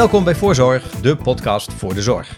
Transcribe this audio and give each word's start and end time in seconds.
Welkom 0.00 0.24
bij 0.24 0.34
Voorzorg, 0.34 0.90
de 0.90 1.16
podcast 1.16 1.72
voor 1.72 1.94
de 1.94 2.02
zorg. 2.02 2.36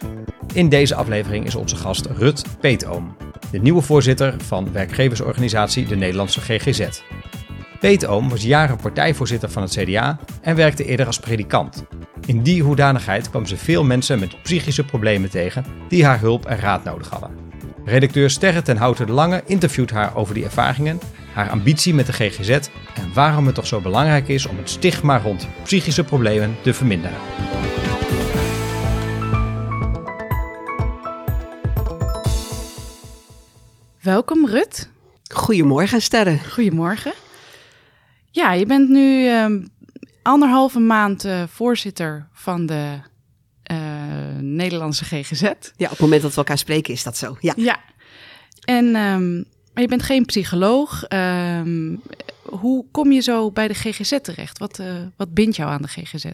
In 0.53 0.69
deze 0.69 0.95
aflevering 0.95 1.47
is 1.47 1.55
onze 1.55 1.77
gast 1.77 2.07
Rut 2.07 2.45
Peetoom, 2.61 3.17
de 3.51 3.59
nieuwe 3.59 3.83
voorzitter 3.83 4.35
van 4.41 4.73
werkgeversorganisatie 4.73 5.87
de 5.87 5.97
Nederlandse 5.97 6.41
GGZ. 6.41 7.03
Peetoom 7.81 8.29
was 8.29 8.43
jaren 8.43 8.77
partijvoorzitter 8.77 9.51
van 9.51 9.63
het 9.63 9.71
CDA 9.71 10.19
en 10.41 10.57
werkte 10.57 10.85
eerder 10.85 11.07
als 11.07 11.19
predikant. 11.19 11.85
In 12.27 12.43
die 12.43 12.63
hoedanigheid 12.63 13.31
kwam 13.31 13.47
ze 13.47 13.57
veel 13.57 13.85
mensen 13.85 14.19
met 14.19 14.43
psychische 14.43 14.85
problemen 14.85 15.31
tegen 15.31 15.65
die 15.89 16.05
haar 16.05 16.21
hulp 16.21 16.47
en 16.47 16.59
raad 16.59 16.85
nodig 16.85 17.09
hadden. 17.09 17.31
Redacteur 17.85 18.31
Sterre 18.31 18.63
ten 18.63 18.77
Houten 18.77 19.11
Lange 19.11 19.43
interviewt 19.47 19.91
haar 19.91 20.17
over 20.17 20.35
die 20.35 20.45
ervaringen, 20.45 21.01
haar 21.33 21.51
ambitie 21.51 21.95
met 21.95 22.07
de 22.07 22.13
GGZ 22.13 22.51
en 22.95 23.13
waarom 23.15 23.47
het 23.47 23.55
toch 23.55 23.67
zo 23.67 23.81
belangrijk 23.81 24.29
is 24.29 24.47
om 24.47 24.57
het 24.57 24.71
stigma 24.71 25.19
rond 25.19 25.49
psychische 25.63 26.05
problemen 26.05 26.57
te 26.63 26.75
verminderen. 26.75 27.19
Welkom 34.01 34.47
Rut. 34.47 34.91
Goedemorgen 35.35 36.03
Sterren. 36.03 36.41
Goedemorgen. 36.51 37.13
Ja, 38.31 38.53
je 38.53 38.67
bent 38.67 38.89
nu 38.89 39.29
um, 39.29 39.69
anderhalve 40.23 40.79
maand 40.79 41.25
uh, 41.25 41.43
voorzitter 41.49 42.29
van 42.33 42.67
de 42.67 42.99
uh, 43.73 43.79
Nederlandse 44.41 45.05
GGZ. 45.05 45.43
Ja, 45.43 45.85
op 45.85 45.91
het 45.91 45.99
moment 45.99 46.23
dat 46.23 46.31
we 46.31 46.37
elkaar 46.37 46.59
spreken 46.59 46.93
is 46.93 47.03
dat 47.03 47.17
zo. 47.17 47.37
Ja. 47.41 47.53
Ja. 47.57 47.81
En 48.65 48.97
um, 48.97 49.45
maar 49.73 49.83
je 49.83 49.89
bent 49.89 50.03
geen 50.03 50.25
psycholoog. 50.25 51.05
Um, 51.09 52.03
hoe 52.43 52.85
kom 52.91 53.13
je 53.13 53.21
zo 53.21 53.51
bij 53.51 53.69
de 53.69 53.75
GGZ 53.75 54.19
terecht? 54.23 54.59
Wat, 54.59 54.79
uh, 54.79 54.87
wat 55.17 55.35
bindt 55.35 55.57
jou 55.57 55.71
aan 55.71 55.83
de 55.83 55.89
GGZ? 55.89 56.25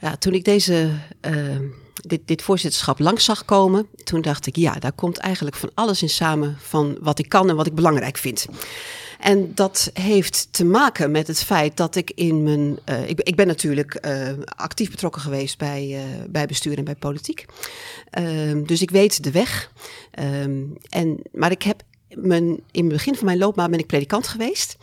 Ja, 0.00 0.16
toen 0.16 0.32
ik 0.32 0.44
deze, 0.44 0.90
uh, 1.26 1.58
dit, 1.94 2.20
dit 2.24 2.42
voorzitterschap 2.42 2.98
langs 2.98 3.24
zag 3.24 3.44
komen, 3.44 3.88
toen 4.04 4.20
dacht 4.20 4.46
ik, 4.46 4.56
ja, 4.56 4.74
daar 4.74 4.92
komt 4.92 5.18
eigenlijk 5.18 5.56
van 5.56 5.70
alles 5.74 6.02
in 6.02 6.08
samen 6.08 6.56
van 6.60 6.98
wat 7.00 7.18
ik 7.18 7.28
kan 7.28 7.48
en 7.48 7.56
wat 7.56 7.66
ik 7.66 7.74
belangrijk 7.74 8.16
vind. 8.16 8.46
En 9.20 9.54
dat 9.54 9.90
heeft 9.92 10.48
te 10.50 10.64
maken 10.64 11.10
met 11.10 11.26
het 11.26 11.42
feit 11.42 11.76
dat 11.76 11.96
ik 11.96 12.10
in 12.14 12.42
mijn. 12.42 12.78
Uh, 12.88 13.08
ik, 13.08 13.20
ik, 13.20 13.36
ben 13.36 13.46
natuurlijk 13.46 14.06
uh, 14.06 14.28
actief 14.44 14.90
betrokken 14.90 15.22
geweest 15.22 15.58
bij, 15.58 16.04
bij 16.28 16.46
bestuur 16.46 16.78
en 16.78 16.84
bij 16.84 16.94
politiek. 16.94 17.46
Ehm, 18.10 18.64
dus 18.64 18.82
ik 18.82 18.90
weet 18.90 19.22
de 19.22 19.30
weg. 19.30 19.72
En, 20.88 21.18
maar 21.32 21.50
ik 21.50 21.62
heb 21.62 21.82
in 22.08 22.62
het 22.72 22.88
begin 22.88 23.14
van 23.14 23.24
mijn 23.24 23.38
loopbaan 23.38 23.70
ben 23.70 23.78
ik 23.78 23.86
predikant 23.86 24.28
geweest. 24.28 24.76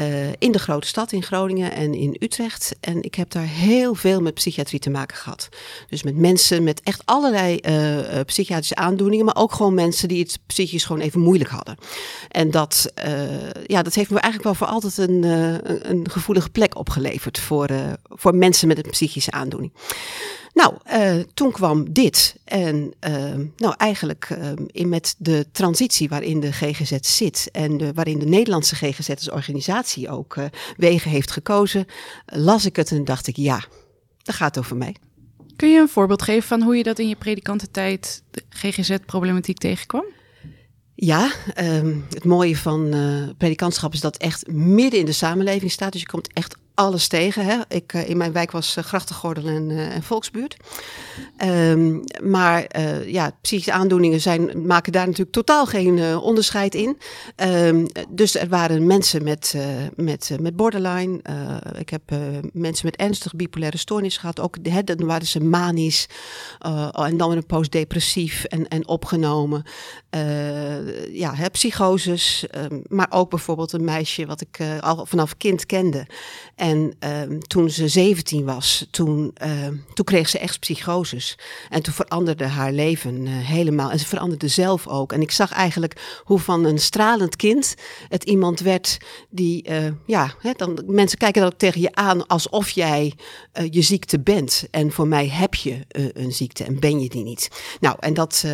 Uh, 0.00 0.32
in 0.38 0.52
de 0.52 0.58
grote 0.58 0.86
stad 0.86 1.12
in 1.12 1.22
Groningen 1.22 1.72
en 1.72 1.94
in 1.94 2.16
Utrecht. 2.18 2.76
En 2.80 3.02
ik 3.02 3.14
heb 3.14 3.30
daar 3.30 3.46
heel 3.46 3.94
veel 3.94 4.20
met 4.20 4.34
psychiatrie 4.34 4.80
te 4.80 4.90
maken 4.90 5.16
gehad. 5.16 5.48
Dus 5.88 6.02
met 6.02 6.16
mensen 6.16 6.64
met 6.64 6.80
echt 6.82 7.02
allerlei 7.04 7.58
uh, 7.62 8.20
psychiatrische 8.24 8.74
aandoeningen, 8.74 9.24
maar 9.24 9.36
ook 9.36 9.52
gewoon 9.52 9.74
mensen 9.74 10.08
die 10.08 10.22
het 10.22 10.38
psychisch 10.46 10.84
gewoon 10.84 11.02
even 11.02 11.20
moeilijk 11.20 11.50
hadden. 11.50 11.76
En 12.28 12.50
dat, 12.50 12.92
ja, 13.66 13.82
dat 13.82 13.94
heeft 13.94 14.10
me 14.10 14.18
eigenlijk 14.18 14.44
wel 14.44 14.54
voor 14.54 14.74
altijd 14.74 14.98
een, 14.98 15.22
een 15.90 16.10
gevoelige 16.10 16.50
plek 16.50 16.76
opgeleverd 16.76 17.38
voor, 17.38 17.68
voor 18.08 18.34
mensen 18.34 18.68
met 18.68 18.84
een 18.84 18.90
psychische 18.90 19.30
aandoening. 19.30 19.72
Nou, 20.54 20.74
uh, 20.92 21.24
toen 21.34 21.52
kwam 21.52 21.92
dit. 21.92 22.36
En 22.44 22.92
uh, 23.08 23.46
nou, 23.56 23.74
eigenlijk 23.76 24.28
uh, 24.30 24.52
in 24.66 24.88
met 24.88 25.14
de 25.18 25.46
transitie 25.52 26.08
waarin 26.08 26.40
de 26.40 26.52
GGZ 26.52 26.92
zit 27.00 27.48
en 27.52 27.76
de, 27.76 27.92
waarin 27.92 28.18
de 28.18 28.26
Nederlandse 28.26 28.74
GGZ 28.74 29.08
als 29.08 29.30
organisatie 29.30 30.08
ook 30.08 30.36
wegen 30.76 31.10
heeft 31.10 31.30
gekozen, 31.30 31.86
las 32.26 32.64
ik 32.64 32.76
het 32.76 32.90
en 32.90 33.04
dacht 33.04 33.26
ik, 33.26 33.36
ja, 33.36 33.64
dat 34.22 34.34
gaat 34.34 34.58
over 34.58 34.76
mij. 34.76 34.96
Kun 35.56 35.70
je 35.70 35.80
een 35.80 35.88
voorbeeld 35.88 36.22
geven 36.22 36.48
van 36.48 36.62
hoe 36.62 36.76
je 36.76 36.82
dat 36.82 36.98
in 36.98 37.08
je 37.08 37.16
predikantentijd 37.16 38.22
de 38.30 38.42
GGZ-problematiek 38.48 39.58
tegenkwam? 39.58 40.04
Ja, 40.94 41.32
um, 41.60 42.04
het 42.08 42.24
mooie 42.24 42.56
van 42.56 42.94
uh, 42.94 43.28
predikantschap 43.38 43.92
is 43.92 44.00
dat 44.00 44.16
echt 44.16 44.46
midden 44.46 45.00
in 45.00 45.06
de 45.06 45.12
samenleving 45.12 45.70
staat. 45.70 45.92
Dus 45.92 46.00
je 46.00 46.06
komt 46.06 46.32
echt 46.32 46.56
alles 46.74 47.08
tegen. 47.08 47.44
Hè. 47.44 47.58
Ik, 47.68 47.92
uh, 47.92 48.08
in 48.08 48.16
mijn 48.16 48.32
wijk 48.32 48.50
was 48.50 48.76
uh, 48.76 48.84
Grachtengordel 48.84 49.46
en, 49.46 49.70
uh, 49.70 49.94
en 49.94 50.02
Volksbuurt. 50.02 50.56
Um, 51.44 52.04
maar 52.22 52.66
ja, 53.06 53.36
psychische 53.40 53.72
aandoeningen 53.72 54.20
zijn, 54.20 54.66
maken 54.66 54.92
daar 54.92 55.06
natuurlijk 55.06 55.32
totaal 55.32 55.66
geen 55.66 56.16
onderscheid 56.16 56.74
in. 56.74 56.98
Um, 57.36 57.86
dus 58.08 58.36
er 58.36 58.48
waren 58.48 58.86
mensen 58.86 59.24
met, 59.24 59.56
met, 59.96 60.30
met 60.40 60.56
borderline. 60.56 61.20
ik 61.78 61.88
heb 61.88 62.02
mensen 62.52 62.86
met 62.86 62.96
ernstige 62.96 63.36
bipolaire 63.36 63.78
stoornis 63.78 64.16
gehad. 64.16 64.40
Ook 64.40 64.56
hè, 64.62 64.84
dan 64.84 65.06
waren 65.06 65.26
ze 65.26 65.40
manisch 65.40 66.08
en 66.92 67.16
dan 67.16 67.30
een 67.30 67.46
postdepressief 67.46 68.44
en, 68.44 68.68
en 68.68 68.88
opgenomen. 68.88 69.64
ja, 71.12 71.34
hè, 71.34 71.50
psychoses. 71.50 72.46
Um, 72.56 72.82
maar 72.88 73.08
ook 73.10 73.30
bijvoorbeeld 73.30 73.72
een 73.72 73.84
meisje 73.84 74.26
wat 74.26 74.40
ik 74.40 74.58
al 74.80 75.06
vanaf 75.06 75.36
kind 75.36 75.66
kende. 75.66 76.06
En 76.54 76.96
um, 77.28 77.40
toen 77.40 77.70
ze 77.70 77.88
17 77.88 78.44
was, 78.44 78.86
toen, 78.90 79.34
uh, 79.44 79.66
toen 79.94 80.04
kreeg 80.04 80.28
ze 80.28 80.38
echt 80.38 80.60
psychoses. 80.60 81.38
En 81.70 81.82
toen 81.82 81.94
veranderde 81.94 82.46
haar 82.46 82.72
leven 82.72 83.26
uh, 83.26 83.32
helemaal. 83.32 83.90
En 83.90 83.98
ze 83.98 84.06
veranderde 84.06 84.48
zelf 84.48 84.86
ook. 84.86 85.12
En 85.12 85.20
ik 85.20 85.30
zag 85.30 85.52
eigenlijk 85.52 86.20
hoe 86.24 86.38
van 86.38 86.64
een 86.64 86.78
stralend 86.78 87.36
kind 87.36 87.74
het 88.08 88.24
iemand 88.24 88.60
werd 88.60 88.98
die, 89.30 89.70
uh, 89.70 89.86
ja, 90.06 90.34
hè, 90.38 90.52
dan, 90.56 90.82
mensen 90.86 91.18
kijken 91.18 91.40
dan 91.42 91.50
ook 91.50 91.58
tegen 91.58 91.80
je 91.80 91.94
aan 91.94 92.26
alsof 92.26 92.70
jij 92.70 93.12
je 93.70 93.82
ziekte 93.82 94.20
bent. 94.20 94.66
En 94.70 94.92
voor 94.92 95.08
mij 95.08 95.28
heb 95.28 95.54
je 95.54 95.78
een 96.12 96.32
ziekte 96.32 96.64
en 96.64 96.80
ben 96.80 97.00
je 97.00 97.08
die 97.08 97.24
niet. 97.24 97.48
Nou, 97.80 97.96
en 98.00 98.14
dat, 98.14 98.44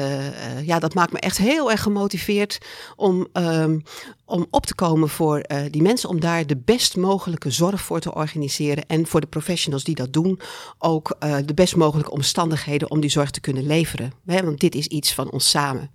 ja, 0.65 0.78
dat 0.78 0.94
maakt 0.94 1.12
me 1.12 1.19
echt 1.19 1.38
heel 1.38 1.71
erg 1.71 1.82
gemotiveerd 1.82 2.59
om, 2.97 3.28
um, 3.32 3.82
om 4.30 4.46
op 4.50 4.66
te 4.66 4.74
komen 4.74 5.08
voor 5.08 5.44
uh, 5.52 5.60
die 5.70 5.82
mensen, 5.82 6.08
om 6.08 6.20
daar 6.20 6.46
de 6.46 6.56
best 6.56 6.96
mogelijke 6.96 7.50
zorg 7.50 7.80
voor 7.80 8.00
te 8.00 8.14
organiseren. 8.14 8.86
En 8.86 9.06
voor 9.06 9.20
de 9.20 9.26
professionals 9.26 9.84
die 9.84 9.94
dat 9.94 10.12
doen, 10.12 10.41
ook 10.78 11.16
uh, 11.24 11.36
de 11.44 11.54
best 11.54 11.76
mogelijke 11.76 12.10
omstandigheden 12.10 12.90
om 12.90 13.00
die 13.00 13.10
zorg 13.10 13.30
te 13.30 13.40
kunnen 13.40 13.66
leveren. 13.66 14.12
Want 14.24 14.60
dit 14.60 14.74
is 14.74 14.86
iets 14.86 15.14
van 15.14 15.30
ons 15.30 15.50
samen. 15.50 15.90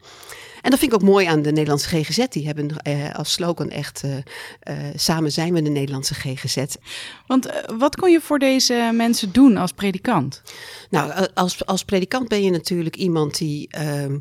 En 0.65 0.71
dat 0.71 0.79
vind 0.79 0.93
ik 0.93 1.01
ook 1.01 1.09
mooi 1.09 1.25
aan 1.25 1.41
de 1.41 1.51
Nederlandse 1.51 1.87
GGZ. 1.87 2.27
Die 2.29 2.45
hebben 2.45 2.69
uh, 2.87 3.15
als 3.15 3.31
slogan 3.31 3.69
echt 3.69 4.01
uh, 4.05 4.11
uh, 4.15 4.23
samen 4.95 5.31
zijn 5.31 5.53
we 5.53 5.61
de 5.61 5.69
Nederlandse 5.69 6.13
GGZ. 6.13 6.65
Want 7.27 7.49
wat 7.77 7.95
kon 7.95 8.11
je 8.11 8.21
voor 8.21 8.39
deze 8.39 8.91
mensen 8.93 9.31
doen 9.31 9.57
als 9.57 9.71
predikant? 9.71 10.41
Nou, 10.89 11.27
als, 11.33 11.65
als 11.65 11.83
predikant 11.83 12.27
ben 12.27 12.43
je 12.43 12.51
natuurlijk 12.51 12.95
iemand 12.95 13.37
die. 13.37 13.67
Ehm, 13.69 14.17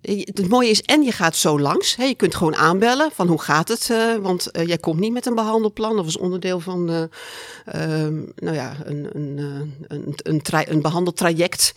het 0.00 0.48
mooie 0.48 0.70
is, 0.70 0.82
en 0.82 1.02
je 1.02 1.12
gaat 1.12 1.36
zo 1.36 1.60
langs. 1.60 1.96
Hè, 1.96 2.04
je 2.04 2.14
kunt 2.14 2.34
gewoon 2.34 2.56
aanbellen 2.56 3.10
van 3.12 3.28
hoe 3.28 3.40
gaat 3.40 3.68
het? 3.68 3.92
want 4.20 4.48
jij 4.52 4.78
komt 4.78 5.00
niet 5.00 5.12
met 5.12 5.26
een 5.26 5.34
behandelplan 5.34 5.98
of 5.98 6.04
als 6.04 6.18
onderdeel 6.18 6.60
van 6.60 7.08
ehm, 7.64 8.14
nou 8.36 8.56
ja, 8.56 8.76
een, 8.84 9.08
een, 9.12 9.38
een, 9.38 10.14
een, 10.22 10.40
een, 10.42 10.72
een 10.72 10.82
behandeltraject. 10.82 11.74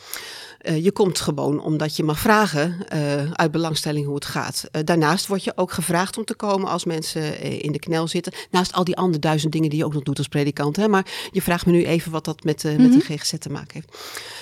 Uh, 0.64 0.84
je 0.84 0.92
komt 0.92 1.20
gewoon 1.20 1.62
omdat 1.62 1.96
je 1.96 2.04
mag 2.04 2.20
vragen 2.20 2.78
uh, 2.94 3.32
uit 3.32 3.52
belangstelling 3.52 4.06
hoe 4.06 4.16
het 4.16 4.26
gaat. 4.26 4.64
Uh, 4.72 4.82
daarnaast 4.86 5.28
word 5.28 5.44
je 5.44 5.52
ook 5.56 5.72
gevraagd 5.72 6.18
om 6.18 6.26
te 6.26 6.36
komen 6.36 6.70
als 6.70 6.86
mensen 6.86 7.40
in 7.62 7.72
de 7.72 7.80
knel 7.80 8.08
zitten. 8.08 8.34
Naast 8.52 8.74
al 8.74 8.84
die 8.84 8.96
andere 8.96 9.20
duizend 9.20 9.52
dingen 9.52 9.70
die 9.70 9.80
je 9.80 9.86
ook 9.86 9.94
nog 9.94 10.04
doet 10.04 10.18
als 10.18 10.28
predikant. 10.28 10.76
Hè? 10.76 10.88
Maar 10.88 11.30
je 11.32 11.42
vraagt 11.42 11.66
me 11.66 11.72
nu 11.72 11.86
even 11.86 12.12
wat 12.12 12.26
dat 12.26 12.44
met, 12.44 12.64
mm-hmm. 12.64 12.82
met 12.82 12.92
de 12.94 13.00
GGZ 13.00 13.34
te 13.40 13.50
maken 13.50 13.74
heeft. 13.74 13.98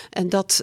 En 0.09 0.29
dat, 0.29 0.61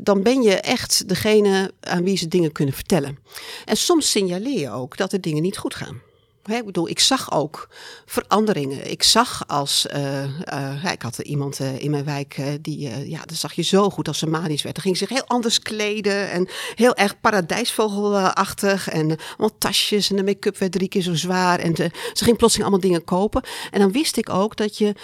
dan 0.00 0.22
ben 0.22 0.42
je 0.42 0.54
echt 0.54 1.08
degene 1.08 1.72
aan 1.80 2.04
wie 2.04 2.16
ze 2.16 2.28
dingen 2.28 2.52
kunnen 2.52 2.74
vertellen. 2.74 3.18
En 3.64 3.76
soms 3.76 4.10
signaleer 4.10 4.60
je 4.60 4.70
ook 4.70 4.96
dat 4.96 5.12
er 5.12 5.20
dingen 5.20 5.42
niet 5.42 5.58
goed 5.58 5.74
gaan. 5.74 6.00
Ik 6.46 6.64
bedoel, 6.64 6.88
ik 6.88 7.00
zag 7.00 7.32
ook 7.32 7.68
veranderingen. 8.06 8.90
Ik 8.90 9.02
zag 9.02 9.44
als, 9.46 9.86
uh, 9.94 10.24
uh, 10.24 10.92
ik 10.92 11.02
had 11.02 11.18
iemand 11.18 11.60
uh, 11.60 11.78
in 11.78 11.90
mijn 11.90 12.04
wijk 12.04 12.42
die, 12.60 13.08
ja, 13.08 13.22
dat 13.24 13.36
zag 13.36 13.52
je 13.52 13.62
zo 13.62 13.90
goed 13.90 14.08
als 14.08 14.18
ze 14.18 14.26
manisch 14.26 14.62
werd. 14.62 14.74
Dan 14.74 14.84
ging 14.84 14.96
zich 14.96 15.08
heel 15.08 15.26
anders 15.26 15.58
kleden 15.58 16.30
en 16.30 16.48
heel 16.74 16.94
erg 16.94 17.20
paradijsvogelachtig 17.20 18.88
en 18.88 19.18
allemaal 19.28 19.58
tasjes 19.58 20.10
en 20.10 20.16
de 20.16 20.24
make-up 20.24 20.58
werd 20.58 20.72
drie 20.72 20.88
keer 20.88 21.02
zo 21.02 21.14
zwaar 21.14 21.58
en 21.58 21.76
ze 22.12 22.24
ging 22.24 22.36
plotseling 22.36 22.70
allemaal 22.70 22.88
dingen 22.88 23.04
kopen. 23.04 23.42
En 23.70 23.80
dan 23.80 23.92
wist 23.92 24.16
ik 24.16 24.28
ook 24.30 24.56
dat 24.56 24.78
je 24.78 24.94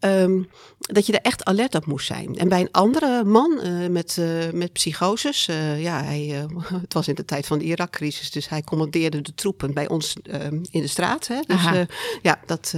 Um, 0.00 0.48
dat 0.78 1.06
je 1.06 1.12
er 1.12 1.20
echt 1.20 1.44
alert 1.44 1.74
op 1.74 1.86
moest 1.86 2.06
zijn. 2.06 2.36
En 2.36 2.48
bij 2.48 2.60
een 2.60 2.70
andere 2.70 3.24
man 3.24 3.60
uh, 3.62 3.88
met, 3.88 4.16
uh, 4.20 4.50
met 4.52 4.72
psychoses, 4.72 5.48
uh, 5.48 5.82
ja, 5.82 6.02
hij, 6.02 6.46
het 6.82 6.94
was 6.94 7.08
in 7.08 7.14
de 7.14 7.24
tijd 7.24 7.46
van 7.46 7.58
de 7.58 7.64
Irak-crisis, 7.64 8.30
dus 8.30 8.48
hij 8.48 8.62
commandeerde 8.62 9.20
de 9.20 9.34
troepen 9.34 9.74
bij 9.74 9.88
ons 9.88 10.14
ehm, 10.22 10.64
in 10.70 10.80
de 10.80 10.86
straat. 10.86 11.26
Hè? 11.26 11.40
Dus 11.46 11.62
ja, 12.22 12.40
dat, 12.46 12.74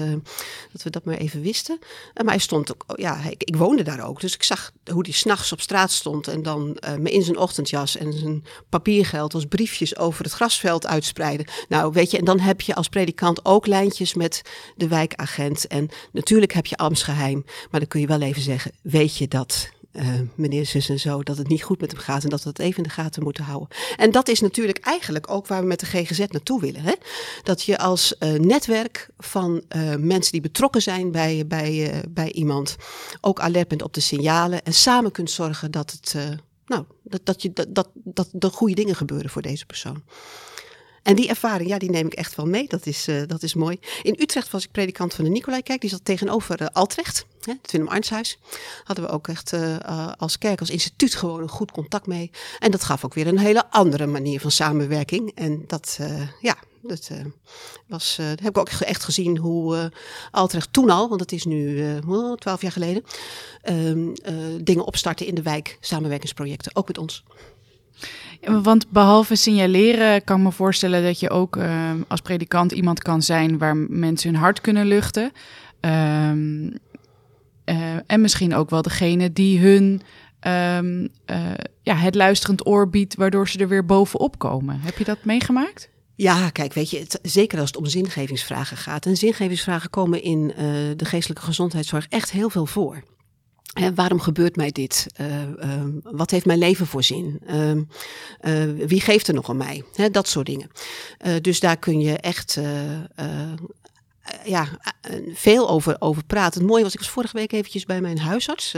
dat 0.73 0.83
we 0.83 0.91
dat 0.91 1.05
maar 1.05 1.17
even 1.17 1.41
wisten. 1.41 1.79
maar 2.15 2.25
hij 2.25 2.39
stond 2.39 2.73
ook, 2.73 2.85
ja, 2.95 3.21
ik 3.39 3.57
woonde 3.57 3.83
daar 3.83 4.07
ook, 4.07 4.21
dus 4.21 4.35
ik 4.35 4.43
zag 4.43 4.73
hoe 4.93 5.03
die 5.03 5.15
s'nachts 5.15 5.53
op 5.53 5.61
straat 5.61 5.91
stond 5.91 6.29
en 6.29 6.43
dan 6.43 6.77
me 6.99 7.11
in 7.11 7.23
zijn 7.23 7.37
ochtendjas 7.37 7.97
en 7.97 8.13
zijn 8.13 8.45
papiergeld 8.69 9.35
als 9.35 9.45
briefjes 9.45 9.97
over 9.97 10.25
het 10.25 10.33
grasveld 10.33 10.87
uitspreiden. 10.87 11.47
Nou, 11.69 11.93
weet 11.93 12.11
je, 12.11 12.19
en 12.19 12.25
dan 12.25 12.41
heb 12.41 12.61
je 12.61 12.75
als 12.75 12.89
predikant 12.89 13.45
ook 13.45 13.67
lijntjes 13.67 14.15
met 14.15 14.43
de 14.77 14.89
wijkagent. 14.89 15.67
En 15.67 15.89
natuurlijk 16.13 16.53
heb 16.53 16.67
je 16.67 16.77
ambtsgeheim, 16.77 17.45
maar 17.71 17.81
dan 17.81 17.89
kun 17.89 18.01
je 18.01 18.07
wel 18.07 18.21
even 18.21 18.43
zeggen: 18.43 18.73
weet 18.83 19.17
je 19.17 19.29
dat? 19.29 19.69
Uh, 19.93 20.21
meneer 20.35 20.85
en 20.89 21.01
zo, 21.01 21.23
dat 21.23 21.37
het 21.37 21.49
niet 21.49 21.63
goed 21.63 21.81
met 21.81 21.91
hem 21.91 22.01
gaat 22.01 22.25
en 22.25 22.31
dat 22.31 22.43
we 22.43 22.49
het 22.49 22.59
even 22.59 22.77
in 22.77 22.83
de 22.83 22.89
gaten 22.89 23.23
moeten 23.23 23.45
houden. 23.45 23.69
En 23.97 24.11
dat 24.11 24.29
is 24.29 24.41
natuurlijk 24.41 24.79
eigenlijk 24.79 25.31
ook 25.31 25.47
waar 25.47 25.61
we 25.61 25.67
met 25.67 25.81
de 25.81 25.87
GGZ 25.87 26.19
naartoe 26.19 26.61
willen. 26.61 26.83
Hè? 26.83 26.95
Dat 27.43 27.63
je 27.63 27.79
als 27.79 28.15
uh, 28.19 28.33
netwerk 28.33 29.11
van 29.19 29.63
uh, 29.77 29.95
mensen 29.97 30.33
die 30.33 30.41
betrokken 30.41 30.83
zijn 30.83 31.11
bij, 31.11 31.47
bij, 31.47 32.05
bij 32.09 32.33
iemand 32.33 32.77
ook 33.21 33.41
alert 33.41 33.69
bent 33.69 33.83
op 33.83 33.95
de 33.95 34.01
signalen 34.01 34.63
en 34.65 34.75
samen 34.75 35.13
kunt 35.13 35.31
zorgen 35.31 35.71
dat 35.71 35.91
het, 35.91 36.15
nou, 36.67 36.85
dat, 37.03 37.21
dat, 37.25 37.43
je, 37.43 37.53
dat, 37.53 37.69
dat, 37.73 37.89
dat 37.95 38.29
de 38.33 38.51
goede 38.51 38.75
dingen 38.75 38.97
gebeuren 38.97 39.31
voor 39.31 39.43
deze 39.43 39.67
persoon. 39.67 40.03
En 41.11 41.17
die 41.17 41.29
ervaring, 41.29 41.69
ja, 41.69 41.79
die 41.79 41.91
neem 41.91 42.07
ik 42.07 42.13
echt 42.13 42.35
wel 42.35 42.47
mee. 42.47 42.69
Dat 42.69 42.87
is, 42.87 43.09
uh, 43.09 43.23
dat 43.27 43.43
is 43.43 43.55
mooi. 43.55 43.79
In 44.03 44.17
Utrecht 44.19 44.51
was 44.51 44.65
ik 44.65 44.71
predikant 44.71 45.15
van 45.15 45.25
de 45.25 45.31
Nicolaïkerk. 45.31 45.81
Die 45.81 45.91
zat 45.91 46.05
tegenover 46.05 46.61
uh, 46.61 46.67
Altrecht, 46.73 47.27
hè, 47.41 47.53
het 47.63 47.73
Willem 47.73 47.89
Arnshuis. 47.89 48.39
Hadden 48.85 49.05
we 49.05 49.11
ook 49.11 49.29
echt 49.29 49.53
uh, 49.53 50.13
als 50.17 50.39
kerk, 50.39 50.61
als 50.61 50.71
instituut 50.71 51.15
gewoon 51.15 51.43
een 51.43 51.49
goed 51.49 51.71
contact 51.71 52.07
mee. 52.07 52.31
En 52.59 52.71
dat 52.71 52.85
gaf 52.85 53.05
ook 53.05 53.15
weer 53.15 53.27
een 53.27 53.39
hele 53.39 53.71
andere 53.71 54.07
manier 54.07 54.41
van 54.41 54.51
samenwerking. 54.51 55.33
En 55.35 55.65
dat, 55.67 55.99
ja, 56.41 56.57
dat 56.83 57.11
was, 57.87 58.17
heb 58.17 58.49
ik 58.49 58.59
ook 58.59 58.69
echt 58.69 59.05
gezien 59.05 59.39
hoe 59.39 59.93
Altrecht 60.31 60.73
toen 60.73 60.91
al, 60.91 61.09
want 61.09 61.21
het 61.21 61.33
is 61.33 61.45
nu 61.45 61.85
twaalf 62.37 62.63
jaar 62.63 62.73
geleden, 62.73 63.05
ehm, 63.63 64.09
dingen 64.63 64.85
opstarten 64.85 65.27
in 65.27 65.35
de 65.35 65.43
wijk, 65.43 65.79
samenwerkingsprojecten, 65.81 66.77
ook 66.77 66.87
met 66.87 66.99
ons. 66.99 67.25
Want 68.41 68.91
behalve 68.91 69.37
signaleren 69.37 70.25
kan 70.25 70.37
ik 70.39 70.43
me 70.43 70.53
voorstellen 70.53 71.03
dat 71.03 71.21
je 71.21 71.31
ook 71.31 71.57
uh, 71.57 71.91
als 72.09 72.21
predikant 72.21 72.73
iemand 72.73 73.03
kan 73.03 73.23
zijn 73.23 73.59
waar 73.59 73.77
mensen 73.77 74.31
hun 74.31 74.41
hart 74.41 74.61
kunnen 74.61 74.87
luchten. 74.87 75.33
Um, 75.81 76.73
uh, 77.65 77.77
en 78.07 78.21
misschien 78.21 78.55
ook 78.55 78.71
wel 78.71 78.83
degene 78.83 79.33
die 79.33 79.59
hun 79.59 80.03
um, 80.41 81.09
uh, 81.27 81.37
ja, 81.83 81.95
het 81.95 82.15
luisterend 82.15 82.67
oor 82.67 82.89
biedt, 82.89 83.15
waardoor 83.15 83.49
ze 83.49 83.59
er 83.59 83.69
weer 83.69 83.87
bovenop 83.87 84.39
komen. 84.39 84.81
Heb 84.81 84.99
je 84.99 85.05
dat 85.05 85.25
meegemaakt? 85.25 85.89
Ja, 86.15 86.51
kijk, 86.51 86.73
weet 86.73 86.91
je, 86.91 87.07
zeker 87.23 87.59
als 87.61 87.69
het 87.69 87.79
om 87.79 87.87
zingevingsvragen 87.87 88.77
gaat. 88.77 89.07
En 89.07 89.17
zingevingsvragen 89.17 89.91
komen 89.91 90.23
in 90.23 90.53
de 90.97 91.05
geestelijke 91.05 91.45
gezondheidszorg 91.45 92.07
echt 92.09 92.31
heel 92.31 92.51
veel 92.51 92.67
voor. 92.67 93.03
Waarom 93.95 94.21
gebeurt 94.21 94.57
mij 94.57 94.71
dit? 94.71 95.07
Uh, 95.21 95.27
uh, 95.43 95.83
wat 96.03 96.31
heeft 96.31 96.47
mijn 96.47 96.59
leven 96.59 96.87
voor 96.87 97.03
zin? 97.03 97.41
Uh, 97.51 98.87
wie 98.87 99.01
geeft 99.01 99.29
er 99.29 99.35
nog 99.35 99.49
om 99.49 99.57
mij? 99.57 99.85
Dat 100.11 100.29
soort 100.29 100.47
dingen. 100.47 100.71
dus 101.41 101.61
daar 101.61 101.77
kun 101.77 102.01
je 102.01 102.17
echt 102.17 102.59
ja, 104.45 104.69
veel 105.35 105.71
over, 105.71 105.97
over 105.99 106.25
praten. 106.25 106.61
Het 106.61 106.71
mooie 106.71 106.83
was, 106.83 106.93
ik 106.93 106.99
was 106.99 107.09
vorige 107.09 107.37
week 107.37 107.53
eventjes 107.53 107.85
bij 107.85 108.01
mijn 108.01 108.19
huisarts. 108.19 108.75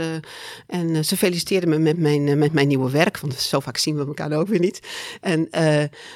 en 0.67 1.05
ze 1.05 1.17
feliciteerde 1.17 1.67
me 1.67 1.77
met 1.77 1.97
mijn, 1.97 2.37
met 2.37 2.53
mijn 2.53 2.67
nieuwe 2.67 2.91
werk. 2.91 3.19
Want 3.19 3.33
zo 3.33 3.59
vaak 3.59 3.77
zien 3.77 3.95
we 3.95 4.05
elkaar 4.05 4.31
ook 4.31 4.47
weer 4.47 4.59
niet. 4.59 4.79
En 5.21 5.49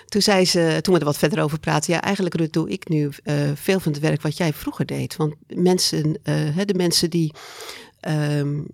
toen 0.05 0.21
zei 0.21 0.45
ze, 0.45 0.79
toen 0.81 0.93
we 0.93 0.99
er 0.99 1.05
wat 1.05 1.17
verder 1.17 1.43
over 1.43 1.59
praten. 1.59 1.93
Ja, 1.93 2.01
eigenlijk 2.01 2.53
doe 2.53 2.69
ik 2.69 2.89
nu 2.89 3.09
veel 3.53 3.79
van 3.79 3.91
het 3.91 4.01
werk 4.01 4.21
wat 4.21 4.37
jij 4.37 4.53
vroeger 4.53 4.85
deed. 4.85 5.15
Want 5.15 5.33
mensen, 5.47 6.19
de 6.65 6.73
mensen 6.75 7.09
die 7.09 7.33
um, 8.01 8.65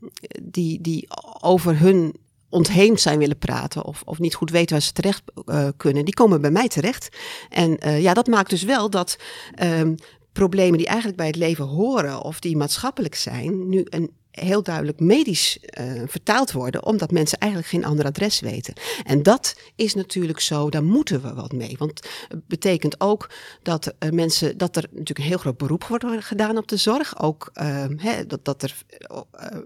die, 0.41 0.81
die 0.81 1.07
over 1.41 1.79
hun 1.79 2.15
ontheemd 2.49 3.01
zijn 3.01 3.19
willen 3.19 3.37
praten 3.37 3.85
of, 3.85 4.01
of 4.05 4.19
niet 4.19 4.35
goed 4.35 4.51
weten 4.51 4.71
waar 4.71 4.81
ze 4.81 4.91
terecht 4.91 5.21
uh, 5.45 5.67
kunnen, 5.77 6.05
die 6.05 6.13
komen 6.13 6.41
bij 6.41 6.51
mij 6.51 6.67
terecht. 6.67 7.17
En 7.49 7.77
uh, 7.87 8.01
ja, 8.01 8.13
dat 8.13 8.27
maakt 8.27 8.49
dus 8.49 8.63
wel 8.63 8.89
dat 8.89 9.17
um, 9.63 9.95
problemen 10.33 10.77
die 10.77 10.87
eigenlijk 10.87 11.17
bij 11.17 11.27
het 11.27 11.35
leven 11.35 11.65
horen 11.65 12.21
of 12.21 12.39
die 12.39 12.57
maatschappelijk 12.57 13.15
zijn, 13.15 13.69
nu 13.69 13.85
een 13.89 14.11
heel 14.33 14.63
duidelijk 14.63 14.99
medisch 14.99 15.57
uh, 15.79 16.01
vertaald 16.05 16.51
worden, 16.51 16.85
omdat 16.85 17.11
mensen 17.11 17.37
eigenlijk 17.37 17.71
geen 17.71 17.85
ander 17.85 18.05
adres 18.05 18.39
weten. 18.39 18.73
En 19.03 19.23
dat 19.23 19.55
is 19.75 19.93
natuurlijk 19.93 20.39
zo, 20.39 20.69
daar 20.69 20.83
moeten 20.83 21.21
we 21.21 21.33
wat 21.33 21.51
mee. 21.51 21.75
Want 21.77 22.07
het 22.27 22.47
betekent 22.47 23.01
ook 23.01 23.29
dat 23.61 23.93
uh, 23.99 24.09
mensen, 24.09 24.57
dat 24.57 24.75
er 24.75 24.83
natuurlijk 24.91 25.19
een 25.19 25.25
heel 25.25 25.37
groot 25.37 25.57
beroep 25.57 25.83
wordt 25.83 26.05
gedaan 26.19 26.57
op 26.57 26.67
de 26.67 26.77
zorg. 26.77 27.21
Ook 27.21 27.51
uh, 27.53 27.85
dat, 28.27 28.45
dat 28.45 28.63
er 28.63 28.83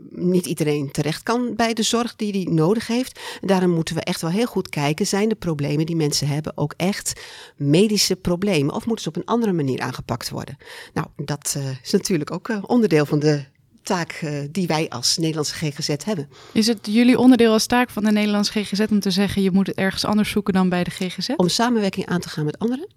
niet 0.09 0.45
iedereen 0.45 0.91
terecht 0.91 1.23
kan 1.23 1.55
bij 1.55 1.73
de 1.73 1.83
zorg 1.83 2.15
die 2.15 2.31
die 2.31 2.49
nodig 2.49 2.87
heeft. 2.87 3.19
Daarom 3.41 3.71
moeten 3.71 3.95
we 3.95 4.01
echt 4.01 4.21
wel 4.21 4.31
heel 4.31 4.45
goed 4.45 4.69
kijken, 4.69 5.07
zijn 5.07 5.29
de 5.29 5.35
problemen 5.35 5.85
die 5.85 5.95
mensen 5.95 6.27
hebben 6.27 6.57
ook 6.57 6.73
echt 6.77 7.21
medische 7.55 8.15
problemen? 8.15 8.75
Of 8.75 8.85
moeten 8.85 9.03
ze 9.03 9.09
op 9.09 9.15
een 9.15 9.33
andere 9.33 9.53
manier 9.53 9.79
aangepakt 9.79 10.29
worden? 10.29 10.57
Nou, 10.93 11.07
dat 11.15 11.57
is 11.83 11.91
natuurlijk 11.91 12.31
ook 12.31 12.59
onderdeel 12.61 13.05
van 13.05 13.19
de 13.19 13.45
taak 13.87 14.21
uh, 14.23 14.39
die 14.51 14.67
wij 14.67 14.89
als 14.89 15.17
Nederlandse 15.17 15.53
GGZ 15.53 15.95
hebben. 16.05 16.29
Is 16.51 16.67
het 16.67 16.79
jullie 16.81 17.19
onderdeel 17.19 17.51
als 17.51 17.65
taak 17.65 17.89
van 17.89 18.03
de 18.03 18.11
Nederlandse 18.11 18.51
GGZ 18.51 18.85
om 18.89 18.99
te 18.99 19.11
zeggen 19.11 19.41
je 19.41 19.51
moet 19.51 19.67
het 19.67 19.75
ergens 19.75 20.05
anders 20.05 20.29
zoeken 20.29 20.53
dan 20.53 20.69
bij 20.69 20.83
de 20.83 20.89
GGZ? 20.89 21.29
Om 21.35 21.49
samenwerking 21.49 22.05
aan 22.05 22.19
te 22.19 22.29
gaan 22.29 22.45
met 22.45 22.59
anderen. 22.59 22.87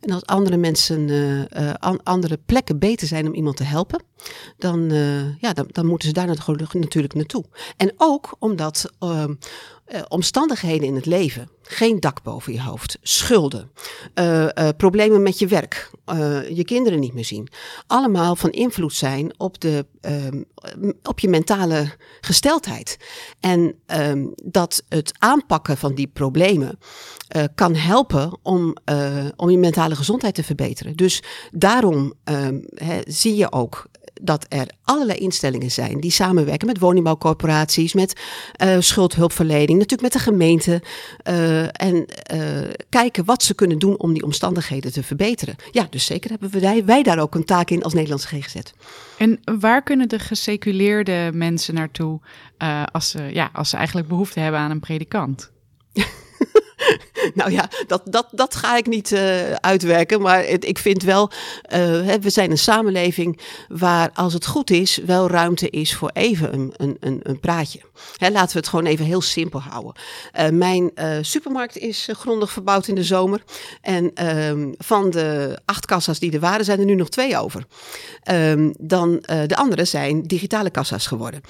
En 0.00 0.12
als 0.12 0.24
andere 0.26 0.56
mensen 0.56 1.08
uh, 1.08 1.38
uh, 1.38 1.44
an 1.78 2.00
andere 2.02 2.38
plekken 2.46 2.78
beter 2.78 3.06
zijn 3.06 3.26
om 3.26 3.34
iemand 3.34 3.56
te 3.56 3.64
helpen, 3.64 4.02
dan, 4.58 4.90
ja, 5.38 5.52
dan, 5.52 5.66
dan, 5.68 5.86
moeten 5.86 6.08
ze 6.08 6.14
daar 6.14 6.26
natuurlijk 6.26 7.14
naartoe. 7.14 7.44
En 7.76 7.92
ook 7.96 8.36
omdat 8.38 8.90
ehm, 8.98 9.34
uh, 9.88 10.00
omstandigheden 10.08 10.86
in 10.86 10.94
het 10.94 11.06
leven. 11.06 11.50
Geen 11.62 12.00
dak 12.00 12.22
boven 12.22 12.52
je 12.52 12.62
hoofd, 12.62 12.98
schulden, 13.02 13.70
uh, 14.14 14.42
uh, 14.42 14.68
problemen 14.76 15.22
met 15.22 15.38
je 15.38 15.46
werk, 15.46 15.90
je 16.54 16.64
kinderen 16.64 17.00
niet 17.00 17.14
meer 17.14 17.24
zien. 17.24 17.48
Allemaal 17.86 18.36
van 18.36 18.50
invloed 18.50 18.92
zijn 18.92 19.34
op, 19.40 19.60
de, 19.60 19.86
ehm, 20.00 20.42
op 21.02 21.18
je 21.18 21.28
mentale 21.28 21.90
gesteldheid. 22.20 22.96
En 23.40 23.74
um, 23.86 24.32
dat 24.44 24.82
het 24.88 25.12
aanpakken 25.18 25.76
van 25.76 25.94
die 25.94 26.06
problemen 26.06 26.78
kan 27.54 27.74
helpen 27.74 28.38
om, 28.42 28.76
om 29.36 29.50
je 29.50 29.58
mentale 29.58 29.96
gezondheid 29.96 30.34
te 30.34 30.44
verbeteren. 30.44 30.96
Dus 30.96 31.22
daarom 31.50 32.12
um, 32.24 32.64
zie 33.04 33.36
je 33.36 33.52
ook 33.52 33.88
dat 34.22 34.46
er 34.48 34.66
allerlei 34.84 35.18
instellingen 35.18 35.70
zijn 35.70 36.00
die 36.00 36.10
samenwerken 36.10 36.66
met 36.66 36.78
woningbouwcorporaties, 36.78 37.94
met 37.94 38.20
uh, 38.62 38.76
schuldhulpverlening, 38.78 39.78
natuurlijk 39.78 40.02
met 40.02 40.12
de 40.12 40.18
gemeente. 40.18 40.82
Uh, 41.28 41.62
en 41.62 42.06
uh, 42.34 42.70
kijken 42.88 43.24
wat 43.24 43.42
ze 43.42 43.54
kunnen 43.54 43.78
doen 43.78 43.98
om 43.98 44.12
die 44.12 44.22
omstandigheden 44.22 44.92
te 44.92 45.02
verbeteren. 45.02 45.56
Ja, 45.70 45.86
dus 45.90 46.04
zeker 46.04 46.30
hebben 46.30 46.60
wij, 46.60 46.84
wij 46.84 47.02
daar 47.02 47.18
ook 47.18 47.34
een 47.34 47.44
taak 47.44 47.70
in 47.70 47.82
als 47.82 47.94
Nederlandse 47.94 48.28
GGZ. 48.28 48.56
En 49.18 49.40
waar 49.58 49.82
kunnen 49.82 50.08
de 50.08 50.18
geseculeerde 50.18 51.30
mensen 51.34 51.74
naartoe 51.74 52.20
als, 52.92 53.10
ze, 53.10 53.22
ja, 53.32 53.50
als 53.52 53.70
ze 53.70 53.76
eigenlijk 53.76 54.08
behoefte 54.08 54.40
hebben 54.40 54.60
aan 54.60 54.70
een 54.70 54.80
predikant? 54.80 55.50
nou 57.34 57.50
ja, 57.50 57.68
dat, 57.86 58.02
dat, 58.04 58.26
dat 58.30 58.54
ga 58.54 58.76
ik 58.76 58.86
niet 58.86 59.12
uh, 59.12 59.52
uitwerken. 59.52 60.20
Maar 60.20 60.44
ik 60.44 60.78
vind 60.78 61.02
wel, 61.02 61.30
uh, 61.30 62.14
we 62.20 62.30
zijn 62.30 62.50
een 62.50 62.58
samenleving 62.58 63.40
waar 63.68 64.10
als 64.14 64.32
het 64.32 64.46
goed 64.46 64.70
is, 64.70 64.96
wel 64.96 65.28
ruimte 65.28 65.70
is 65.70 65.94
voor 65.94 66.10
even 66.12 66.54
een, 66.54 66.74
een, 67.00 67.20
een, 67.22 67.40
praatje. 67.40 67.80
Hè, 68.16 68.30
laten 68.30 68.52
we 68.52 68.58
het 68.58 68.68
gewoon 68.68 68.86
even 68.86 69.04
heel 69.04 69.20
simpel 69.20 69.60
houden. 69.60 69.94
Uh, 70.38 70.48
mijn 70.48 70.90
supermarkt 71.20 71.78
is 71.78 72.08
grondig 72.12 72.50
verbouwd 72.50 72.88
in 72.88 72.94
de 72.94 73.04
zomer. 73.04 73.42
En 73.80 74.10
ehm, 74.14 74.72
van 74.78 75.10
de 75.10 75.58
acht 75.64 75.86
kassa's 75.86 76.18
die 76.18 76.32
er 76.32 76.40
waren, 76.40 76.64
zijn 76.64 76.78
er 76.78 76.84
nu 76.84 76.94
nog 76.94 77.08
twee 77.08 77.38
over. 77.38 77.64
Um, 78.30 78.74
dan 78.78 79.24
de 79.46 79.56
andere 79.56 79.84
zijn 79.84 80.22
digitale 80.22 80.70
kassa's 80.70 81.06
geworden. 81.06 81.40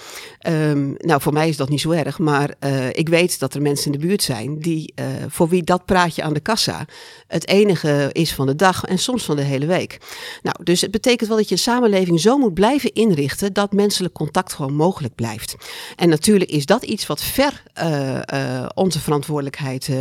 Um, 0.48 0.94
nou, 0.98 1.20
voor 1.20 1.32
mij 1.32 1.48
is 1.48 1.56
dat 1.56 1.68
niet 1.68 1.80
zo 1.80 1.90
erg. 1.90 2.18
Maar 2.18 2.54
ik 2.92 3.08
weet 3.08 3.38
dat 3.38 3.54
er 3.54 3.62
mensen 3.62 3.92
in 3.92 4.00
de 4.00 4.06
buurt 4.06 4.22
zijn 4.22 4.58
die 4.58 4.94
voor 5.28 5.48
wie 5.48 5.64
dat 5.66 5.84
praatje 5.84 6.22
aan 6.22 6.32
de 6.32 6.40
kassa 6.40 6.86
het 7.26 7.48
enige 7.48 8.10
is 8.12 8.34
van 8.34 8.46
de 8.46 8.56
dag 8.56 8.84
en 8.84 8.98
soms 8.98 9.24
van 9.24 9.36
de 9.36 9.42
hele 9.42 9.66
week. 9.66 9.98
Nou, 10.42 10.64
dus 10.64 10.80
het 10.80 10.90
betekent 10.90 11.28
wel 11.28 11.38
dat 11.38 11.48
je 11.48 11.54
een 11.54 11.60
samenleving 11.60 12.20
zo 12.20 12.38
moet 12.38 12.54
blijven 12.54 12.92
inrichten 12.92 13.52
dat 13.52 13.72
menselijk 13.72 14.14
contact 14.14 14.52
gewoon 14.52 14.74
mogelijk 14.74 15.14
blijft. 15.14 15.56
En 15.96 16.08
natuurlijk 16.08 16.50
is 16.50 16.66
dat 16.66 16.82
iets 16.82 17.06
wat 17.06 17.22
ver 17.22 17.62
uh, 17.82 18.18
uh, 18.34 18.66
onze 18.74 19.00
verantwoordelijkheid 19.00 19.88
uh, 19.88 19.98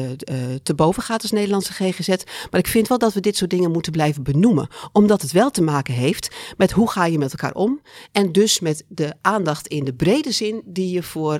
te 0.63 0.73
boven 0.73 1.03
gaat 1.03 1.21
als 1.21 1.31
Nederlandse 1.31 1.73
GGZ. 1.73 2.07
Maar 2.51 2.59
ik 2.59 2.67
vind 2.67 2.87
wel 2.87 2.97
dat 2.97 3.13
we 3.13 3.19
dit 3.19 3.37
soort 3.37 3.49
dingen 3.49 3.71
moeten 3.71 3.91
blijven 3.91 4.23
benoemen, 4.23 4.67
omdat 4.91 5.21
het 5.21 5.31
wel 5.31 5.51
te 5.51 5.61
maken 5.61 5.93
heeft 5.93 6.35
met 6.57 6.71
hoe 6.71 6.91
ga 6.91 7.05
je 7.05 7.17
met 7.17 7.31
elkaar 7.31 7.53
om 7.53 7.81
en 8.11 8.31
dus 8.31 8.59
met 8.59 8.83
de 8.87 9.13
aandacht 9.21 9.67
in 9.67 9.83
de 9.83 9.93
brede 9.93 10.31
zin 10.31 10.61
die 10.65 10.91
je 10.91 11.03
voor 11.03 11.39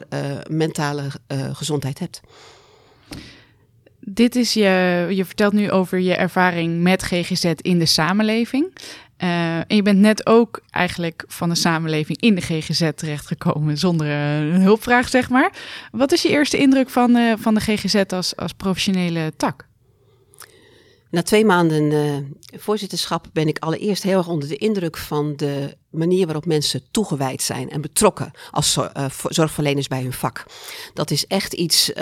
mentale 0.50 1.04
gezondheid 1.54 2.00
hebt 2.00 2.22
dit 4.06 4.36
is 4.36 4.54
je, 4.54 5.08
je 5.10 5.26
vertelt 5.26 5.54
nu 5.54 5.72
over 5.72 6.00
je 6.00 6.16
ervaring 6.16 6.82
met 6.82 7.04
GGZ 7.04 7.52
in 7.62 7.80
de 7.80 7.86
samenleving. 7.86 8.78
Uh, 9.24 9.58
en 9.58 9.76
je 9.76 9.82
bent 9.82 10.00
net 10.00 10.26
ook 10.28 10.62
eigenlijk 10.70 11.24
van 11.28 11.50
de 11.50 11.56
samenleving 11.56 12.22
in 12.22 12.36
de 12.36 12.42
GGZ 12.42 12.90
terechtgekomen 12.96 13.78
zonder 13.78 14.08
een 14.08 14.62
hulpvraag, 14.62 15.10
zeg 15.10 15.30
maar. 15.30 15.52
Wat 15.92 16.12
is 16.12 16.22
je 16.22 16.30
eerste 16.30 16.58
indruk 16.58 16.90
van, 16.90 17.16
uh, 17.16 17.34
van 17.38 17.54
de 17.54 17.60
GGZ 17.60 18.04
als, 18.08 18.36
als 18.36 18.54
professionele 18.54 19.34
tak? 19.38 19.68
Na 21.10 21.22
twee 21.22 21.46
maanden 21.46 21.92
uh, 21.92 22.60
voorzitterschap 22.60 23.28
ben 23.34 23.48
ik 23.48 23.60
allereerst 23.60 24.04
heel 24.04 24.18
erg 24.18 24.28
onder 24.28 24.50
de 24.50 24.58
indruk 24.58 24.98
van 24.98 25.34
de 25.36 25.78
manier 25.90 26.26
waarop 26.26 26.46
mensen 26.46 26.82
toegewijd 26.92 27.42
zijn 27.42 27.70
en 27.70 27.82
betrokken 27.82 28.32
als 28.52 28.78
uh, 28.78 29.06
zorgverleners 29.30 29.88
bij 29.88 30.02
hun 30.02 30.14
vak. 30.14 30.46
Dat 30.94 31.12
is 31.12 31.28
echt 31.28 31.54
iets 31.54 31.90
uh, 31.90 31.96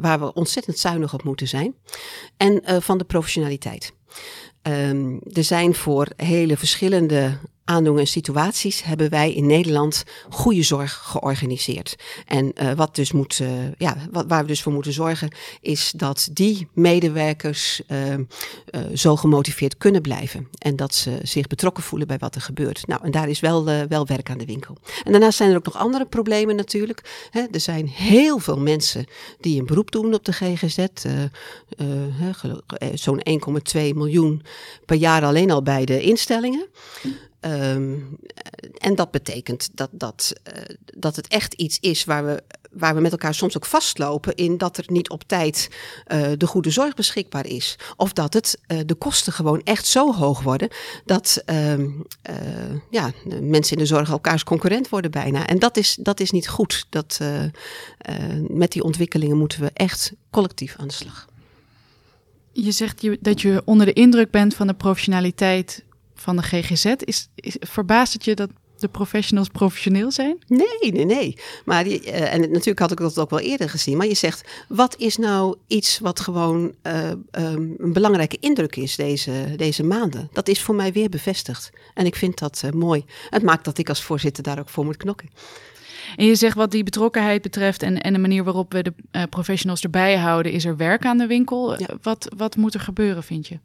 waar 0.00 0.20
we 0.20 0.32
ontzettend 0.32 0.78
zuinig 0.78 1.14
op 1.14 1.22
moeten 1.22 1.48
zijn. 1.48 1.74
En 2.36 2.82
van 2.82 2.98
de 2.98 3.04
professionaliteit. 3.04 3.92
Um, 4.62 5.20
er 5.32 5.44
zijn 5.44 5.74
voor 5.74 6.08
hele 6.16 6.56
verschillende 6.56 7.38
aandoeningen 7.64 8.00
en 8.00 8.06
situaties 8.06 8.82
hebben 8.82 9.10
wij 9.10 9.32
in 9.32 9.46
Nederland 9.46 10.04
goede 10.30 10.62
zorg 10.62 10.92
georganiseerd. 10.92 11.96
En 12.26 12.52
uh, 12.62 12.72
wat 12.72 12.94
dus 12.94 13.12
moet, 13.12 13.38
uh, 13.38 13.48
ja, 13.78 13.96
wat, 14.10 14.24
waar 14.28 14.40
we 14.40 14.46
dus 14.46 14.62
voor 14.62 14.72
moeten 14.72 14.92
zorgen, 14.92 15.30
is 15.60 15.92
dat 15.96 16.28
die 16.32 16.68
medewerkers 16.72 17.80
uh, 17.88 18.14
zo 18.94 19.16
gemotiveerd 19.16 19.76
kunnen 19.76 20.02
blijven. 20.02 20.48
En 20.58 20.76
dat 20.76 20.94
ze 20.94 21.18
zich 21.22 21.46
betrokken 21.46 21.82
voelen 21.82 22.06
bij 22.06 22.18
wat 22.18 22.34
er 22.34 22.40
gebeurt. 22.40 22.86
Nou, 22.86 23.04
en 23.04 23.10
daar 23.10 23.28
is 23.28 23.40
wel, 23.40 23.64
wel 23.64 24.06
werk 24.06 24.30
aan 24.30 24.38
de 24.38 24.44
winkel. 24.44 24.76
En 25.04 25.12
daarnaast 25.12 25.36
zijn 25.36 25.50
er 25.50 25.56
ook 25.56 25.64
nog 25.64 25.76
andere 25.76 26.06
problemen 26.06 26.56
natuurlijk. 26.56 27.28
Er 27.32 27.60
zijn 27.60 27.88
heel 27.88 28.38
veel 28.38 28.58
mensen 28.58 29.06
die 29.40 29.60
een 29.60 29.66
beroep 29.66 29.90
doen 29.90 30.14
op 30.14 30.24
de 30.24 30.32
GGZ. 30.32 30.86
Zo'n 32.94 33.22
1,2 33.76 33.80
miljoen 33.94 34.42
per 34.86 34.96
jaar 34.96 35.24
alleen 35.24 35.50
al 35.50 35.62
bij 35.62 35.84
de 35.84 36.00
instellingen. 36.00 36.66
Um, 37.46 38.18
en 38.78 38.94
dat 38.94 39.10
betekent 39.10 39.70
dat, 39.72 39.88
dat, 39.92 40.32
uh, 40.48 40.62
dat 40.84 41.16
het 41.16 41.28
echt 41.28 41.54
iets 41.54 41.78
is 41.80 42.04
waar 42.04 42.24
we, 42.24 42.42
waar 42.70 42.94
we 42.94 43.00
met 43.00 43.12
elkaar 43.12 43.34
soms 43.34 43.56
ook 43.56 43.66
vastlopen 43.66 44.34
in 44.34 44.58
dat 44.58 44.76
er 44.76 44.84
niet 44.86 45.10
op 45.10 45.22
tijd 45.22 45.70
uh, 46.12 46.26
de 46.36 46.46
goede 46.46 46.70
zorg 46.70 46.94
beschikbaar 46.94 47.46
is. 47.46 47.78
Of 47.96 48.12
dat 48.12 48.34
het, 48.34 48.60
uh, 48.68 48.78
de 48.86 48.94
kosten 48.94 49.32
gewoon 49.32 49.60
echt 49.64 49.86
zo 49.86 50.14
hoog 50.14 50.42
worden 50.42 50.68
dat 51.04 51.42
ehm, 51.44 51.90
ja, 52.90 53.12
mensen 53.40 53.76
in 53.76 53.82
de 53.82 53.88
zorg 53.88 54.10
elkaars 54.10 54.44
concurrent 54.44 54.88
worden 54.88 55.10
bijna. 55.10 55.46
En 55.46 55.58
dat 55.58 55.76
is, 55.76 55.98
dat 56.00 56.20
is 56.20 56.30
niet 56.30 56.48
goed. 56.48 56.86
Dat, 56.88 57.20
met 58.48 58.72
die 58.72 58.82
ontwikkelingen 58.82 59.36
moeten 59.36 59.60
we 59.60 59.70
echt 59.72 60.12
collectief 60.30 60.76
aan 60.78 60.88
de 60.88 60.94
slag. 60.94 61.28
Je 62.52 62.70
zegt 62.70 63.24
dat 63.24 63.40
je 63.40 63.62
onder 63.64 63.86
de 63.86 63.92
indruk 63.92 64.30
bent 64.30 64.54
van 64.54 64.66
de 64.66 64.74
professionaliteit 64.74 65.83
van 66.24 66.36
de 66.36 66.42
GGZ. 66.42 66.84
Is, 66.84 67.28
is, 67.34 67.56
verbaast 67.60 68.12
het 68.12 68.24
je 68.24 68.34
dat 68.34 68.50
de 68.78 68.88
professionals 68.88 69.48
professioneel 69.48 70.10
zijn? 70.10 70.38
Nee, 70.46 70.92
nee, 70.92 71.04
nee. 71.04 71.38
Maar 71.64 71.84
die, 71.84 72.06
uh, 72.06 72.32
en 72.32 72.40
natuurlijk 72.40 72.78
had 72.78 72.90
ik 72.90 72.98
dat 72.98 73.18
ook 73.18 73.30
wel 73.30 73.40
eerder 73.40 73.70
gezien. 73.70 73.96
Maar 73.96 74.06
je 74.06 74.14
zegt, 74.14 74.48
wat 74.68 74.96
is 74.98 75.16
nou 75.16 75.56
iets 75.66 75.98
wat 75.98 76.20
gewoon 76.20 76.74
uh, 76.82 77.10
um, 77.10 77.74
een 77.78 77.92
belangrijke 77.92 78.36
indruk 78.40 78.76
is 78.76 78.96
deze, 78.96 79.54
deze 79.56 79.82
maanden? 79.82 80.28
Dat 80.32 80.48
is 80.48 80.62
voor 80.62 80.74
mij 80.74 80.92
weer 80.92 81.08
bevestigd. 81.08 81.70
En 81.94 82.06
ik 82.06 82.16
vind 82.16 82.38
dat 82.38 82.62
uh, 82.64 82.70
mooi. 82.70 83.04
Het 83.30 83.42
maakt 83.42 83.64
dat 83.64 83.78
ik 83.78 83.88
als 83.88 84.02
voorzitter 84.02 84.42
daar 84.42 84.58
ook 84.58 84.68
voor 84.68 84.84
moet 84.84 84.96
knokken. 84.96 85.30
En 86.16 86.26
je 86.26 86.34
zegt 86.34 86.56
wat 86.56 86.70
die 86.70 86.82
betrokkenheid 86.84 87.42
betreft 87.42 87.82
en, 87.82 88.00
en 88.00 88.12
de 88.12 88.18
manier 88.18 88.44
waarop 88.44 88.72
we 88.72 88.82
de 88.82 88.92
uh, 89.12 89.22
professionals 89.30 89.82
erbij 89.82 90.16
houden, 90.16 90.52
is 90.52 90.64
er 90.64 90.76
werk 90.76 91.04
aan 91.04 91.18
de 91.18 91.26
winkel. 91.26 91.80
Ja. 91.80 91.86
Wat, 92.02 92.28
wat 92.36 92.56
moet 92.56 92.74
er 92.74 92.80
gebeuren, 92.80 93.22
vind 93.22 93.46
je? 93.46 93.58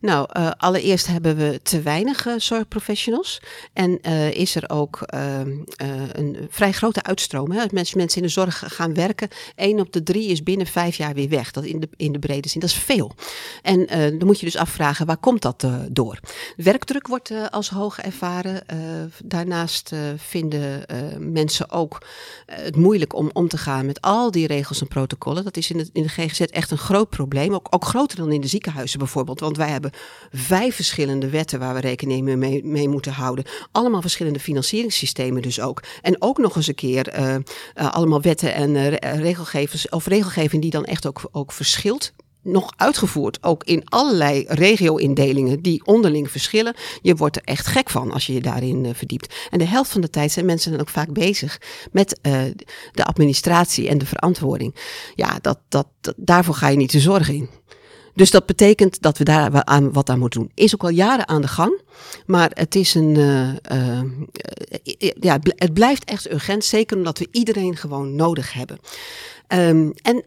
Nou, 0.00 0.28
uh, 0.36 0.50
allereerst 0.56 1.06
hebben 1.06 1.36
we 1.36 1.60
te 1.62 1.82
weinig 1.82 2.26
uh, 2.26 2.34
zorgprofessionals. 2.36 3.42
En 3.72 3.98
uh, 4.02 4.30
is 4.30 4.54
er 4.54 4.70
ook 4.70 5.02
een 5.06 6.46
vrij 6.50 6.72
grote 6.72 7.02
uitstroom. 7.02 7.52
Hè? 7.52 7.62
Als 7.62 7.70
mensen, 7.70 7.98
mensen 7.98 8.20
in 8.20 8.26
de 8.26 8.32
zorg 8.32 8.62
gaan 8.66 8.94
werken, 8.94 9.28
één 9.54 9.80
op 9.80 9.92
de 9.92 10.02
drie 10.02 10.28
is 10.28 10.42
binnen 10.42 10.66
vijf 10.66 10.96
jaar 10.96 11.14
weer 11.14 11.28
weg. 11.28 11.50
Dat 11.50 11.64
in 11.64 11.80
de, 11.80 11.88
in 11.96 12.12
de 12.12 12.18
brede 12.18 12.48
zin, 12.48 12.60
dat 12.60 12.70
is 12.70 12.76
veel. 12.76 13.12
En 13.62 13.86
dan 14.18 14.26
moet 14.26 14.40
je 14.40 14.46
dus 14.46 14.56
afvragen, 14.56 15.06
waar 15.06 15.16
komt 15.16 15.42
dat 15.42 15.66
door? 15.88 16.20
Werkdruk 16.56 17.06
wordt 17.06 17.32
als 17.50 17.68
hoog 17.68 17.98
ervaren. 17.98 18.62
daarnaast 19.24 19.92
vinden 20.16 20.84
mensen 21.18 21.70
ook 21.70 21.79
het 22.46 22.76
moeilijk 22.76 23.14
om 23.14 23.30
om 23.32 23.48
te 23.48 23.58
gaan 23.58 23.86
met 23.86 24.00
al 24.00 24.30
die 24.30 24.46
regels 24.46 24.80
en 24.80 24.88
protocollen. 24.88 25.44
Dat 25.44 25.56
is 25.56 25.70
in, 25.70 25.78
het, 25.78 25.90
in 25.92 26.02
de 26.02 26.08
GGZ 26.08 26.40
echt 26.40 26.70
een 26.70 26.78
groot 26.78 27.08
probleem. 27.10 27.54
Ook, 27.54 27.66
ook 27.70 27.84
groter 27.84 28.16
dan 28.16 28.32
in 28.32 28.40
de 28.40 28.46
ziekenhuizen 28.46 28.98
bijvoorbeeld. 28.98 29.40
Want 29.40 29.56
wij 29.56 29.68
hebben 29.68 29.90
vijf 30.32 30.74
verschillende 30.74 31.28
wetten 31.28 31.58
waar 31.58 31.74
we 31.74 31.80
rekening 31.80 32.36
mee, 32.36 32.64
mee 32.64 32.88
moeten 32.88 33.12
houden. 33.12 33.44
Allemaal 33.72 34.00
verschillende 34.00 34.40
financieringssystemen 34.40 35.42
dus 35.42 35.60
ook. 35.60 35.82
En 36.02 36.22
ook 36.22 36.38
nog 36.38 36.56
eens 36.56 36.66
een 36.66 36.74
keer 36.74 37.18
uh, 37.18 37.34
uh, 37.34 37.40
allemaal 37.74 38.20
wetten 38.20 38.54
en 38.54 38.96
regelgevers, 39.20 39.88
of 39.88 40.06
regelgeving 40.06 40.62
die 40.62 40.70
dan 40.70 40.84
echt 40.84 41.06
ook, 41.06 41.28
ook 41.32 41.52
verschilt 41.52 42.12
nog 42.42 42.72
uitgevoerd, 42.76 43.42
ook 43.42 43.64
in 43.64 43.88
allerlei 43.88 44.44
regio-indelingen 44.48 45.62
die 45.62 45.84
onderling 45.84 46.30
verschillen. 46.30 46.74
Je 47.02 47.14
wordt 47.14 47.36
er 47.36 47.42
echt 47.44 47.66
gek 47.66 47.90
van 47.90 48.12
als 48.12 48.26
je 48.26 48.32
je 48.32 48.40
daarin 48.40 48.84
uh, 48.84 48.90
verdiept. 48.94 49.34
En 49.50 49.58
de 49.58 49.64
helft 49.64 49.90
van 49.90 50.00
de 50.00 50.10
tijd 50.10 50.32
zijn 50.32 50.46
mensen 50.46 50.70
dan 50.70 50.80
ook 50.80 50.88
vaak 50.88 51.12
bezig 51.12 51.60
met 51.92 52.18
uh, 52.22 52.42
de 52.92 53.04
administratie 53.04 53.88
en 53.88 53.98
de 53.98 54.06
verantwoording. 54.06 54.74
Ja, 55.14 55.38
dat, 55.40 55.58
dat, 55.68 55.86
daarvoor 56.16 56.54
ga 56.54 56.68
je 56.68 56.76
niet 56.76 56.92
de 56.92 57.00
zorg 57.00 57.28
in. 57.28 57.48
Dus 58.14 58.30
dat 58.30 58.46
betekent 58.46 59.02
dat 59.02 59.18
we 59.18 59.24
daar 59.24 59.64
aan, 59.64 59.92
wat 59.92 60.08
aan 60.08 60.18
moeten 60.18 60.40
doen. 60.40 60.50
Is 60.54 60.74
ook 60.74 60.82
al 60.82 60.88
jaren 60.88 61.28
aan 61.28 61.40
de 61.40 61.48
gang. 61.48 61.80
Maar 62.26 62.50
het 62.54 62.74
is 62.74 62.94
een. 62.94 63.14
Uh, 63.14 64.02
ja, 65.20 65.38
het 65.42 65.72
blijft 65.72 66.04
echt 66.04 66.32
urgent. 66.32 66.64
Zeker 66.64 66.96
omdat 66.96 67.18
we 67.18 67.28
iedereen 67.30 67.76
gewoon 67.76 68.14
nodig 68.14 68.52
hebben. 68.52 68.78
Um, 69.48 69.92
en. 70.02 70.24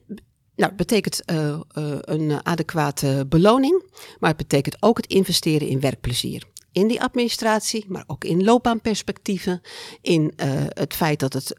Nou, 0.55 0.69
het 0.69 0.75
betekent 0.75 1.21
uh, 1.31 1.57
een 2.01 2.45
adequate 2.45 3.25
beloning, 3.29 3.83
maar 4.19 4.29
het 4.29 4.37
betekent 4.37 4.77
ook 4.79 4.97
het 4.97 5.07
investeren 5.07 5.67
in 5.67 5.79
werkplezier 5.79 6.43
in 6.71 6.87
die 6.87 7.01
administratie, 7.01 7.85
maar 7.87 8.03
ook 8.07 8.23
in 8.23 8.43
loopbaanperspectieven. 8.43 9.61
In 10.01 10.33
uh, 10.37 10.51
het 10.67 10.93
feit 10.93 11.19
dat 11.19 11.33
het 11.33 11.55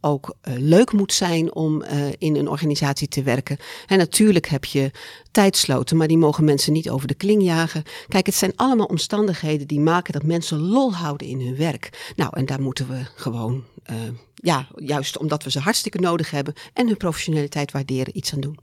ook 0.00 0.34
leuk 0.42 0.92
moet 0.92 1.12
zijn 1.12 1.54
om 1.54 1.84
in 2.18 2.36
een 2.36 2.48
organisatie 2.48 3.08
te 3.08 3.22
werken. 3.22 3.58
En 3.86 3.98
natuurlijk 3.98 4.46
heb 4.46 4.64
je 4.64 4.90
tijdsloten, 5.30 5.96
maar 5.96 6.08
die 6.08 6.18
mogen 6.18 6.44
mensen 6.44 6.72
niet 6.72 6.90
over 6.90 7.08
de 7.08 7.14
kling 7.14 7.42
jagen. 7.42 7.82
Kijk, 8.08 8.26
het 8.26 8.34
zijn 8.34 8.52
allemaal 8.56 8.86
omstandigheden 8.86 9.66
die 9.66 9.80
maken 9.80 10.12
dat 10.12 10.22
mensen 10.22 10.58
lol 10.58 10.94
houden 10.94 11.26
in 11.26 11.40
hun 11.40 11.56
werk. 11.56 12.12
Nou, 12.16 12.30
en 12.36 12.46
daar 12.46 12.60
moeten 12.60 12.88
we 12.88 13.00
gewoon, 13.14 13.64
ja, 14.34 14.66
juist 14.76 15.18
omdat 15.18 15.44
we 15.44 15.50
ze 15.50 15.58
hartstikke 15.58 15.98
nodig 15.98 16.30
hebben 16.30 16.54
en 16.72 16.86
hun 16.86 16.96
professionaliteit 16.96 17.72
waarderen, 17.72 18.16
iets 18.16 18.32
aan 18.34 18.40
doen. 18.40 18.58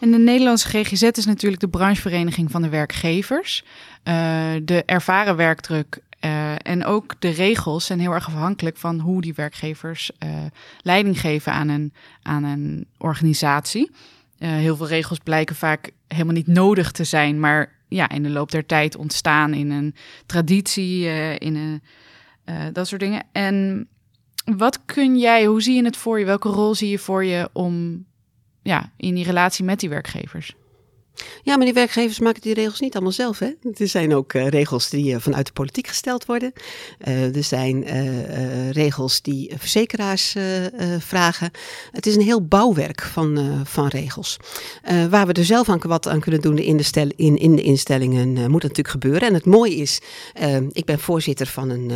En 0.00 0.10
de 0.10 0.18
Nederlandse 0.18 0.68
GGZ 0.68 1.02
is 1.02 1.26
natuurlijk 1.26 1.60
de 1.60 1.68
branchevereniging 1.68 2.50
van 2.50 2.62
de 2.62 2.68
werkgevers. 2.68 3.64
Uh, 4.04 4.14
de 4.62 4.82
ervaren 4.84 5.36
werkdruk 5.36 5.98
uh, 6.24 6.52
en 6.58 6.84
ook 6.84 7.14
de 7.18 7.28
regels 7.28 7.86
zijn 7.86 8.00
heel 8.00 8.12
erg 8.12 8.26
afhankelijk 8.26 8.76
van 8.76 9.00
hoe 9.00 9.20
die 9.20 9.34
werkgevers 9.34 10.10
uh, 10.24 10.30
leiding 10.82 11.20
geven 11.20 11.52
aan 11.52 11.68
een, 11.68 11.92
aan 12.22 12.44
een 12.44 12.86
organisatie. 12.98 13.90
heel 14.38 14.76
veel 14.76 14.86
regels 14.86 15.18
blijken 15.18 15.56
vaak 15.56 15.90
helemaal 16.08 16.34
niet 16.34 16.46
nodig 16.46 16.92
te 16.92 17.04
zijn, 17.04 17.40
maar 17.40 17.72
ja, 17.88 18.08
in 18.08 18.22
de 18.22 18.30
loop 18.30 18.50
der 18.50 18.66
tijd 18.66 18.96
ontstaan 18.96 19.54
in 19.54 19.70
een 19.70 19.94
traditie, 20.26 21.04
in 21.38 21.56
een, 21.56 21.82
dat 22.72 22.88
soort 22.88 23.00
dingen. 23.00 23.22
En 23.32 23.88
wat 24.46 24.84
kun 24.84 25.18
jij, 25.18 25.44
hoe 25.44 25.62
zie 25.62 25.74
je 25.74 25.84
het 25.84 25.96
voor 25.96 26.18
je? 26.18 26.24
Welke 26.24 26.48
rol 26.48 26.74
zie 26.74 26.90
je 26.90 26.98
voor 26.98 27.24
je 27.24 27.48
om 27.52 28.04
ja, 28.62 28.92
in 28.96 29.14
die 29.14 29.24
relatie 29.24 29.64
met 29.64 29.80
die 29.80 29.88
werkgevers? 29.88 30.54
Ja, 31.42 31.56
maar 31.56 31.64
die 31.64 31.74
werkgevers 31.74 32.18
maken 32.18 32.42
die 32.42 32.54
regels 32.54 32.80
niet 32.80 32.94
allemaal 32.94 33.12
zelf. 33.12 33.38
Hè? 33.38 33.50
Er 33.74 33.88
zijn 33.88 34.14
ook 34.14 34.32
uh, 34.32 34.48
regels 34.48 34.90
die 34.90 35.12
uh, 35.12 35.16
vanuit 35.18 35.46
de 35.46 35.52
politiek 35.52 35.86
gesteld 35.86 36.26
worden. 36.26 36.52
Uh, 37.06 37.36
er 37.36 37.44
zijn 37.44 37.84
regels 38.72 39.22
die 39.22 39.52
verzekeraars 39.56 40.34
vragen. 40.98 41.50
Het 41.90 42.06
is 42.06 42.14
een 42.14 42.22
heel 42.22 42.46
bouwwerk 42.46 43.02
van, 43.02 43.60
van 43.64 43.86
regels. 43.86 44.36
waar 45.10 45.26
we 45.26 45.32
er 45.32 45.44
zelf 45.44 45.68
aan 45.68 45.80
wat 45.82 46.08
aan 46.08 46.20
kunnen 46.20 46.40
doen 46.40 46.58
in 46.58 46.76
de, 46.76 47.12
in, 47.16 47.36
in 47.36 47.56
de 47.56 47.62
instellingen 47.62 48.50
moet 48.50 48.62
natuurlijk 48.62 48.88
gebeuren. 48.88 49.28
En 49.28 49.34
het 49.34 49.44
mooie 49.44 49.74
is, 49.74 50.00
ik 50.72 50.84
ben 50.84 50.98
voorzitter 50.98 51.46
van 51.46 51.70
een, 51.70 51.90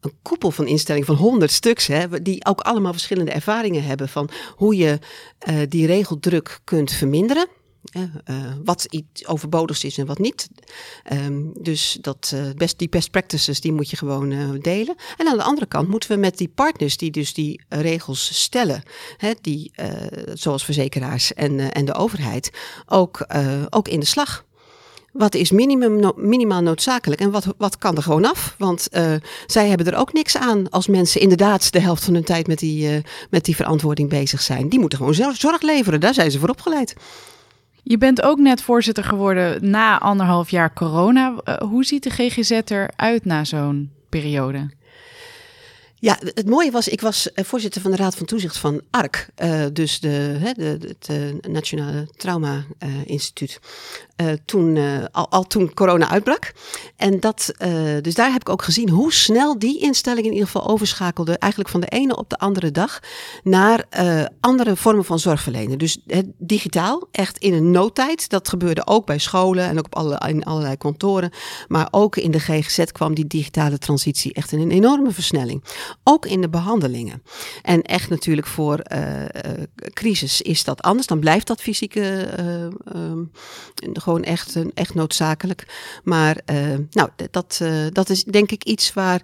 een 0.00 0.12
koepel 0.22 0.50
van 0.50 0.66
instellingen 0.66 1.06
van 1.06 1.16
honderd 1.16 1.50
stuks, 1.50 1.86
hè, 1.86 2.22
die 2.22 2.44
ook 2.44 2.60
allemaal 2.60 2.92
verschillende 2.92 3.32
ervaringen 3.32 3.84
hebben 3.84 4.08
van 4.08 4.28
hoe 4.56 4.76
je 4.76 4.98
die 5.68 5.86
regeldruk 5.86 6.60
kunt 6.64 6.92
verminderen. 6.92 7.46
Uh, 7.94 8.36
wat 8.64 8.86
iets 8.90 9.26
overbodig 9.26 9.84
is 9.84 9.98
en 9.98 10.06
wat 10.06 10.18
niet. 10.18 10.48
Um, 11.12 11.52
dus 11.62 11.98
dat, 12.00 12.32
uh, 12.34 12.42
best, 12.56 12.78
die 12.78 12.88
best 12.88 13.10
practices 13.10 13.60
die 13.60 13.72
moet 13.72 13.90
je 13.90 13.96
gewoon 13.96 14.58
delen. 14.60 14.94
En 15.16 15.28
aan 15.28 15.36
de 15.36 15.42
andere 15.42 15.66
kant 15.66 15.88
moeten 15.88 16.10
we 16.10 16.16
met 16.16 16.38
die 16.38 16.48
partners 16.48 16.96
die 16.96 17.10
dus 17.10 17.34
die 17.34 17.60
regels 17.68 18.42
stellen, 18.42 18.82
hè, 19.16 19.32
die, 19.40 19.72
zoals 20.32 20.64
verzekeraars 20.64 21.34
en, 21.34 21.72
en 21.72 21.84
de 21.84 21.94
overheid, 21.94 22.50
ook, 22.86 23.26
ook 23.70 23.88
in 23.88 24.00
de 24.00 24.06
slag. 24.06 24.44
Wat 25.12 25.34
is 25.34 25.50
minimum, 25.50 26.12
minimaal 26.16 26.62
noodzakelijk 26.62 27.20
en 27.20 27.30
wat, 27.30 27.46
wat 27.58 27.78
kan 27.78 27.96
er 27.96 28.02
gewoon 28.02 28.24
af? 28.24 28.54
Want 28.58 28.88
zij 29.46 29.68
hebben 29.68 29.86
er 29.86 29.98
ook 29.98 30.12
niks 30.12 30.36
aan 30.36 30.70
als 30.70 30.86
mensen 30.86 31.20
inderdaad 31.20 31.72
de 31.72 31.80
helft 31.80 32.04
van 32.04 32.14
hun 32.14 32.24
tijd 32.24 32.46
met 32.46 32.58
die, 32.58 33.02
met 33.30 33.44
die 33.44 33.56
verantwoording 33.56 34.08
bezig 34.08 34.42
zijn. 34.42 34.68
Die 34.68 34.80
moeten 34.80 34.98
gewoon 34.98 35.14
zelf 35.14 35.36
zorg 35.36 35.62
leveren, 35.62 36.00
daar 36.00 36.14
zijn 36.14 36.30
ze 36.30 36.38
voor 36.38 36.48
opgeleid. 36.48 36.94
Je 37.86 37.98
bent 37.98 38.22
ook 38.22 38.38
net 38.38 38.62
voorzitter 38.62 39.04
geworden 39.04 39.70
na 39.70 39.98
anderhalf 39.98 40.50
jaar 40.50 40.72
corona. 40.72 41.34
Uh, 41.44 41.56
hoe 41.56 41.84
ziet 41.84 42.02
de 42.02 42.10
GGZ 42.10 42.50
eruit 42.50 43.24
na 43.24 43.44
zo'n 43.44 43.90
periode? 44.08 44.70
Ja, 45.94 46.18
het 46.20 46.48
mooie 46.48 46.70
was, 46.70 46.88
ik 46.88 47.00
was 47.00 47.32
eh, 47.32 47.44
voorzitter 47.44 47.80
van 47.80 47.90
de 47.90 47.96
Raad 47.96 48.16
van 48.16 48.26
Toezicht 48.26 48.58
van 48.58 48.80
ARC, 48.90 49.28
uh, 49.38 49.64
dus 49.72 50.00
de, 50.00 50.38
de, 50.56 50.94
het 50.98 51.48
Nationale 51.48 52.08
Trauma 52.16 52.64
Instituut. 53.04 53.60
Toen, 54.44 54.78
al, 55.12 55.30
al, 55.30 55.44
toen 55.44 55.74
corona 55.74 56.08
uitbrak. 56.08 56.52
En 56.96 57.20
dat, 57.20 57.54
dus 58.00 58.14
daar 58.14 58.32
heb 58.32 58.40
ik 58.40 58.48
ook 58.48 58.62
gezien 58.62 58.88
hoe 58.88 59.12
snel 59.12 59.58
die 59.58 59.80
instelling 59.80 60.26
in 60.26 60.32
ieder 60.32 60.46
geval 60.46 60.68
overschakelde, 60.68 61.38
eigenlijk 61.38 61.70
van 61.70 61.80
de 61.80 61.86
ene 61.86 62.16
op 62.16 62.30
de 62.30 62.38
andere 62.38 62.70
dag, 62.70 63.00
naar 63.42 63.84
andere 64.40 64.76
vormen 64.76 65.04
van 65.04 65.18
zorgverlenen. 65.18 65.78
Dus 65.78 65.98
digitaal, 66.38 67.08
echt 67.10 67.38
in 67.38 67.52
een 67.54 67.70
noodtijd. 67.70 68.28
Dat 68.28 68.48
gebeurde 68.48 68.86
ook 68.86 69.06
bij 69.06 69.18
scholen 69.18 69.64
en 69.64 69.78
ook 69.78 69.84
op 69.84 69.94
alle, 69.94 70.20
in 70.28 70.44
allerlei 70.44 70.76
kantoren. 70.76 71.30
Maar 71.68 71.88
ook 71.90 72.16
in 72.16 72.30
de 72.30 72.40
GGZ 72.40 72.84
kwam 72.84 73.14
die 73.14 73.26
digitale 73.26 73.78
transitie 73.78 74.32
echt 74.32 74.52
in 74.52 74.60
een 74.60 74.70
enorme 74.70 75.10
versnelling. 75.10 75.64
Ook 76.04 76.26
in 76.26 76.40
de 76.40 76.48
behandelingen. 76.48 77.22
En 77.62 77.82
echt 77.82 78.10
natuurlijk 78.10 78.46
voor 78.46 78.82
crisis 79.92 80.42
is 80.42 80.64
dat 80.64 80.82
anders. 80.82 81.06
Dan 81.06 81.20
blijft 81.20 81.46
dat 81.46 81.60
fysieke 81.60 82.28
um, 82.94 83.30
gewoon 84.04 84.22
echt, 84.22 84.56
echt 84.74 84.94
noodzakelijk. 84.94 85.66
Maar 86.02 86.38
nou, 86.90 87.08
dat, 87.30 87.60
dat 87.92 88.10
is 88.10 88.24
denk 88.24 88.50
ik 88.50 88.64
iets 88.64 88.92
waar 88.92 89.22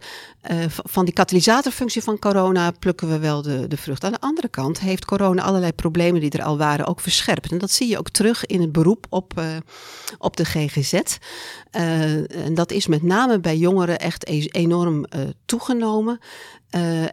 van 0.66 1.04
die 1.04 1.14
katalysatorfunctie 1.14 2.02
van 2.02 2.18
corona 2.18 2.70
plukken 2.70 3.08
we 3.08 3.18
wel 3.18 3.42
de, 3.42 3.66
de 3.68 3.76
vrucht. 3.76 4.04
Aan 4.04 4.12
de 4.12 4.20
andere 4.20 4.49
kant 4.49 4.80
heeft 4.80 5.04
corona 5.04 5.42
allerlei 5.42 5.72
problemen 5.72 6.20
die 6.20 6.30
er 6.30 6.42
al 6.42 6.58
waren 6.58 6.87
ook 6.87 7.00
verscherpt. 7.00 7.50
En 7.50 7.58
dat 7.58 7.70
zie 7.70 7.88
je 7.88 7.99
ook 7.99 8.10
terug 8.10 8.46
in 8.46 8.60
het 8.60 8.72
beroep 8.72 9.06
op, 9.08 9.42
op 10.18 10.37
de 10.37 10.44
GGZ. 10.44 11.00
en 11.70 12.54
dat 12.54 12.72
is 12.72 12.87
met 12.87 13.02
name 13.02 13.40
bij 13.40 13.56
jongeren 13.56 13.99
echt 13.99 14.28
e-, 14.28 14.46
enorm 14.50 15.04
toegenomen. 15.44 16.18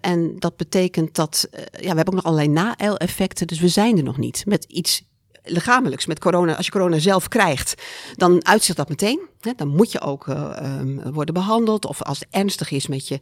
En 0.01 0.35
dat 0.39 0.57
betekent 0.57 1.15
dat, 1.15 1.47
ja, 1.51 1.89
we 1.89 1.95
hebben 1.95 2.07
ook 2.07 2.13
nog 2.13 2.23
allerlei 2.23 2.47
na-effecten, 2.47 3.47
dus 3.47 3.59
we 3.59 3.67
zijn 3.67 3.97
er 3.97 4.03
nog 4.03 4.17
niet 4.17 4.43
met 4.45 4.63
iets 4.63 5.03
lichamelijks. 5.47 6.05
Met 6.05 6.19
corona, 6.19 6.55
als 6.55 6.65
je 6.65 6.71
corona 6.71 6.99
zelf 6.99 7.27
krijgt, 7.27 7.81
dan 8.15 8.45
uitzicht 8.45 8.77
dat 8.77 8.89
meteen. 8.89 9.19
Dan 9.55 9.67
moet 9.67 9.91
je 9.91 10.01
ook 10.01 10.27
uh, 10.27 10.79
um, 10.79 11.11
worden 11.13 11.33
behandeld. 11.33 11.85
Of 11.85 12.01
als 12.01 12.19
het 12.19 12.27
ernstig 12.31 12.71
is, 12.71 12.87
met 12.87 13.07
je 13.07 13.19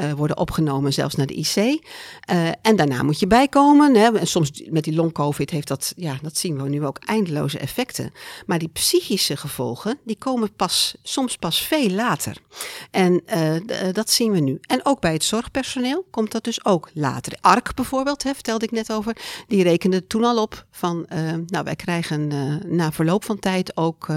uh, 0.00 0.12
worden 0.12 0.36
opgenomen, 0.36 0.92
zelfs 0.92 1.14
naar 1.14 1.26
de 1.26 1.34
IC. 1.34 1.56
Uh, 1.56 2.48
en 2.62 2.76
daarna 2.76 3.02
moet 3.02 3.20
je 3.20 3.26
bijkomen. 3.26 3.94
Hè. 3.94 4.18
En 4.18 4.26
soms 4.26 4.62
met 4.70 4.84
die 4.84 4.94
long-covid 4.94 5.50
heeft 5.50 5.68
dat, 5.68 5.92
ja, 5.96 6.18
dat 6.22 6.36
zien 6.36 6.62
we 6.62 6.68
nu 6.68 6.86
ook 6.86 6.98
eindeloze 6.98 7.58
effecten. 7.58 8.12
Maar 8.46 8.58
die 8.58 8.68
psychische 8.68 9.36
gevolgen, 9.36 9.98
die 10.04 10.16
komen 10.18 10.52
pas, 10.52 10.96
soms 11.02 11.36
pas 11.36 11.60
veel 11.60 11.90
later. 11.90 12.36
En 12.90 13.22
dat 13.92 14.10
zien 14.10 14.32
we 14.32 14.40
nu. 14.40 14.58
En 14.60 14.80
ook 14.82 15.00
bij 15.00 15.12
het 15.12 15.24
zorgpersoneel 15.24 16.06
komt 16.10 16.32
dat 16.32 16.44
dus 16.44 16.64
ook 16.64 16.90
later. 16.94 17.38
ARK 17.40 17.74
bijvoorbeeld, 17.74 18.22
hè, 18.22 18.34
vertelde 18.34 18.64
ik 18.64 18.70
net 18.70 18.92
over, 18.92 19.16
die 19.46 19.62
rekende 19.62 20.06
toen 20.06 20.24
al 20.24 20.42
op 20.42 20.66
van, 20.70 21.06
nou, 21.46 21.64
wij 21.64 21.76
krijgen 21.76 22.26
na 22.76 22.92
verloop 22.92 23.24
van 23.24 23.38
tijd 23.38 23.76
ook 23.76 24.08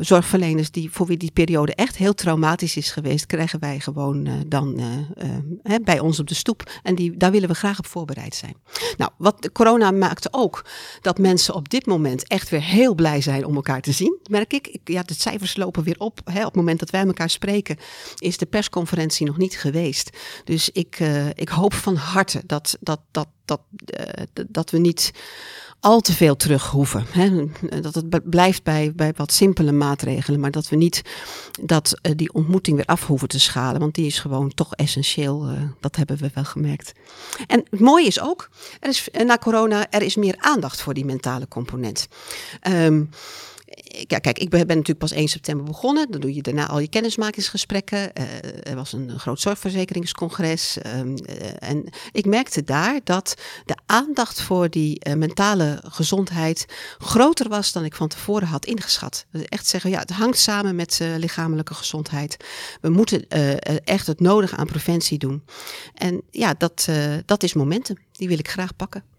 zorgverleners 0.00 0.55
die, 0.64 0.90
voor 0.90 1.06
wie 1.06 1.16
die 1.16 1.30
periode 1.30 1.74
echt 1.74 1.96
heel 1.96 2.14
traumatisch 2.14 2.76
is 2.76 2.90
geweest, 2.90 3.26
krijgen 3.26 3.60
wij 3.60 3.80
gewoon 3.80 4.26
uh, 4.26 4.34
dan 4.46 4.80
uh, 4.80 5.74
bij 5.84 5.98
ons 5.98 6.20
op 6.20 6.28
de 6.28 6.34
stoep. 6.34 6.70
En 6.82 6.94
die, 6.94 7.16
daar 7.16 7.30
willen 7.30 7.48
we 7.48 7.54
graag 7.54 7.78
op 7.78 7.86
voorbereid 7.86 8.34
zijn. 8.34 8.56
Nou, 8.96 9.10
wat 9.18 9.52
corona 9.52 9.90
maakte 9.90 10.28
ook 10.30 10.64
dat 11.00 11.18
mensen 11.18 11.54
op 11.54 11.68
dit 11.68 11.86
moment 11.86 12.28
echt 12.28 12.48
weer 12.48 12.62
heel 12.62 12.94
blij 12.94 13.20
zijn 13.20 13.44
om 13.44 13.54
elkaar 13.54 13.80
te 13.80 13.92
zien. 13.92 14.18
Merk 14.30 14.52
ik. 14.52 14.66
ik 14.66 14.80
ja, 14.84 15.02
de 15.02 15.14
cijfers 15.14 15.56
lopen 15.56 15.82
weer 15.82 15.98
op. 15.98 16.20
Hè. 16.24 16.38
Op 16.38 16.46
het 16.46 16.54
moment 16.54 16.78
dat 16.78 16.90
wij 16.90 17.04
elkaar 17.04 17.30
spreken, 17.30 17.76
is 18.18 18.38
de 18.38 18.46
persconferentie 18.46 19.26
nog 19.26 19.36
niet 19.36 19.58
geweest. 19.58 20.16
Dus 20.44 20.70
ik, 20.70 20.98
ik 21.32 21.48
hoop 21.48 21.74
van 21.74 21.96
harte 21.96 22.42
dat, 22.46 22.76
dat, 22.80 23.00
dat, 23.10 23.28
dat, 23.44 23.60
dat 24.48 24.70
we 24.70 24.78
niet 24.78 25.12
al 25.80 26.00
te 26.00 26.12
veel 26.12 26.36
terug 26.36 26.66
hoeven. 26.66 27.06
Hè? 27.10 27.46
Dat 27.80 27.94
het 27.94 28.30
blijft 28.30 28.62
bij, 28.62 28.92
bij 28.94 29.12
wat 29.16 29.32
simpele 29.32 29.72
maatregelen, 29.72 30.40
maar 30.40 30.50
dat 30.50 30.68
we 30.68 30.76
niet 30.76 31.02
dat, 31.62 31.98
uh, 32.02 32.12
die 32.16 32.32
ontmoeting 32.32 32.76
weer 32.76 32.86
af 32.86 33.06
hoeven 33.06 33.28
te 33.28 33.40
schalen, 33.40 33.80
want 33.80 33.94
die 33.94 34.06
is 34.06 34.18
gewoon 34.18 34.54
toch 34.54 34.74
essentieel. 34.74 35.50
Uh, 35.50 35.62
dat 35.80 35.96
hebben 35.96 36.16
we 36.16 36.30
wel 36.34 36.44
gemerkt. 36.44 36.92
En 37.46 37.64
het 37.70 37.80
mooie 37.80 38.06
is 38.06 38.20
ook, 38.20 38.50
er 38.80 38.88
is, 38.88 39.08
na 39.24 39.38
corona, 39.38 39.90
er 39.90 40.02
is 40.02 40.16
meer 40.16 40.34
aandacht 40.38 40.80
voor 40.80 40.94
die 40.94 41.04
mentale 41.04 41.48
component. 41.48 42.08
Um, 42.68 43.10
ja, 44.08 44.18
kijk, 44.18 44.38
ik 44.38 44.48
ben, 44.50 44.66
natuurlijk 44.66 44.98
pas 44.98 45.12
1 45.12 45.28
september 45.28 45.64
begonnen. 45.64 46.10
Dan 46.10 46.20
doe 46.20 46.34
je 46.34 46.42
daarna 46.42 46.66
al 46.66 46.78
je 46.78 46.88
kennismakingsgesprekken. 46.88 47.98
Uh, 47.98 48.24
er 48.62 48.74
was 48.74 48.92
een 48.92 49.18
groot 49.18 49.40
zorgverzekeringscongres. 49.40 50.76
Um, 50.96 51.14
uh, 51.28 51.46
en 51.58 51.88
ik 52.12 52.26
merkte 52.26 52.64
daar 52.64 53.00
dat 53.04 53.34
de 53.64 53.76
aandacht 53.86 54.42
voor 54.42 54.70
die 54.70 55.14
mentale 55.16 55.80
gezondheid 55.84 56.66
groter 56.98 57.48
was 57.48 57.72
dan 57.72 57.84
ik 57.84 57.94
van 57.94 58.08
tevoren 58.08 58.48
had 58.48 58.64
ingeschat. 58.64 59.26
Dus 59.30 59.44
echt 59.44 59.66
zeggen, 59.66 59.90
ja, 59.90 59.98
het 59.98 60.10
hangt 60.10 60.38
samen 60.38 60.76
met 60.76 61.00
lichamelijke 61.16 61.74
gezondheid. 61.74 62.36
We 62.80 62.88
moeten 62.88 63.28
echt 63.84 64.06
het 64.06 64.20
nodige 64.20 64.56
aan 64.56 64.66
preventie 64.66 65.18
doen. 65.18 65.44
En 65.94 66.22
ja, 66.30 66.54
dat, 66.58 66.88
dat 67.26 67.42
is 67.42 67.54
momentum. 67.54 67.96
Die 68.12 68.28
wil 68.28 68.38
ik 68.38 68.48
graag 68.48 68.76
pakken. 68.76 69.15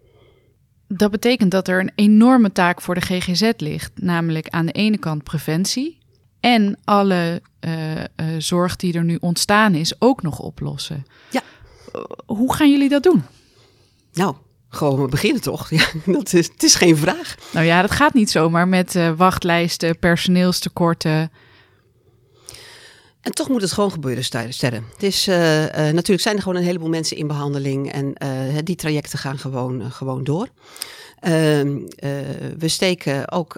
Dat 0.88 1.12
betekent 1.12 1.52
dat 1.52 1.68
er 1.68 1.80
een 1.80 1.92
enorme 1.96 2.52
taak 2.52 2.82
voor 2.82 2.96
de 2.96 3.02
GGZ 3.02 3.52
ligt, 3.58 3.92
namelijk 3.96 4.50
aan 4.50 4.66
de 4.66 4.72
ene 4.72 4.98
kant 4.98 5.24
preventie 5.24 5.98
en 6.40 6.78
alle 6.84 7.42
uh, 7.62 7.96
uh, 7.96 8.04
zorg 8.38 8.76
die 8.76 8.94
er 8.94 9.04
nu 9.04 9.18
ontstaan 9.20 9.74
is 9.74 10.02
ook 10.02 10.22
nog 10.22 10.40
oplossen. 10.40 11.06
Ja. 11.30 11.42
Uh, 11.96 12.02
hoe 12.26 12.54
gaan 12.54 12.72
jullie 12.72 12.90
dat 12.90 13.04
doen? 13.04 13.24
Nou, 14.14 14.36
gewoon 14.70 15.02
we 15.02 15.08
beginnen 15.08 15.42
toch? 15.42 15.70
Ja, 15.78 15.86
dat 16.06 16.34
is, 16.34 16.48
het 16.48 16.64
is 16.64 16.76
geen 16.76 16.98
vraag. 16.98 17.36
Nou 17.52 17.66
ja, 17.66 17.82
dat 17.82 17.92
gaat 17.92 18.14
niet 18.14 18.30
zomaar 18.30 18.68
met 18.68 19.00
wachtlijsten, 19.16 20.00
personeelstekorten. 20.00 21.32
En 23.28 23.34
toch 23.34 23.50
moet 23.50 23.62
het 23.62 23.72
gewoon 23.72 23.92
gebeuren, 23.92 24.24
sterren. 24.24 24.84
Het 24.94 25.04
is, 25.04 25.28
uh, 25.28 25.64
uh, 25.64 25.70
natuurlijk 25.70 26.22
zijn 26.22 26.36
er 26.36 26.42
gewoon 26.42 26.58
een 26.58 26.64
heleboel 26.64 26.90
mensen 26.90 27.18
in 27.18 27.28
behandeling 27.28 27.92
en 27.92 28.16
uh, 28.24 28.58
die 28.64 28.76
trajecten 28.76 29.20
gaan 29.20 29.38
gewoon, 29.38 29.92
gewoon 29.92 30.24
door. 30.24 30.48
Ehm, 31.20 31.80
we 32.58 32.68
steken 32.68 33.32
ook. 33.32 33.54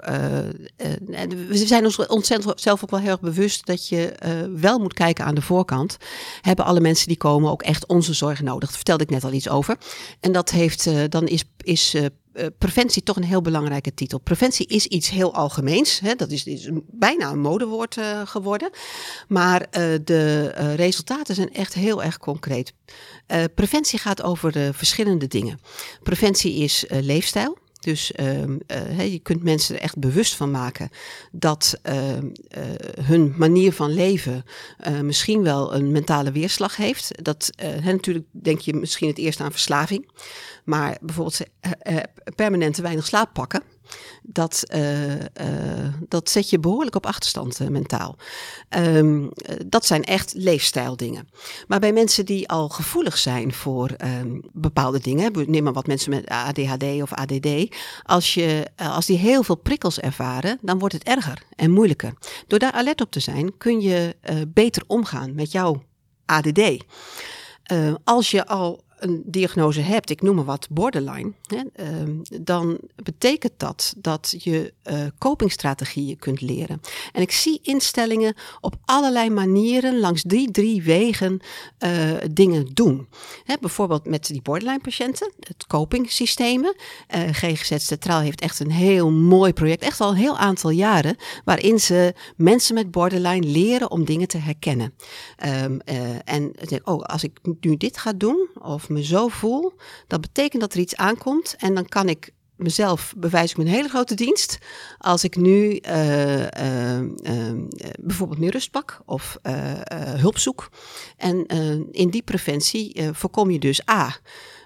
we 1.47 1.65
zijn 1.65 1.86
ons 1.86 2.05
ontzettend 2.08 2.62
zelf 2.62 2.84
ook 2.84 2.89
wel 2.89 2.99
heel 2.99 3.12
erg 3.12 3.19
bewust 3.19 3.65
dat 3.65 3.88
je 3.88 4.13
wel 4.55 4.79
moet 4.79 4.93
kijken 4.93 5.25
aan 5.25 5.36
de 5.36 5.41
voorkant. 5.41 5.97
Hebben 6.41 6.65
alle 6.65 6.79
mensen 6.79 7.08
die 7.08 7.17
komen 7.17 7.51
ook 7.51 7.62
echt 7.62 7.88
onze 7.88 8.13
zorg 8.13 8.41
nodig? 8.41 8.67
Daar 8.67 8.77
vertelde 8.77 9.03
ik 9.03 9.10
net 9.10 9.23
al 9.23 9.34
iets 9.34 9.49
over. 9.49 9.77
En 10.19 10.32
dat 10.32 10.49
heeft, 10.49 11.12
dan 11.12 11.27
is, 11.27 11.43
is 11.58 11.95
uh, 12.39 12.45
preventie 12.58 13.04
toch 13.04 13.15
een 13.15 13.23
heel 13.23 13.41
belangrijke 13.41 13.93
titel. 13.93 14.19
Preventie 14.19 14.67
is 14.67 14.86
iets 14.86 15.10
heel 15.10 15.34
algemeens. 15.34 15.99
Hè? 15.99 16.15
Dat 16.15 16.32
is, 16.32 16.45
is 16.45 16.69
bijna 16.91 17.30
een 17.30 17.39
modewoord 17.39 17.97
uh, 17.97 18.21
geworden. 18.25 18.69
Maar 19.28 19.62
uh, 19.62 19.67
de 20.04 20.47
resultaten 20.75 21.36
zijn 21.36 21.54
echt 21.54 21.73
heel 21.73 22.04
erg 22.04 22.17
concreet. 22.17 22.73
preventie 23.56 23.99
gaat 23.99 24.21
over 24.21 24.73
verschillende 24.73 25.28
dingen. 25.28 25.60
Preventie 26.04 26.54
is 26.54 26.86
leefstijl. 26.88 27.58
Dus 27.80 28.12
uh, 28.20 28.42
uh, 28.42 29.12
je 29.12 29.20
kunt 29.20 29.44
mensen 29.44 29.76
er 29.76 29.82
echt 29.82 29.98
bewust 29.98 30.36
van 30.36 30.52
maken 30.52 30.89
dat 31.32 31.80
uh, 31.84 32.18
hun 33.02 33.34
manier 33.38 33.74
van 33.74 33.94
leven 33.94 34.44
eh, 34.78 35.00
misschien 35.00 35.44
wel 35.44 35.74
een 35.74 35.92
mentale 35.92 36.32
weerslag 36.32 36.76
heeft. 36.76 37.24
Dat 37.24 37.52
natuurlijk 37.84 38.26
denk 38.32 38.60
je 38.60 38.74
misschien 38.74 39.08
het 39.08 39.18
eerst 39.18 39.39
aan 39.39 39.52
verslaving, 39.52 40.10
maar 40.63 40.98
bijvoorbeeld 41.02 41.39
permanent 42.36 42.74
te 42.74 42.82
weinig 42.82 43.06
slaap 43.06 43.34
pakken 43.34 43.63
dat, 44.23 44.63
uh, 44.73 45.15
uh, 45.15 45.19
dat 46.08 46.30
zet 46.30 46.49
je 46.49 46.60
behoorlijk 46.60 46.95
op 46.95 47.06
achterstand 47.06 47.60
uh, 47.60 47.67
mentaal. 47.67 48.17
Um, 48.78 49.32
dat 49.65 49.86
zijn 49.86 50.04
echt 50.04 50.34
leefstijldingen. 50.34 51.30
Maar 51.67 51.80
bij 51.80 51.93
mensen 51.93 52.25
die 52.25 52.49
al 52.49 52.69
gevoelig 52.69 53.17
zijn 53.17 53.54
voor 53.54 53.95
um, 54.21 54.41
bepaalde 54.52 54.99
dingen, 54.99 55.32
neem 55.47 55.63
maar 55.63 55.73
wat 55.73 55.88
mensen 55.88 56.10
met 56.10 56.28
ADHD 56.28 56.84
of 56.84 57.13
ADD, 57.13 57.75
als, 58.04 58.34
je, 58.34 58.67
als 58.75 59.06
die 59.06 59.17
heel 59.17 59.43
veel 59.43 59.56
prikkels 59.56 59.99
ervaren, 59.99 60.58
dan 60.62 60.80
wordt 60.80 60.93
het 60.93 61.04
erger 61.04 61.43
en 61.56 61.71
moeilijker. 61.71 62.13
Door 62.47 62.60
daar 62.60 62.71
alert 62.71 63.02
op 63.02 63.12
te 63.12 63.19
zijn, 63.19 63.58
kun 63.58 63.82
je 63.82 64.15
beter 64.47 64.84
omgaan 64.88 65.36
met 65.36 65.52
jouw 65.52 65.84
ADD. 66.25 66.78
als 68.04 68.32
je 68.32 68.47
al 68.47 68.84
een 68.99 69.23
diagnose 69.25 69.81
hebt, 69.81 70.09
ik 70.09 70.21
noem 70.21 70.35
maar 70.35 70.45
wat, 70.45 70.67
borderline, 70.69 71.31
hè, 71.45 71.62
ehm, 71.73 72.15
dan 72.41 72.79
betekent 72.95 73.53
dat 73.57 73.93
dat 73.97 74.35
je 74.38 74.73
uh, 74.91 75.05
copingstrategieën 75.17 76.17
kunt 76.17 76.41
leren. 76.41 76.81
En 77.12 77.21
ik 77.21 77.31
zie 77.31 77.59
instellingen 77.63 78.35
op 78.62 78.75
allerlei 78.85 79.29
manieren, 79.29 79.99
langs 79.99 80.23
die 80.23 80.51
drie 80.51 80.83
wegen, 80.83 81.39
uh, 81.79 82.12
dingen 82.31 82.65
doen. 82.73 83.07
Hè, 83.43 83.55
bijvoorbeeld 83.62 84.07
met 84.07 84.27
die 84.27 84.41
borderline-patiënten, 84.41 85.31
het 85.39 85.67
copingsystemen. 85.67 86.75
Uh, 87.15 87.21
GGZ 87.31 87.75
Centraal 87.77 88.21
heeft 88.21 88.41
echt 88.41 88.59
een 88.59 88.71
heel 88.71 89.12
mooi 89.12 89.53
project, 89.53 89.81
echt 89.81 90.01
al 90.01 90.09
een 90.09 90.15
heel 90.15 90.38
aantal 90.38 90.69
jaren, 90.69 91.15
waarin 91.45 91.79
ze 91.79 92.13
mensen 92.35 92.75
met 92.75 92.91
borderline 92.91 93.47
leren 93.47 93.91
om 93.91 94.05
dingen 94.05 94.27
te 94.27 94.38
herkennen. 94.38 94.93
Um, 95.63 95.79
en 96.25 96.53
oh, 96.83 97.01
als 97.01 97.23
ik 97.23 97.39
nu 97.62 97.77
dit 97.77 97.97
ga 97.97 98.13
doen, 98.13 98.47
of 98.62 98.88
me 98.89 99.04
zo 99.04 99.28
voel, 99.28 99.73
dat 100.08 100.21
betekent 100.21 100.62
dat 100.62 100.73
er 100.73 100.80
iets 100.80 100.95
aankomt. 100.95 101.56
En 101.58 101.73
dan 101.73 101.86
kan 101.86 102.10
ik 102.10 102.32
mezelf 102.56 103.13
bewijs 103.17 103.52
ik 103.52 103.58
een 103.58 103.67
hele 103.67 103.89
grote 103.89 104.15
dienst 104.15 104.58
als 104.97 105.23
ik 105.23 105.36
nu 105.36 105.80
uh, 105.82 106.39
uh, 106.39 106.99
uh, 106.99 107.52
bijvoorbeeld 107.99 108.39
meer 108.39 108.52
rust 108.52 108.71
pak 108.71 109.02
of 109.06 109.38
hulp 110.13 110.38
zoek. 110.38 110.69
En 111.17 111.45
in 111.91 112.10
die 112.10 112.21
preventie 112.21 113.02
voorkom 113.12 113.49
je 113.49 113.60
dus 113.60 113.89
A, 113.89 114.15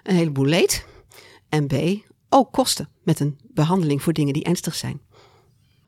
een 0.02 0.14
heleboel 0.14 0.46
leed 0.46 0.86
en 1.48 1.66
B, 1.66 1.74
ook 2.28 2.52
kosten 2.52 2.88
met 3.02 3.20
een 3.20 3.38
behandeling 3.42 4.02
voor 4.02 4.12
dingen 4.12 4.32
die 4.32 4.44
ernstig 4.44 4.74
zijn 4.74 5.00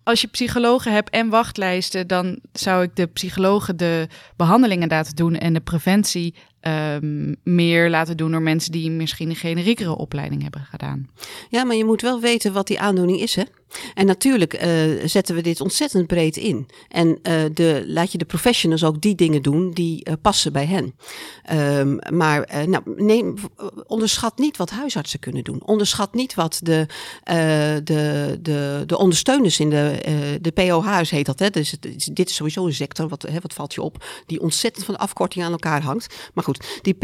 als 0.06 0.20
je 0.20 0.26
psychologen 0.26 0.92
hebt 0.92 1.10
en 1.10 1.28
wachtlijsten, 1.28 2.06
dan 2.06 2.38
zou 2.52 2.82
ik 2.82 2.96
de 2.96 3.06
psychologen 3.06 3.76
de 3.76 4.08
behandelingen 4.36 4.88
laten 4.88 5.14
doen 5.16 5.34
en 5.34 5.52
de 5.52 5.60
preventie 5.60 6.34
um, 6.66 7.36
meer 7.42 7.90
laten 7.90 8.16
doen 8.16 8.30
door 8.30 8.42
mensen 8.42 8.72
die 8.72 8.90
misschien 8.90 9.28
een 9.28 9.36
generiekere 9.36 9.96
opleiding 9.96 10.42
hebben 10.42 10.66
gedaan. 10.70 11.10
Ja, 11.48 11.64
maar 11.64 11.76
je 11.76 11.84
moet 11.84 12.02
wel 12.02 12.20
weten 12.20 12.52
wat 12.52 12.66
die 12.66 12.80
aandoening 12.80 13.20
is, 13.20 13.34
hè? 13.34 13.42
En 13.94 14.06
natuurlijk 14.06 14.62
uh, 14.64 15.04
zetten 15.04 15.34
we 15.34 15.40
dit 15.40 15.60
ontzettend 15.60 16.06
breed 16.06 16.36
in. 16.36 16.68
En 16.88 17.08
uh, 17.08 17.42
de, 17.52 17.84
laat 17.86 18.12
je 18.12 18.18
de 18.18 18.24
professionals 18.24 18.84
ook 18.84 19.00
die 19.00 19.14
dingen 19.14 19.42
doen 19.42 19.70
die 19.70 20.08
uh, 20.08 20.14
passen 20.22 20.52
bij 20.52 20.66
hen. 20.66 20.94
Um, 21.78 21.98
maar 22.16 22.68
nou, 22.68 22.82
neem, 22.96 23.34
onderschat 23.86 24.38
niet 24.38 24.56
wat 24.56 24.70
huisartsen 24.70 25.18
kunnen 25.18 25.44
doen. 25.44 25.62
Onderschat 25.64 26.14
niet 26.14 26.34
wat 26.34 26.60
de, 26.62 26.86
de, 27.84 28.38
de, 28.42 28.82
de 28.86 28.98
ondersteuners 28.98 29.60
in 29.60 29.70
de, 29.70 30.38
de 30.40 30.50
POH's 30.50 31.10
heet 31.10 31.26
dat. 31.26 31.38
Hè? 31.38 31.50
Dus 31.50 31.76
dit 32.12 32.30
is 32.30 32.34
sowieso 32.34 32.66
een 32.66 32.74
sector, 32.74 33.08
wat, 33.08 33.22
hè, 33.22 33.40
wat 33.40 33.54
valt 33.54 33.74
je 33.74 33.82
op, 33.82 34.04
die 34.26 34.40
ontzettend 34.40 34.84
van 34.84 34.94
de 34.94 35.00
afkorting 35.00 35.44
aan 35.44 35.52
elkaar 35.52 35.82
hangt. 35.82 36.14
Maar 36.34 36.44
goed, 36.44 36.80
die, 36.82 36.96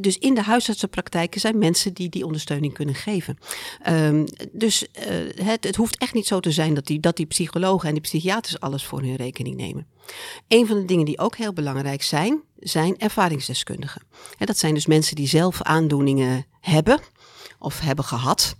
dus 0.00 0.18
in 0.18 0.34
de 0.34 0.42
huisartsenpraktijken 0.42 1.40
zijn 1.40 1.58
mensen 1.58 1.92
die 1.92 2.08
die 2.08 2.24
ondersteuning 2.24 2.74
kunnen 2.74 2.94
geven. 2.94 3.38
Um, 3.88 4.26
dus 4.52 4.86
het, 5.42 5.64
het 5.64 5.76
hoeft 5.76 5.93
echt 5.96 6.14
niet 6.14 6.26
zo 6.26 6.40
te 6.40 6.50
zijn 6.50 6.74
dat 6.74 6.86
die, 6.86 7.00
dat 7.00 7.16
die 7.16 7.26
psychologen 7.26 7.88
en 7.88 7.94
die 7.94 8.02
psychiaters 8.02 8.60
alles 8.60 8.84
voor 8.84 9.00
hun 9.00 9.16
rekening 9.16 9.56
nemen. 9.56 9.86
Een 10.48 10.66
van 10.66 10.76
de 10.76 10.84
dingen 10.84 11.04
die 11.04 11.18
ook 11.18 11.36
heel 11.36 11.52
belangrijk 11.52 12.02
zijn, 12.02 12.42
zijn 12.58 12.98
ervaringsdeskundigen. 12.98 14.02
dat 14.38 14.58
zijn 14.58 14.74
dus 14.74 14.86
mensen 14.86 15.16
die 15.16 15.28
zelf 15.28 15.62
aandoeningen 15.62 16.46
hebben 16.60 17.00
of 17.58 17.80
hebben 17.80 18.04
gehad. 18.04 18.56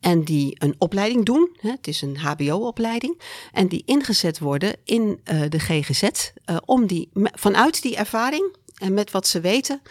En 0.00 0.24
die 0.24 0.56
een 0.58 0.74
opleiding 0.78 1.24
doen, 1.24 1.56
het 1.60 1.86
is 1.86 2.02
een 2.02 2.18
HBO-opleiding, 2.18 3.20
en 3.52 3.68
die 3.68 3.82
ingezet 3.86 4.38
worden 4.38 4.76
in 4.84 5.20
uh, 5.24 5.42
de 5.48 5.58
GGZ 5.58 6.02
uh, 6.02 6.56
om 6.64 6.86
die 6.86 7.08
vanuit 7.14 7.82
die 7.82 7.96
ervaring 7.96 8.56
en 8.74 8.94
met 8.94 9.10
wat 9.10 9.26
ze 9.26 9.40
weten 9.40 9.82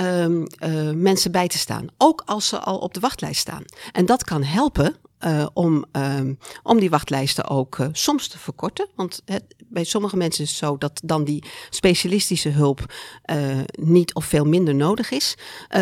um, 0.00 0.46
uh, 0.64 0.90
mensen 0.90 1.32
bij 1.32 1.48
te 1.48 1.58
staan. 1.58 1.86
Ook 1.96 2.22
als 2.26 2.48
ze 2.48 2.58
al 2.58 2.78
op 2.78 2.94
de 2.94 3.00
wachtlijst 3.00 3.40
staan. 3.40 3.64
En 3.92 4.06
dat 4.06 4.24
kan 4.24 4.42
helpen 4.42 4.96
uh, 5.20 5.46
om, 5.52 5.84
um, 5.92 6.38
om 6.62 6.78
die 6.78 6.90
wachtlijsten 6.90 7.48
ook 7.48 7.78
uh, 7.78 7.86
soms 7.92 8.28
te 8.28 8.38
verkorten. 8.38 8.88
Want 8.94 9.22
het, 9.24 9.44
bij 9.68 9.84
sommige 9.84 10.16
mensen 10.16 10.44
is 10.44 10.50
het 10.50 10.58
zo 10.58 10.78
dat 10.78 11.00
dan 11.04 11.24
die 11.24 11.44
specialistische 11.70 12.48
hulp 12.48 12.92
uh, 13.30 13.58
niet 13.70 14.14
of 14.14 14.24
veel 14.24 14.44
minder 14.44 14.74
nodig 14.74 15.10
is. 15.10 15.34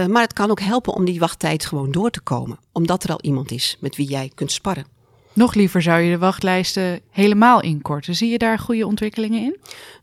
maar 0.09 0.23
het 0.23 0.33
kan 0.33 0.51
ook 0.51 0.61
helpen 0.61 0.93
om 0.93 1.05
die 1.05 1.19
wachttijd 1.19 1.67
gewoon 1.67 1.93
door 1.93 2.11
te 2.11 2.21
komen. 2.21 2.59
Omdat 2.73 3.05
er 3.05 3.11
al 3.11 3.21
iemand 3.21 3.51
is 3.51 3.77
met 3.81 3.97
wie 3.97 4.09
jij 4.09 4.31
kunt 4.35 4.53
sparren. 4.53 4.87
Nog 5.33 5.55
liever 5.55 5.83
zou 5.83 6.01
je 6.01 6.11
de 6.11 6.19
wachtlijsten 6.19 7.01
helemaal 7.11 7.63
inkorten. 7.63 8.15
Zie 8.15 8.31
je 8.31 8.39
daar 8.39 8.59
goede 8.59 8.87
ontwikkelingen 8.87 9.43
in? 9.43 9.57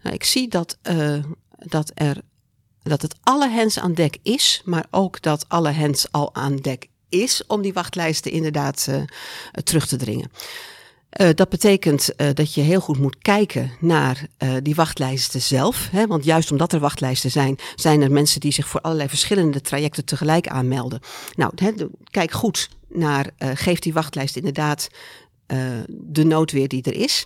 Nou, 0.04 0.15
ik 0.15 0.24
zie 0.24 0.48
dat, 0.48 0.78
dat 1.58 1.91
er 1.93 2.22
dat 2.84 3.02
het 3.02 3.15
alle 3.24 3.50
hens 3.50 3.80
aan 3.80 3.93
dek 3.93 4.17
is, 4.24 4.62
maar 4.65 4.86
ook 4.91 5.22
dat 5.22 5.46
alle 5.48 5.69
hens 5.69 6.12
al 6.12 6.36
aan 6.36 6.56
dek 6.56 6.88
is 7.13 7.43
om 7.47 7.62
die 7.62 7.73
wachtlijsten 7.73 8.32
inderdaad 8.32 8.88
uh, 8.89 9.02
terug 9.63 9.88
te 9.88 9.95
dringen. 9.95 10.32
Uh, 11.21 11.30
dat 11.36 11.49
betekent 11.49 12.10
uh, 12.17 12.28
dat 12.34 12.54
je 12.54 12.62
heel 12.62 12.80
goed 12.80 12.99
moet 12.99 13.17
kijken 13.17 13.71
naar 13.80 14.26
die 14.62 14.76
wachtlijsten 14.76 15.41
zelf. 15.41 15.88
Hè? 15.91 16.08
Want 16.08 16.23
juist 16.23 16.52
omdat 16.52 16.73
er 16.73 16.80
wachtlijsten 16.80 17.32
zijn, 17.32 17.58
zijn 17.76 18.02
er 18.02 18.12
mensen 18.12 18.39
die 18.39 18.52
zich 18.52 18.67
voor 18.67 18.82
allerlei 18.82 19.10
verschillende 19.10 19.62
trajecten 19.62 20.06
tegelijk 20.06 20.47
aanmelden. 20.47 20.99
Nou, 21.36 21.52
hè, 21.56 21.71
kijk 22.12 22.32
goed 22.32 22.69
naar, 22.89 23.30
geeft 23.38 23.84
die 23.84 23.93
wachtlijst 23.93 24.36
inderdaad 24.36 24.89
de 25.88 26.23
noodweer 26.23 26.67
die 26.67 26.84
er 26.84 26.95
is. 26.95 27.25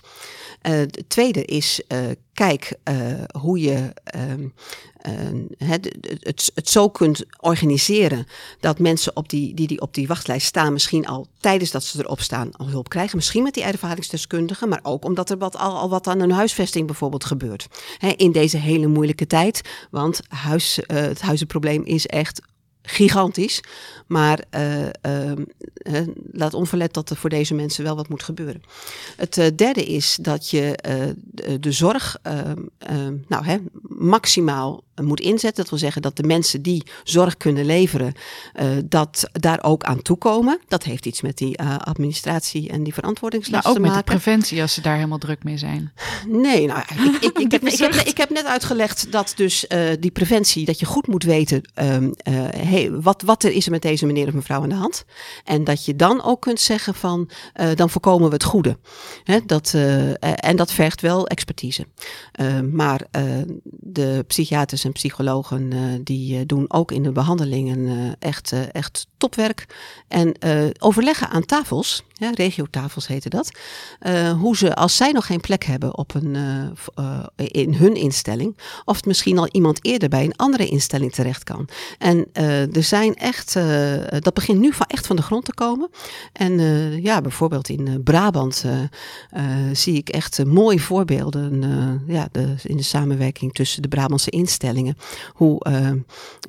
het 0.61 1.03
tweede 1.07 1.45
is, 1.45 1.81
kijk 2.33 2.77
hoe 3.39 3.59
je 3.59 3.93
ehm, 4.03 4.47
het, 5.57 5.97
het, 6.01 6.51
het, 6.55 6.69
zo 6.69 6.89
kunt 6.89 7.25
organiseren 7.39 8.27
dat 8.59 8.79
mensen 8.79 9.15
op 9.15 9.29
die, 9.29 9.53
die, 9.53 9.67
die 9.67 9.81
op 9.81 9.93
die 9.93 10.07
wachtlijst 10.07 10.47
staan, 10.47 10.73
misschien 10.73 11.07
al 11.07 11.27
tijdens 11.39 11.71
dat 11.71 11.83
ze 11.83 11.99
erop 11.99 12.19
staan, 12.19 12.51
al 12.51 12.67
hulp 12.67 12.89
krijgen. 12.89 13.17
Misschien 13.17 13.43
met 13.43 13.53
die 13.53 13.63
ervaringsdeskundigen, 13.63 14.69
maar 14.69 14.79
ook 14.83 15.05
omdat 15.05 15.29
er 15.29 15.37
wat, 15.37 15.57
al, 15.57 15.77
al 15.77 15.89
wat 15.89 16.07
aan 16.07 16.19
een 16.19 16.31
huisvesting 16.31 16.85
bijvoorbeeld 16.85 17.25
gebeurt. 17.25 17.67
in 18.15 18.31
deze 18.31 18.57
hele 18.57 18.87
moeilijke 18.87 19.27
tijd. 19.27 19.61
Want 19.91 20.19
huis, 20.27 20.79
uh, 20.79 20.85
het 20.87 21.21
huizenprobleem 21.21 21.83
is 21.83 22.05
echt 22.05 22.41
gigantisch. 22.87 23.61
Maar 24.07 24.43
uh, 24.51 24.81
uh, 24.81 26.01
laat 26.31 26.53
onverlet 26.53 26.93
dat 26.93 27.09
er 27.09 27.15
voor 27.15 27.29
deze 27.29 27.53
mensen 27.53 27.83
wel 27.83 27.95
wat 27.95 28.09
moet 28.09 28.23
gebeuren. 28.23 28.61
Het 29.15 29.37
uh, 29.37 29.45
derde 29.55 29.85
is 29.85 30.17
dat 30.21 30.49
je 30.49 30.77
de, 31.23 31.59
de, 31.59 31.71
zorg 31.71 32.17
ehm, 32.21 32.61
ehm, 32.77 33.15
nou, 33.27 33.45
hè, 33.45 33.57
maximaal 33.87 34.83
moet 35.01 35.19
inzetten. 35.19 35.61
Dat 35.61 35.69
wil 35.69 35.79
zeggen 35.79 36.01
dat 36.01 36.15
de 36.15 36.23
mensen 36.23 36.61
die 36.61 36.83
zorg 37.03 37.37
kunnen 37.37 37.65
leveren, 37.65 38.13
dat 38.85 39.29
daar 39.31 39.63
ook 39.63 39.83
aan 39.83 40.01
toekomen. 40.01 40.59
Dat 40.67 40.83
heeft 40.83 41.05
iets 41.05 41.21
met 41.21 41.37
die 41.37 41.61
administratie 41.63 42.69
en 42.69 42.83
die 42.83 42.93
verantwoordingslast 42.93 43.63
nou, 43.63 43.75
te 43.75 43.81
maken. 43.81 43.97
ook 43.97 44.05
met 44.05 44.07
de 44.07 44.19
preventie 44.21 44.61
als 44.61 44.73
ze 44.73 44.81
daar 44.81 44.95
helemaal 44.95 45.17
druk 45.17 45.43
mee 45.43 45.57
zijn. 45.57 45.91
Nee, 46.27 46.67
nou, 46.67 46.79
ik, 46.79 47.23
ik, 47.23 47.37
ik, 47.37 47.51
heb, 47.61 47.63
ik, 47.63 47.77
heb, 47.77 47.93
ik 47.93 48.17
heb 48.17 48.29
net 48.29 48.45
uitgelegd 48.45 49.11
dat 49.11 49.33
dus 49.35 49.65
die 49.99 50.11
preventie, 50.11 50.65
dat 50.65 50.79
je 50.79 50.85
goed 50.85 51.07
moet 51.07 51.23
weten 51.23 51.61
um, 51.75 52.13
wat, 53.01 53.21
wat 53.21 53.43
er 53.43 53.51
is 53.51 53.65
er 53.65 53.71
met 53.71 53.81
deze 53.81 54.05
meneer 54.05 54.27
of 54.27 54.33
mevrouw 54.33 54.61
aan 54.61 54.69
de 54.69 54.75
hand. 54.75 55.05
En 55.43 55.63
dat 55.63 55.85
je 55.85 55.95
dan 55.95 56.23
ook 56.23 56.41
kunt 56.41 56.59
zeggen 56.59 56.95
van, 56.95 57.29
uh, 57.55 57.67
dan 57.75 57.89
voorkomen 57.89 58.27
we 58.27 58.33
het 58.33 58.43
goede. 58.43 58.77
Hè, 59.23 59.39
dat, 59.45 59.73
uh, 59.75 60.09
en 60.19 60.55
dat 60.55 60.71
vergt 60.71 61.01
wel 61.01 61.27
expertise. 61.27 61.85
Maar 62.71 63.01
de 63.63 64.23
psychiaters 64.27 64.83
en 64.83 64.91
psychologen 64.91 65.73
die 66.03 66.45
doen 66.45 66.65
ook 66.67 66.91
in 66.91 67.03
de 67.03 67.11
behandelingen 67.11 68.15
echt, 68.19 68.53
echt 68.71 69.07
topwerk. 69.17 69.65
En 70.07 70.35
overleggen 70.79 71.29
aan 71.29 71.45
tafels, 71.45 72.03
ja, 72.13 72.31
regiotafels 72.33 73.07
heten 73.07 73.29
dat, 73.29 73.51
hoe 74.39 74.57
ze, 74.57 74.75
als 74.75 74.95
zij 74.95 75.11
nog 75.11 75.25
geen 75.25 75.39
plek 75.39 75.63
hebben 75.63 75.97
op 75.97 76.13
een, 76.13 76.35
in 77.35 77.73
hun 77.73 77.95
instelling, 77.95 78.57
of 78.85 78.95
het 78.95 79.05
misschien 79.05 79.37
al 79.37 79.47
iemand 79.51 79.85
eerder 79.85 80.09
bij 80.09 80.23
een 80.23 80.35
andere 80.35 80.67
instelling 80.67 81.13
terecht 81.13 81.43
kan. 81.43 81.67
En 81.97 82.27
er 82.73 82.83
zijn 82.83 83.15
echt, 83.15 83.55
uh, 83.55 83.93
dat 84.19 84.33
begint 84.33 84.59
nu 84.59 84.73
van, 84.73 84.85
echt 84.85 85.07
van 85.07 85.15
de 85.15 85.21
grond 85.21 85.45
te 85.45 85.53
komen. 85.53 85.89
En 86.33 86.51
uh, 86.59 87.03
ja, 87.03 87.21
bijvoorbeeld 87.21 87.69
in 87.69 87.87
uh, 87.87 87.95
Brabant 88.03 88.65
zie 89.73 89.95
ik 89.95 90.09
echt 90.09 90.45
mooie 90.45 90.79
voorbeelden 90.79 91.63
ja, 92.07 92.27
in 92.63 92.77
de 92.77 92.83
samenwerking 92.83 93.53
tussen 93.53 93.81
de 93.81 93.87
Brabantse 93.87 94.29
instellingen. 94.29 94.97
Hoe 95.33 95.65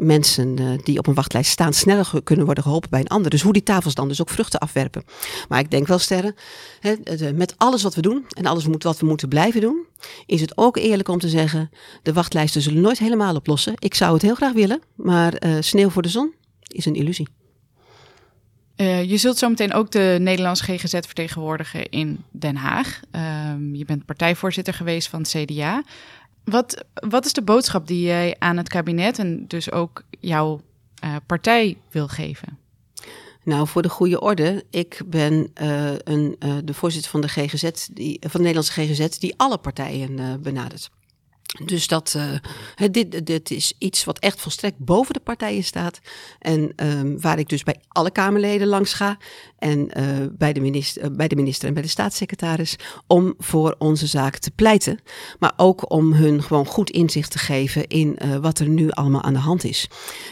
mensen 0.00 0.80
die 0.84 0.98
op 0.98 1.06
een 1.06 1.14
wachtlijst 1.14 1.50
staan 1.50 1.72
sneller 1.72 2.10
kunnen 2.24 2.44
worden 2.44 2.64
geholpen 2.64 2.90
bij 2.90 3.00
een 3.00 3.08
ander. 3.08 3.30
Dus 3.30 3.42
hoe 3.42 3.52
die 3.52 3.62
tafels 3.62 3.94
dan 3.94 4.08
dus 4.08 4.20
ook 4.20 4.30
vruchten 4.30 4.60
afwerpen. 4.60 5.04
Maar 5.48 5.58
ik 5.58 5.70
denk 5.70 5.86
wel, 5.86 5.98
Sterren, 5.98 6.34
hè, 6.80 6.94
met 7.32 7.54
alles 7.56 7.82
wat 7.82 7.94
we 7.94 8.02
doen 8.02 8.24
en 8.28 8.46
alles 8.46 8.66
wat 8.78 8.98
we 8.98 9.06
moeten 9.06 9.28
blijven 9.28 9.60
doen, 9.60 9.86
is 10.26 10.40
het 10.40 10.58
ook 10.58 10.76
eerlijk 10.76 11.08
om 11.08 11.18
te 11.18 11.28
zeggen, 11.28 11.70
de 12.02 12.12
wachtlijsten 12.12 12.62
zullen 12.62 12.80
nooit 12.80 12.98
helemaal 12.98 13.34
oplossen. 13.34 13.74
Ik 13.78 13.94
zou 13.94 14.12
het 14.12 14.22
heel 14.22 14.34
graag 14.34 14.52
willen, 14.52 14.80
maar 14.94 15.42
sneeuw 15.60 15.90
voor 15.90 16.02
de 16.02 16.07
zon 16.08 16.34
is 16.66 16.86
een 16.86 16.94
illusie. 16.94 17.28
Uh, 18.76 19.04
je 19.04 19.16
zult 19.16 19.38
zo 19.38 19.48
meteen 19.48 19.72
ook 19.72 19.90
de 19.90 20.16
Nederlandse 20.20 20.64
GGZ 20.64 20.92
vertegenwoordigen 20.92 21.88
in 21.88 22.24
Den 22.30 22.56
Haag. 22.56 23.00
Uh, 23.12 23.22
je 23.72 23.84
bent 23.84 24.04
partijvoorzitter 24.04 24.74
geweest 24.74 25.08
van 25.08 25.20
het 25.20 25.28
CDA. 25.28 25.82
Wat, 26.44 26.84
wat 26.94 27.24
is 27.24 27.32
de 27.32 27.42
boodschap 27.42 27.86
die 27.86 28.02
jij 28.02 28.36
aan 28.38 28.56
het 28.56 28.68
kabinet 28.68 29.18
en 29.18 29.44
dus 29.46 29.72
ook 29.72 30.02
jouw 30.20 30.60
partij 31.26 31.76
wil 31.90 32.08
geven? 32.08 32.58
Nou, 33.44 33.66
voor 33.66 33.82
de 33.82 33.88
goede 33.88 34.20
orde, 34.20 34.64
ik 34.70 35.02
ben 35.06 35.50
een, 36.04 36.36
de 36.64 36.74
voorzitter 36.74 37.10
van 37.10 37.20
de 37.20 37.28
GGZ, 37.28 37.70
die, 37.92 38.18
van 38.20 38.40
de 38.40 38.46
Nederlandse 38.46 38.72
GGZ, 38.72 39.18
die 39.18 39.34
alle 39.36 39.58
partijen 39.58 40.42
benadert. 40.42 40.90
Dus 41.64 41.86
dat, 41.86 42.14
uh, 42.16 42.90
dit, 42.90 43.26
dit 43.26 43.50
is 43.50 43.72
iets 43.78 44.04
wat 44.04 44.18
echt 44.18 44.40
volstrekt 44.40 44.78
boven 44.78 45.14
de 45.14 45.20
partijen 45.20 45.64
staat. 45.64 46.00
En 46.38 46.72
um, 46.76 47.20
waar 47.20 47.38
ik 47.38 47.48
dus 47.48 47.62
bij 47.62 47.80
alle 47.88 48.10
Kamerleden 48.10 48.66
langs 48.66 48.92
ga. 48.92 49.16
En 49.58 49.90
uh, 49.98 50.04
bij, 50.32 50.52
de 50.52 50.60
minister, 50.60 51.04
uh, 51.04 51.16
bij 51.16 51.28
de 51.28 51.36
minister 51.36 51.68
en 51.68 51.74
bij 51.74 51.82
de 51.82 51.88
staatssecretaris. 51.88 52.76
Om 53.06 53.34
voor 53.38 53.74
onze 53.78 54.06
zaak 54.06 54.36
te 54.36 54.50
pleiten. 54.50 54.98
Maar 55.38 55.52
ook 55.56 55.92
om 55.92 56.12
hun 56.12 56.42
gewoon 56.42 56.66
goed 56.66 56.90
inzicht 56.90 57.30
te 57.30 57.38
geven 57.38 57.86
in 57.86 58.18
wat 58.40 58.58
er 58.58 58.68
nu 58.68 58.90
allemaal 58.90 59.22
aan 59.22 59.32
de 59.32 59.38
hand 59.38 59.64
is. 59.64 59.88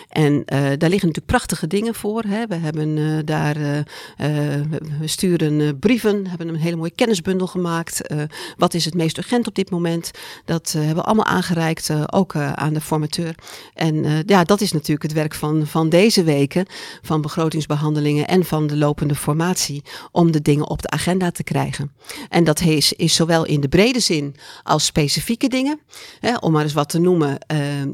En 0.08 0.42
daar 0.44 0.60
liggen 0.60 0.88
natuurlijk 0.88 1.26
prachtige 1.26 1.66
dingen 1.66 1.94
voor. 1.94 2.22
Hè. 2.22 2.46
We 2.46 2.54
hebben 2.54 3.24
daar, 3.26 3.84
we 5.00 5.06
sturen 5.06 5.78
brieven, 5.78 6.26
hebben 6.26 6.48
een 6.48 6.56
hele 6.56 6.76
mooie 6.76 6.90
kennisbundel 6.90 7.46
gemaakt. 7.46 8.00
wat 8.56 8.74
is 8.74 8.84
het 8.84 8.94
meest 8.94 9.18
urgent 9.18 9.46
op 9.46 9.54
dit 9.54 9.70
moment? 9.70 10.10
Dat 10.44 10.72
hebben 10.72 10.96
we 10.96 11.02
allemaal 11.02 11.15
aangereikt, 11.24 11.88
uh, 11.88 12.02
ook 12.06 12.34
uh, 12.34 12.52
aan 12.52 12.72
de 12.72 12.80
formateur. 12.80 13.34
En 13.74 13.94
uh, 13.94 14.18
ja, 14.26 14.44
dat 14.44 14.60
is 14.60 14.72
natuurlijk 14.72 15.02
het 15.02 15.12
werk 15.12 15.34
van, 15.34 15.66
van 15.66 15.88
deze 15.88 16.24
weken, 16.24 16.66
van 17.02 17.20
begrotingsbehandelingen 17.20 18.26
en 18.26 18.44
van 18.44 18.66
de 18.66 18.76
lopende 18.76 19.14
formatie, 19.14 19.82
om 20.12 20.32
de 20.32 20.42
dingen 20.42 20.68
op 20.68 20.82
de 20.82 20.90
agenda 20.90 21.30
te 21.30 21.44
krijgen. 21.44 21.92
En 22.28 22.44
dat 22.44 22.60
is, 22.60 22.92
is 22.92 23.14
zowel 23.14 23.44
in 23.44 23.60
de 23.60 23.68
brede 23.68 24.00
zin 24.00 24.34
als 24.62 24.84
specifieke 24.84 25.48
dingen. 25.48 25.80
Hè, 26.20 26.36
om 26.36 26.52
maar 26.52 26.62
eens 26.62 26.72
wat 26.72 26.88
te 26.88 26.98
noemen, 26.98 27.38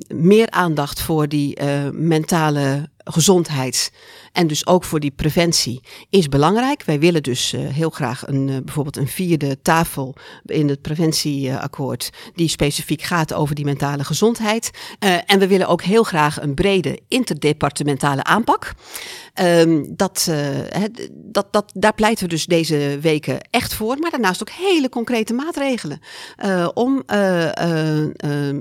meer 0.08 0.50
aandacht 0.50 1.00
voor 1.00 1.28
die 1.28 1.58
mentale 1.92 2.90
gezondheid 3.04 3.92
en 4.32 4.46
dus 4.46 4.66
ook 4.66 4.84
voor 4.84 5.00
die 5.00 5.10
preventie 5.10 5.80
is 6.10 6.28
belangrijk. 6.28 6.82
Wij 6.84 7.00
willen 7.00 7.22
dus 7.22 7.52
uh, 7.52 7.68
heel 7.68 7.90
graag 7.90 8.26
een, 8.26 8.48
uh, 8.48 8.56
bijvoorbeeld 8.64 8.96
een 8.96 9.08
vierde 9.08 9.62
tafel 9.62 10.14
in 10.44 10.68
het 10.68 10.82
preventieakkoord 10.82 12.10
die 12.34 12.48
specifiek 12.48 13.02
gaat 13.02 13.34
over 13.34 13.54
die 13.54 13.64
mentale 13.64 14.04
gezondheid. 14.04 14.70
Uh, 15.00 15.16
en 15.26 15.38
we 15.38 15.46
willen 15.46 15.68
ook 15.68 15.82
heel 15.82 16.02
graag 16.02 16.40
een 16.40 16.54
brede 16.54 17.00
interdepartementale 17.08 18.24
aanpak. 18.24 18.74
Um, 19.40 19.96
dat, 19.96 20.30
dat, 21.12 21.46
dat, 21.50 21.70
daar 21.74 21.94
pleiten 21.94 22.24
we 22.24 22.30
dus 22.30 22.46
deze 22.46 22.98
weken 23.00 23.40
echt 23.50 23.74
voor. 23.74 23.98
Maar 23.98 24.10
daarnaast 24.10 24.40
ook 24.40 24.50
hele 24.50 24.88
concrete 24.88 25.32
maatregelen. 25.32 26.00
om 26.74 27.02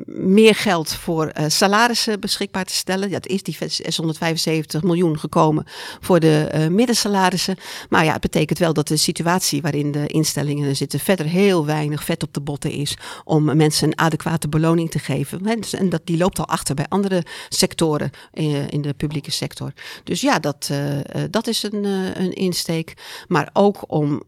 meer 0.05 0.55
geld 0.55 0.93
voor 0.93 1.31
salarissen 1.47 2.19
beschikbaar 2.19 2.65
te 2.65 2.73
stellen. 2.73 3.12
Dat 3.12 3.27
is 3.27 3.43
die 3.43 3.55
675 3.67 4.84
miljoen 4.84 5.19
gekomen 5.19 5.65
voor 5.99 6.19
de 6.19 6.51
uh, 6.55 6.67
middensalarissen. 6.67 7.55
Maar 7.89 8.05
ja, 8.05 8.12
het 8.12 8.21
betekent 8.21 8.60
wel 8.60 8.73
dat 8.73 8.88
de 8.88 8.97
situatie 8.97 9.62
waarin 9.62 9.91
de 9.91 10.07
instellingen 10.07 10.75
zitten 10.75 10.99
verder 10.99 11.25
heel 11.25 11.65
weinig 11.65 12.03
vet 12.03 12.23
op 12.23 12.34
de 12.34 12.41
botten 12.41 12.71
is 12.71 12.97
om 13.23 13.55
mensen 13.55 13.88
een 13.88 13.97
adequate 13.97 14.49
beloning 14.49 14.91
te 14.91 14.99
geven. 14.99 15.43
Dus, 15.60 15.73
en 15.73 15.89
dat, 15.89 16.01
die 16.03 16.17
loopt 16.17 16.39
al 16.39 16.47
achter 16.47 16.75
bij 16.75 16.86
andere 16.89 17.23
sectoren 17.49 18.12
uh, 18.34 18.67
in 18.67 18.81
de 18.81 18.93
publieke 18.93 19.31
sector. 19.31 19.73
Dus 20.03 20.21
ja, 20.21 20.39
dat, 20.39 20.61
uh, 20.71 21.24
dat 21.30 21.47
is 21.47 21.63
een, 21.63 21.84
een 22.21 22.34
insteek. 22.34 22.93
Maar 23.28 23.50
ook 23.54 23.84
om 23.88 24.24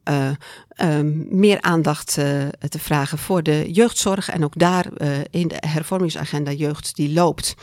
Um, 0.82 1.26
meer 1.30 1.62
aandacht 1.62 2.14
te 2.70 2.80
vragen 2.80 3.18
voor 3.18 3.44
de 3.44 3.72
jeugdzorg. 3.72 4.30
En 4.30 4.44
ook 4.44 4.60
daar 4.60 4.86
in 5.30 5.48
de 5.48 5.58
hervormingsagenda 5.68 6.52
jeugd 6.52 6.96
die 6.96 7.14
loopt, 7.14 7.56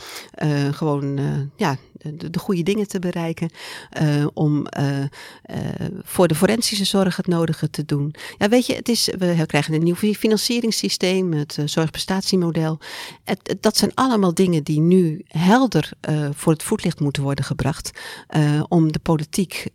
gewoon 0.71 1.19
ja, 1.55 1.77
de, 2.03 2.29
de, 2.29 2.39
goede 2.39 2.63
dingen 2.63 2.87
te 2.87 2.99
bereiken. 2.99 3.49
om 4.33 4.67
voor 6.03 6.27
de 6.27 6.35
forensische 6.35 6.85
zorg 6.85 7.15
het 7.15 7.27
nodige 7.27 7.69
te 7.69 7.85
doen. 7.85 8.15
Ja, 8.37 8.49
weet 8.49 8.65
je, 8.65 8.75
het 8.75 8.89
is, 8.89 9.09
we 9.17 9.43
krijgen 9.45 9.73
een 9.73 9.83
nieuw 9.83 9.95
financieringssysteem, 9.95 11.33
het 11.33 11.57
zorgprestatiemodel. 11.65 12.79
Het, 13.23 13.55
dat 13.59 13.77
zijn 13.77 13.91
allemaal 13.93 14.33
dingen 14.33 14.63
die 14.63 14.79
nu 14.79 15.21
helder 15.27 15.89
voor 16.33 16.53
het 16.53 16.63
voetlicht 16.63 16.99
moeten 16.99 17.23
worden 17.23 17.45
gebracht. 17.45 17.91
om 18.67 18.91
de 18.91 18.99
politiek 18.99 19.65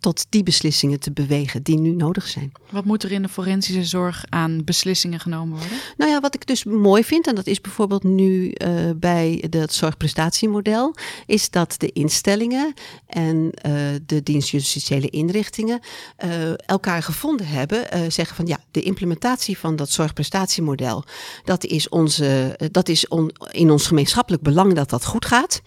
tot 0.00 0.26
die 0.28 0.42
beslissingen 0.42 1.00
te 1.00 1.12
bewegen 1.12 1.62
die 1.62 1.78
nu 1.78 1.90
nodig 1.90 2.28
zijn. 2.28 2.52
Wat 2.70 2.84
moet 2.84 3.02
er 3.02 3.12
in 3.12 3.22
de 3.22 3.28
forensische 3.28 3.84
zorg 3.84 4.24
aan 4.28 4.64
beslissingen 4.64 5.20
genomen 5.20 5.58
worden? 5.58 5.78
Nou 5.96 6.10
ja, 6.10 6.20
wat 6.20 6.34
ik 6.34 6.46
dus 6.46 6.64
mooi 6.64 7.04
vind, 7.04 7.26
en 7.26 7.34
dat 7.34 7.46
is 7.46 7.60
bijvoorbeeld 7.60 8.02
nu 8.02 8.54
uh, 8.54 8.90
bij 8.96 9.44
het 9.50 9.72
zorgprestatiemodel, 9.72 10.94
is 11.26 11.50
dat 11.50 11.74
de 11.78 11.92
instellingen 11.92 12.74
en 13.06 13.36
uh, 13.36 13.72
de 14.06 14.22
dienstjustitiële 14.22 15.10
inrichtingen 15.10 15.80
uh, 16.24 16.30
elkaar 16.56 17.02
gevonden 17.02 17.46
hebben. 17.46 18.12
zeggen 18.12 18.36
van 18.36 18.46
ja, 18.46 18.58
de 18.70 18.82
implementatie 18.82 19.58
van 19.58 19.76
dat 19.76 19.90
zorgprestatiemodel, 19.90 21.04
dat 21.44 21.64
is, 21.64 21.88
onze, 21.88 22.58
dat 22.70 22.88
is 22.88 23.08
on, 23.08 23.30
in 23.50 23.70
ons 23.70 23.86
gemeenschappelijk 23.86 24.42
belang 24.42 24.74
dat 24.74 24.90
dat 24.90 25.04
goed 25.04 25.24
gaat. 25.24 25.62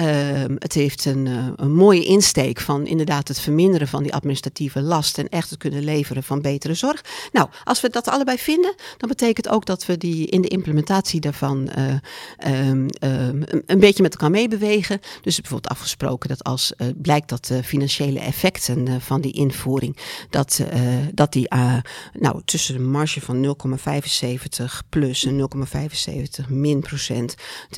Uh, 0.00 0.06
het 0.58 0.72
heeft 0.72 1.04
een, 1.04 1.26
een, 1.56 1.74
mooie 1.74 2.04
insteek 2.04 2.60
van 2.60 2.86
inderdaad 2.86 3.28
het 3.34 3.42
verminderen 3.42 3.88
van 3.88 4.02
die 4.02 4.14
administratieve 4.14 4.80
last 4.80 5.18
en 5.18 5.28
echt 5.28 5.50
het 5.50 5.58
kunnen 5.58 5.84
leveren 5.84 6.22
van 6.22 6.42
betere 6.42 6.74
zorg. 6.74 7.04
Nou, 7.32 7.48
als 7.64 7.80
we 7.80 7.90
dat 7.90 8.08
allebei 8.08 8.38
vinden, 8.38 8.74
dan 8.96 9.08
betekent 9.08 9.48
ook 9.48 9.66
dat 9.66 9.86
we 9.86 9.98
die 9.98 10.26
in 10.26 10.40
de 10.40 10.48
implementatie 10.48 11.20
daarvan 11.20 11.70
uh, 11.78 12.68
um, 12.68 12.86
een 13.66 13.78
beetje 13.78 14.02
met 14.02 14.12
elkaar 14.12 14.30
meebewegen. 14.30 15.00
Dus 15.22 15.40
bijvoorbeeld 15.40 15.72
afgesproken 15.72 16.28
dat 16.28 16.44
als 16.44 16.72
blijkt 16.96 17.28
dat 17.28 17.44
de 17.44 17.62
financiële 17.62 18.20
effecten 18.20 19.00
van 19.00 19.20
die 19.20 19.32
invoering, 19.32 19.96
dat, 20.30 20.60
dat 21.12 21.32
die 21.32 21.48
nou, 22.12 22.40
tussen 22.44 22.74
de 22.74 22.80
marge 22.80 23.20
van 23.20 23.56
0,75 24.58 24.64
plus 24.88 25.24
en 25.24 25.48
0,75 26.44 26.48
min 26.48 26.80
procent 26.80 27.34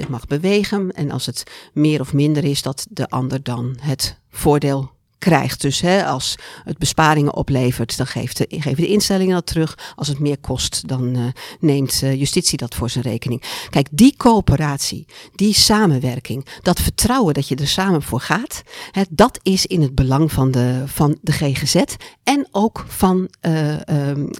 mag 0.08 0.26
bewegen. 0.26 0.92
En 0.92 1.10
als 1.10 1.26
het 1.26 1.42
meer 1.72 2.00
of 2.00 2.12
minder 2.12 2.44
is, 2.44 2.62
dat 2.62 2.86
de 2.90 3.08
ander 3.08 3.42
dan 3.42 3.76
het 3.80 4.18
voordeel 4.30 4.95
krijgt. 5.18 5.60
Dus 5.60 5.80
hè, 5.80 6.06
als 6.06 6.38
het 6.64 6.78
besparingen 6.78 7.34
oplevert, 7.34 7.96
dan 7.96 8.06
geeft 8.06 8.36
de, 8.36 8.46
geven 8.48 8.82
de 8.82 8.88
instellingen 8.88 9.34
dat 9.34 9.46
terug. 9.46 9.78
Als 9.94 10.08
het 10.08 10.18
meer 10.18 10.38
kost, 10.38 10.88
dan 10.88 11.16
uh, 11.16 11.24
neemt 11.60 12.02
uh, 12.02 12.14
justitie 12.14 12.58
dat 12.58 12.74
voor 12.74 12.90
zijn 12.90 13.04
rekening. 13.04 13.42
Kijk, 13.70 13.88
die 13.90 14.16
coöperatie, 14.16 15.06
die 15.34 15.54
samenwerking, 15.54 16.46
dat 16.62 16.80
vertrouwen 16.80 17.34
dat 17.34 17.48
je 17.48 17.56
er 17.56 17.68
samen 17.68 18.02
voor 18.02 18.20
gaat, 18.20 18.62
hè, 18.90 19.02
dat 19.10 19.38
is 19.42 19.66
in 19.66 19.82
het 19.82 19.94
belang 19.94 20.32
van 20.32 20.50
de, 20.50 20.82
van 20.86 21.18
de 21.22 21.32
GGZ 21.32 21.82
en 22.22 22.48
ook 22.50 22.84
van, 22.88 23.28
uh, 23.42 23.76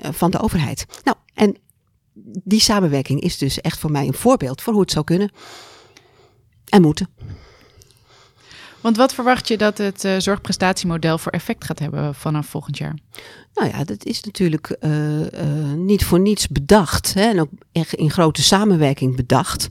van 0.01 0.31
de 0.31 0.39
overheid. 0.41 0.87
Nou, 1.03 1.17
en 1.35 1.57
die 2.45 2.61
samenwerking 2.61 3.21
is 3.21 3.39
dus 3.39 3.61
echt 3.61 3.79
voor 3.79 3.91
mij 3.91 4.07
een 4.07 4.15
voorbeeld 4.15 4.63
voor 4.63 4.73
hoe 4.73 4.83
het 4.83 4.91
zou 4.91 5.05
kunnen 5.05 5.31
en 6.65 6.83
moeten. 6.83 7.09
Want 8.81 8.97
wat 8.97 9.15
verwacht 9.15 9.49
je 9.49 9.57
dat 9.57 9.79
het 9.79 10.05
uh, 10.05 10.15
zorgprestatiemodel 10.19 11.19
voor 11.19 11.33
effect 11.33 11.65
gaat 11.65 11.79
hebben 11.79 12.15
vanaf 12.15 12.47
volgend 12.47 12.79
jaar? 12.79 12.95
Nou 13.55 13.69
ja, 13.69 13.85
dat 13.85 14.05
is 14.05 14.23
natuurlijk 14.23 14.77
uh, 14.81 15.21
uh, 15.21 15.29
niet 15.77 16.05
voor 16.05 16.21
niets 16.21 16.49
bedacht. 16.49 17.15
Hè, 17.15 17.23
en 17.23 17.41
ook 17.41 17.51
echt 17.73 17.95
in 17.95 18.11
grote 18.11 18.43
samenwerking 18.43 19.17
bedacht. 19.17 19.69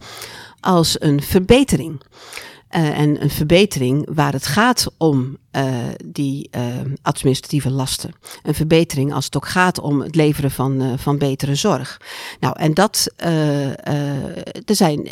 Als 0.60 1.02
een 1.02 1.22
verbetering. 1.22 2.02
en 2.70 3.24
een 3.24 3.30
verbetering 3.30 4.08
waar 4.14 4.34
het 4.34 4.46
gaat 4.46 4.88
om 4.98 5.38
die 6.06 6.50
administratieve 7.02 7.72
lasten. 7.72 8.12
Een 8.44 8.54
verbetering 8.54 9.14
als 9.14 9.26
het 9.26 9.36
ook 9.36 9.48
gaat 9.48 9.80
om 9.80 10.02
het 10.02 10.16
leveren 10.16 10.52
van, 10.52 11.00
van 11.00 11.18
betere 11.18 11.56
zorg. 11.56 12.02
Nou, 12.40 12.60
en 12.60 12.74
dat, 12.74 13.14
er 14.66 14.76
zijn, 14.76 15.12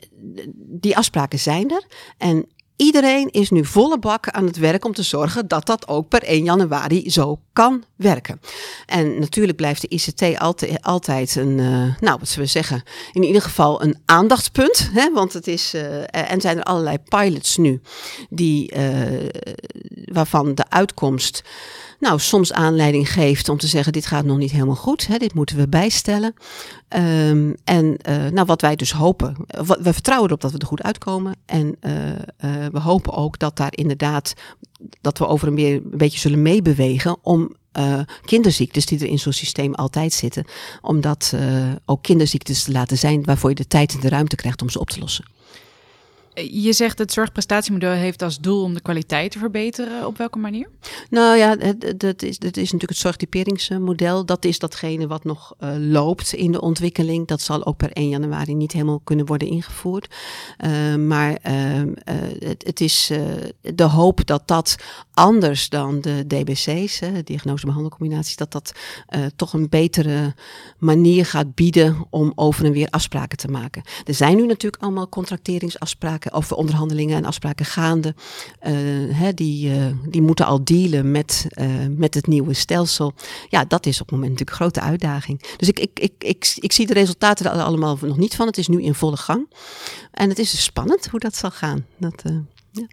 die 0.56 0.98
afspraken 0.98 1.40
zijn 1.40 1.72
er. 1.72 1.84
En 2.18 2.46
Iedereen 2.76 3.30
is 3.32 3.50
nu 3.50 3.66
volle 3.66 4.00
bak 4.00 4.30
aan 4.30 4.46
het 4.46 4.58
werk 4.58 4.86
om 4.86 4.94
te 4.94 5.04
zorgen 5.04 5.48
dat 5.48 5.66
dat 5.66 5.88
ook 5.88 6.08
per 6.08 6.24
1 6.24 6.44
januari 6.44 7.10
zo 7.10 7.40
kan 7.54 7.84
werken. 7.96 8.40
En 8.86 9.20
natuurlijk 9.20 9.58
blijft 9.58 9.82
de 9.82 9.88
ICT 9.88 10.40
altijd, 10.82 11.36
een, 11.36 11.58
uh, 11.58 11.96
nou 12.00 12.20
wat 12.20 12.28
zullen 12.28 12.46
we 12.46 12.52
zeggen, 12.52 12.84
in 13.12 13.24
ieder 13.24 13.42
geval 13.42 13.84
een 13.84 13.98
aandachtspunt. 14.06 14.90
Hè? 14.94 15.12
Want 15.14 15.34
het 15.34 15.48
is, 15.48 15.74
uh, 15.74 16.04
en 16.32 16.42
zijn 16.42 16.58
er 16.58 16.64
allerlei 16.64 16.98
pilots 16.98 17.58
nu, 17.58 17.82
die, 18.30 18.76
uh, 18.76 19.30
waarvan 20.06 20.56
de 20.56 20.70
uitkomst 20.70 21.44
nou, 22.04 22.20
soms 22.20 22.54
aanleiding 22.54 23.12
geeft 23.12 23.50
om 23.50 23.58
te 23.58 23.68
zeggen: 23.68 23.94
dit 23.94 24.06
gaat 24.06 24.26
nog 24.26 24.38
niet 24.38 24.52
helemaal 24.52 24.76
goed, 24.76 25.08
hè, 25.08 25.18
dit 25.18 25.34
moeten 25.34 25.58
we 25.58 25.68
bijstellen. 25.68 26.34
Um, 26.90 27.56
en 27.64 27.98
uh, 28.10 28.28
nou, 28.28 28.46
wat 28.46 28.62
wij 28.62 28.76
dus 28.76 28.92
hopen, 28.92 29.36
we 29.82 29.94
vertrouwen 29.94 30.28
erop 30.28 30.42
dat 30.42 30.52
we 30.52 30.58
er 30.58 30.66
goed 30.66 30.84
uitkomen. 30.84 31.36
En 31.46 31.66
uh, 31.66 31.92
we 32.72 32.80
hopen 32.80 33.14
ook 33.14 33.40
dat 33.40 33.58
daar 33.58 33.74
inderdaad, 33.76 34.34
dat 35.02 35.18
we 35.18 35.28
over 35.28 35.48
een, 35.48 35.54
meer, 35.54 35.74
een 35.76 35.98
beetje 35.98 36.20
zullen 36.20 36.42
meebewegen 36.42 37.18
om 37.22 37.56
kinderziektes 38.26 38.86
die 38.86 39.00
er 39.00 39.08
in 39.08 39.20
zo'n 39.20 39.34
systeem 39.34 39.74
altijd 39.74 40.14
zitten, 40.14 40.46
om 40.82 41.02
dat 41.02 41.34
ook 41.86 42.04
kinderziektes 42.04 42.64
te 42.64 42.72
laten 42.72 42.98
zijn 42.98 43.24
waarvoor 43.24 43.50
je 43.50 43.56
de 43.56 43.68
tijd 43.68 43.94
en 43.94 44.00
de 44.00 44.10
ruimte 44.10 44.36
krijgt 44.36 44.62
om 44.62 44.70
ze 44.70 44.80
op 44.80 44.90
te 44.90 45.00
lossen. 45.00 45.26
Je 46.34 46.74
zegt 46.74 46.98
het 46.98 47.12
zorgprestatiemodel 47.12 47.92
heeft 47.92 48.22
als 48.22 48.40
doel 48.40 48.64
om 48.64 48.74
de 48.74 48.82
kwaliteit 48.82 49.32
te 49.32 49.40
verbeteren. 49.40 50.08
Op 50.08 50.18
welke 50.18 50.38
manier? 50.38 50.70
Nou 51.10 51.38
ja, 51.38 51.56
dat 51.98 52.22
is, 52.22 52.38
is 52.38 52.54
natuurlijk 52.54 52.90
het 52.90 52.98
zorgtyperingsmodel. 52.98 54.26
Dat 54.26 54.46
is 54.46 54.60
datgene 54.60 55.08
wat 55.08 55.24
nog 55.24 55.56
uh, 55.60 55.70
loopt 55.78 56.34
in 56.34 56.52
de 56.52 56.62
ontwikkeling. 56.62 57.28
Dat 57.28 57.42
zal 57.42 57.66
ook 57.66 57.78
per 57.78 57.92
1 57.92 58.10
januari 58.10 58.54
niet 58.54 58.72
helemaal 58.72 59.02
kunnen 59.04 59.26
worden 59.26 59.48
ingevoerd. 59.48 60.16
Uh, 60.66 60.96
maar 60.96 61.32
uh, 61.32 61.82
het, 62.40 62.64
het, 62.66 62.82
is 62.82 63.12
de 63.62 63.84
hoop 63.84 64.26
dat 64.26 64.48
dat 64.48 64.76
anders 65.14 65.70
dan 65.70 66.02
de 66.02 66.28
DBC's, 66.28 67.00
diagnose-behandelcombinaties, 67.24 68.36
dat 68.36 68.52
dat 68.52 68.74
toch 69.36 69.54
een 69.54 69.70
betere 69.70 70.34
manier 70.78 71.26
gaat 71.26 71.56
bieden 71.56 72.06
om 72.10 72.32
over 72.36 72.66
en 72.66 72.72
weer 72.72 72.88
afspraken 72.90 73.38
te 73.38 73.48
maken. 73.48 73.84
Er 74.06 74.14
zijn 74.14 74.36
nu 74.36 74.46
natuurlijk 74.46 74.84
allemaal 74.84 75.10
contracteringsafspraken 75.10 76.23
of 76.32 76.52
onderhandelingen 76.52 77.18
en 77.18 77.26
afspraken 77.26 77.66
gaande. 77.66 78.16
Uh, 78.62 78.72
hè, 79.16 79.34
die, 79.34 79.70
uh, 79.70 79.86
die 80.08 80.22
moeten 80.22 80.46
al 80.46 80.64
dealen 80.64 81.12
met, 81.12 81.48
uh, 81.56 81.68
met 81.90 82.14
het 82.14 82.28
nieuwe 82.28 82.54
stelsel. 82.54 83.14
Ja, 83.50 83.66
dat 83.66 83.86
is 83.86 84.02
op 84.02 84.08
het 84.08 84.16
moment 84.16 84.32
natuurlijk 84.32 84.60
een 84.60 84.66
grote 84.66 84.82
uitdaging. 84.82 85.42
Dus 85.58 85.68
ik, 85.68 85.80
ik, 85.80 86.00
ik, 86.00 86.14
ik, 86.18 86.54
ik 86.56 86.72
zie 86.72 86.88
de 86.88 86.94
resultaten 86.94 87.46
er 87.46 87.62
allemaal 87.62 87.98
nog 88.02 88.18
niet 88.18 88.36
van. 88.36 88.48
Het 88.48 88.58
is 88.58 88.68
nu 88.68 88.82
in 88.82 88.94
volle 88.94 89.18
gang. 89.18 89.54
En 90.12 90.30
het 90.30 90.40
is 90.40 90.52
dus 90.52 90.64
spannend 90.64 91.08
hoe 91.08 91.20
dat 91.20 91.36
zal 91.36 91.52
gaan. 91.52 91.86
Dat, 91.98 92.24
ja. 92.72 92.88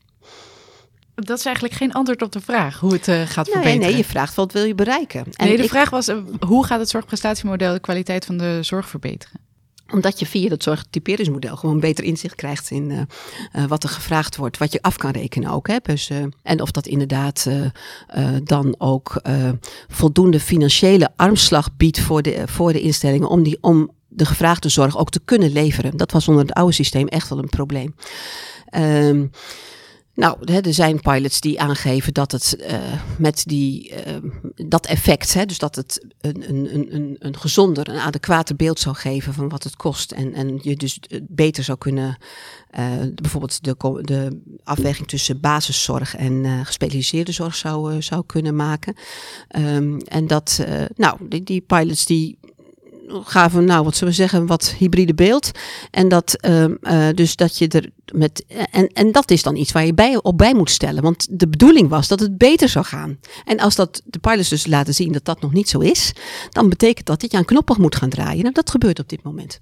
Dat 1.14 1.38
is 1.38 1.44
eigenlijk 1.44 1.74
geen 1.74 1.92
antwoord 1.92 2.22
op 2.22 2.32
de 2.32 2.40
vraag 2.40 2.80
hoe 2.80 2.92
het 2.92 3.08
uh, 3.08 3.22
gaat 3.26 3.48
verbeteren. 3.48 3.78
Nee, 3.78 3.96
je 3.96 4.04
vraagt 4.04 4.34
wat 4.34 4.52
wil 4.52 4.64
je 4.64 4.74
bereiken. 4.74 5.24
En 5.32 5.46
nee, 5.46 5.56
de 5.56 5.68
vraag 5.68 5.90
was 5.90 6.08
hoe 6.46 6.66
gaat 6.66 6.80
het 6.80 6.88
zorgprestatiemodel 6.88 7.72
de 7.72 7.80
kwaliteit 7.80 8.24
van 8.24 8.36
de 8.36 8.58
zorg 8.62 8.88
verbeteren? 8.88 9.49
Omdat 9.92 10.18
je 10.18 10.26
via 10.26 10.48
dat 10.48 10.62
zorgtyperingsmodel 10.62 11.56
gewoon 11.56 11.80
beter 11.80 12.04
inzicht 12.04 12.34
krijgt 12.34 12.70
in 12.70 12.90
uh, 12.90 13.00
uh, 13.56 13.64
wat 13.64 13.82
er 13.82 13.88
gevraagd 13.88 14.36
wordt, 14.36 14.58
wat 14.58 14.72
je 14.72 14.82
af 14.82 14.96
kan 14.96 15.10
rekenen 15.10 15.50
ook. 15.50 15.68
Hè? 15.68 15.76
Dus, 15.82 16.10
uh, 16.10 16.18
en 16.42 16.60
of 16.60 16.70
dat 16.70 16.86
inderdaad 16.86 17.48
dan 18.44 18.74
ook 18.78 19.22
voldoende 19.88 20.40
financiële 20.40 21.08
armslag 21.16 21.76
biedt 21.76 22.00
voor 22.00 22.22
de, 22.22 22.42
voor 22.46 22.72
de 22.72 22.80
instellingen 22.80 23.28
om, 23.28 23.42
die, 23.42 23.58
om 23.60 23.90
de 24.08 24.24
gevraagde 24.26 24.68
zorg 24.68 24.98
ook 24.98 25.10
te 25.10 25.20
kunnen 25.24 25.52
leveren. 25.52 25.96
Dat 25.96 26.12
was 26.12 26.28
onder 26.28 26.42
het 26.44 26.54
oude 26.54 26.72
systeem 26.72 27.08
echt 27.08 27.28
wel 27.28 27.38
een 27.38 27.48
probleem. 27.48 27.94
Um, 28.76 29.30
nou, 30.20 30.44
er 30.44 30.74
zijn 30.74 31.00
pilots 31.00 31.40
die 31.40 31.60
aangeven 31.60 32.14
dat 32.14 32.32
het 32.32 32.56
uh, 32.58 32.78
met 33.18 33.42
die, 33.46 33.92
uh, 34.06 34.16
dat 34.54 34.86
effect, 34.86 35.34
hè, 35.34 35.46
dus 35.46 35.58
dat 35.58 35.76
het 35.76 36.06
een, 36.20 36.48
een, 36.48 36.94
een, 36.94 37.16
een 37.18 37.38
gezonder, 37.38 37.88
een 37.88 37.98
adequater 37.98 38.56
beeld 38.56 38.80
zou 38.80 38.96
geven 38.96 39.34
van 39.34 39.48
wat 39.48 39.62
het 39.62 39.76
kost. 39.76 40.12
En, 40.12 40.34
en 40.34 40.58
je 40.62 40.76
dus 40.76 41.00
beter 41.22 41.64
zou 41.64 41.78
kunnen, 41.78 42.16
uh, 42.78 42.86
bijvoorbeeld 43.14 43.64
de, 43.64 43.76
de 44.02 44.40
afweging 44.64 45.08
tussen 45.08 45.40
basiszorg 45.40 46.16
en 46.16 46.64
gespecialiseerde 46.64 47.32
zorg 47.32 47.54
zou, 47.54 48.02
zou 48.02 48.22
kunnen 48.26 48.56
maken. 48.56 48.94
Um, 49.58 49.98
en 50.00 50.26
dat, 50.26 50.64
nou, 50.96 51.28
die, 51.28 51.42
die 51.42 51.60
pilots 51.60 52.04
die 52.04 52.38
gaven, 53.10 53.64
nou, 53.64 53.84
wat 53.84 53.94
zullen 53.96 54.14
we 54.14 54.20
zeggen, 54.20 54.46
wat 54.46 54.74
hybride 54.78 55.14
beeld. 55.14 55.50
En 55.90 56.08
dat, 56.08 56.36
uh, 56.40 56.64
uh, 56.64 57.08
dus 57.14 57.36
dat 57.36 57.58
je 57.58 57.68
er 57.68 57.90
met. 58.12 58.44
En, 58.70 58.86
en 58.86 59.12
dat 59.12 59.30
is 59.30 59.42
dan 59.42 59.56
iets 59.56 59.72
waar 59.72 59.86
je 59.86 59.94
bij, 59.94 60.18
op 60.22 60.38
bij 60.38 60.54
moet 60.54 60.70
stellen. 60.70 61.02
Want 61.02 61.26
de 61.30 61.48
bedoeling 61.48 61.88
was 61.88 62.08
dat 62.08 62.20
het 62.20 62.38
beter 62.38 62.68
zou 62.68 62.84
gaan. 62.84 63.18
En 63.44 63.58
als 63.58 63.74
dat 63.74 64.02
de 64.04 64.18
pilots 64.18 64.48
dus 64.48 64.66
laten 64.66 64.94
zien 64.94 65.12
dat 65.12 65.24
dat 65.24 65.40
nog 65.40 65.52
niet 65.52 65.68
zo 65.68 65.78
is, 65.78 66.12
dan 66.50 66.68
betekent 66.68 67.06
dat 67.06 67.20
dat 67.20 67.30
je 67.30 67.36
aan 67.36 67.44
knoppen 67.44 67.80
moet 67.80 67.96
gaan 67.96 68.08
draaien. 68.08 68.42
Nou, 68.42 68.54
dat 68.54 68.70
gebeurt 68.70 68.98
op 68.98 69.08
dit 69.08 69.22
moment. 69.22 69.58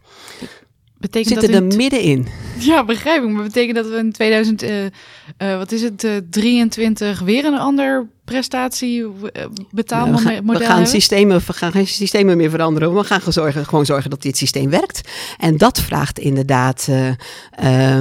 Betekent 0.98 1.40
Zitten 1.40 1.62
dat 1.62 1.72
er 1.72 1.78
middenin. 1.78 2.26
Ja, 2.58 2.84
begrijp 2.84 3.22
ik. 3.22 3.30
Maar 3.30 3.42
betekent 3.42 3.76
dat 3.76 3.88
we 3.88 3.96
in 3.96 4.12
2000, 4.12 4.62
uh, 4.62 4.84
uh, 4.84 4.90
wat 5.38 5.72
is 5.72 5.82
het, 5.82 6.04
uh, 6.04 6.16
23 6.30 7.20
weer 7.20 7.44
een 7.44 7.58
ander 7.58 8.08
prestatie 8.28 9.04
eh, 9.32 9.44
betaalmodel 9.70 10.42
we, 10.42 10.58
we 10.58 10.64
gaan 10.64 10.86
systemen, 10.86 11.40
we 11.46 11.52
gaan 11.52 11.72
geen 11.72 11.86
systemen 11.86 12.36
meer 12.36 12.50
veranderen. 12.50 12.94
We 12.94 13.04
gaan 13.04 13.32
zorgen, 13.32 13.64
gewoon 13.64 13.86
zorgen 13.86 14.10
dat 14.10 14.22
dit 14.22 14.36
systeem 14.36 14.70
werkt. 14.70 15.08
En 15.38 15.56
dat 15.56 15.80
vraagt 15.80 16.18
inderdaad 16.18 16.86
uh, 16.90 18.00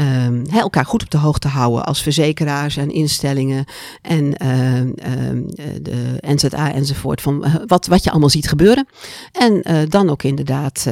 uh, 0.00 0.60
elkaar 0.60 0.84
goed 0.84 1.02
op 1.02 1.10
de 1.10 1.18
hoogte 1.18 1.48
houden 1.48 1.84
als 1.84 2.02
verzekeraars 2.02 2.76
en 2.76 2.90
instellingen 2.90 3.64
en 4.02 4.36
ehm, 4.36 4.90
ehm, 4.94 5.42
de 5.82 6.18
NZA 6.20 6.72
enzovoort. 6.72 7.20
Van 7.20 7.44
eh, 7.44 7.54
wat, 7.66 7.86
wat 7.86 8.04
je 8.04 8.10
allemaal 8.10 8.28
ziet 8.28 8.48
gebeuren. 8.48 8.86
En 9.32 9.62
uh, 9.70 9.78
dan 9.88 10.10
ook 10.10 10.22
inderdaad, 10.22 10.86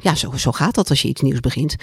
ja, 0.00 0.14
zo, 0.14 0.32
zo 0.36 0.52
gaat 0.52 0.74
dat 0.74 0.90
als 0.90 1.02
je 1.02 1.08
iets 1.08 1.20
nieuws 1.20 1.40
begint. 1.40 1.76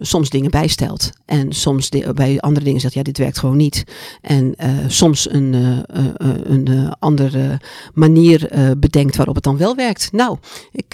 soms 0.00 0.30
dingen 0.30 0.50
bijstelt. 0.50 1.10
En 1.24 1.52
soms 1.52 1.88
bij 2.14 2.40
andere 2.40 2.64
dingen 2.64 2.80
zegt, 2.80 2.94
ja, 2.94 3.02
dit 3.02 3.18
werkt 3.18 3.38
gewoon 3.38 3.56
niet. 3.56 3.84
En 4.20 4.54
soms 4.86 5.26
een, 5.36 5.52
uh, 5.52 6.08
een 6.44 6.66
uh, 6.70 6.92
andere 6.98 7.60
manier 7.94 8.50
bedenkt 8.78 9.16
waarop 9.16 9.34
het 9.34 9.44
dan 9.44 9.56
wel 9.56 9.76
werkt. 9.76 10.12
Nou, 10.12 10.38
ik, 10.72 10.88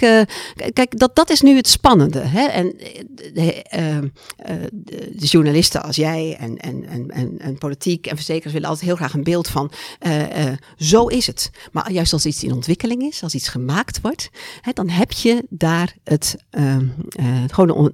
kijk, 0.73 0.99
dat, 0.99 1.15
dat 1.15 1.29
is 1.29 1.41
nu 1.41 1.55
het 1.55 1.67
spannende. 1.67 2.19
Hè? 2.19 2.45
En 2.45 2.75
de, 3.33 5.25
journalisten 5.25 5.83
als 5.83 5.95
jij 5.95 6.35
en, 6.39 6.57
en, 6.57 7.09
en, 7.09 7.39
en, 7.39 7.57
politiek 7.57 8.07
en 8.07 8.15
verzekeraars 8.15 8.53
willen 8.53 8.69
altijd 8.69 8.87
heel 8.87 8.95
graag 8.95 9.13
een 9.13 9.23
beeld 9.23 9.47
van 9.47 9.71
zo 10.77 11.07
is 11.07 11.27
het. 11.27 11.51
Maar 11.71 11.91
juist 11.91 12.13
als 12.13 12.25
iets 12.25 12.43
in 12.43 12.53
ontwikkeling 12.53 13.01
is, 13.01 13.23
als 13.23 13.35
iets 13.35 13.47
gemaakt 13.47 14.01
wordt, 14.01 14.29
dan 14.73 14.89
heb 14.89 15.11
je 15.11 15.43
daar 15.49 15.95
het, 16.03 16.35
gewoon 17.47 17.91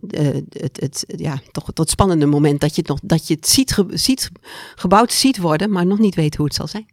het, 0.49 0.79
het, 0.79 1.03
ja, 1.07 1.41
toch 1.51 1.65
het 1.73 1.89
spannende 1.89 2.25
moment 2.25 2.62
dat 2.62 2.75
je 2.75 2.81
het, 2.81 2.89
nog, 2.89 2.99
dat 3.03 3.27
je 3.27 3.33
het 3.33 3.47
ziet, 3.93 4.31
gebouwd 4.75 5.13
ziet 5.13 5.38
worden, 5.38 5.71
maar 5.71 5.85
nog 5.85 5.99
niet 5.99 6.15
weet 6.15 6.35
het 6.45 6.56
zal 6.56 6.67
zijn. 6.67 6.88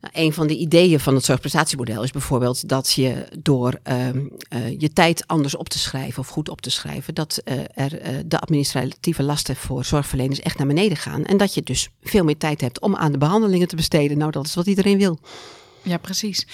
Nou, 0.00 0.26
een 0.26 0.32
van 0.32 0.46
de 0.46 0.56
ideeën 0.56 1.00
van 1.00 1.14
het 1.14 1.24
zorgprestatiemodel 1.24 2.02
is 2.02 2.10
bijvoorbeeld 2.10 2.68
dat 2.68 2.92
je 2.92 3.28
door 3.38 3.80
um, 3.82 4.30
uh, 4.48 4.80
je 4.80 4.92
tijd 4.92 5.26
anders 5.26 5.56
op 5.56 5.68
te 5.68 5.78
schrijven 5.78 6.18
of 6.18 6.28
goed 6.28 6.48
op 6.48 6.60
te 6.60 6.70
schrijven, 6.70 7.14
dat 7.14 7.42
uh, 7.44 7.58
er 7.74 8.12
uh, 8.12 8.18
de 8.26 8.38
administratieve 8.38 9.22
lasten 9.22 9.56
voor 9.56 9.84
zorgverleners 9.84 10.40
echt 10.40 10.58
naar 10.58 10.66
beneden 10.66 10.96
gaan. 10.96 11.24
En 11.24 11.36
dat 11.36 11.54
je 11.54 11.62
dus 11.62 11.88
veel 12.02 12.24
meer 12.24 12.36
tijd 12.36 12.60
hebt 12.60 12.80
om 12.80 12.96
aan 12.96 13.12
de 13.12 13.18
behandelingen 13.18 13.68
te 13.68 13.76
besteden. 13.76 14.18
Nou, 14.18 14.30
dat 14.30 14.46
is 14.46 14.54
wat 14.54 14.66
iedereen 14.66 14.98
wil. 14.98 15.18
Ja, 15.82 15.96
precies. 15.96 16.46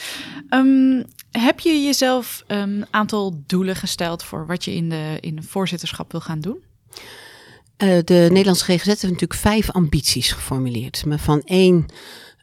Um, 0.50 1.04
heb 1.30 1.60
je 1.60 1.82
jezelf 1.82 2.44
een 2.46 2.86
aantal 2.90 3.42
doelen 3.46 3.76
gesteld 3.76 4.22
voor 4.22 4.46
wat 4.46 4.64
je 4.64 4.74
in 4.74 4.88
de, 4.88 5.18
in 5.20 5.36
de 5.36 5.42
voorzitterschap 5.42 6.12
wil 6.12 6.20
gaan 6.20 6.40
doen? 6.40 6.58
Uh, 7.82 7.98
de 8.04 8.26
Nederlandse 8.30 8.64
GGZ 8.64 8.86
heeft 8.86 9.02
natuurlijk 9.02 9.34
vijf 9.34 9.70
ambities 9.70 10.32
geformuleerd. 10.32 11.04
Maar 11.06 11.18
van 11.18 11.42
één, 11.44 11.74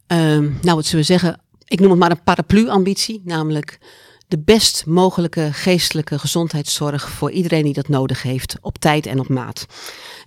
um, 0.08 0.58
nou 0.62 0.76
wat 0.76 0.86
zullen 0.86 1.06
we 1.06 1.12
zeggen, 1.12 1.41
ik 1.65 1.80
noem 1.80 1.89
het 1.89 2.00
maar 2.00 2.12
een 2.12 2.23
paraplu-ambitie, 2.23 3.21
namelijk 3.26 3.80
de 4.28 4.39
best 4.39 4.86
mogelijke 4.86 5.50
geestelijke 5.54 6.19
gezondheidszorg 6.19 7.10
voor 7.10 7.32
iedereen 7.32 7.63
die 7.63 7.73
dat 7.73 7.88
nodig 7.88 8.21
heeft, 8.21 8.56
op 8.62 8.78
tijd 8.78 9.06
en 9.06 9.19
op 9.19 9.30
maat. 9.30 9.65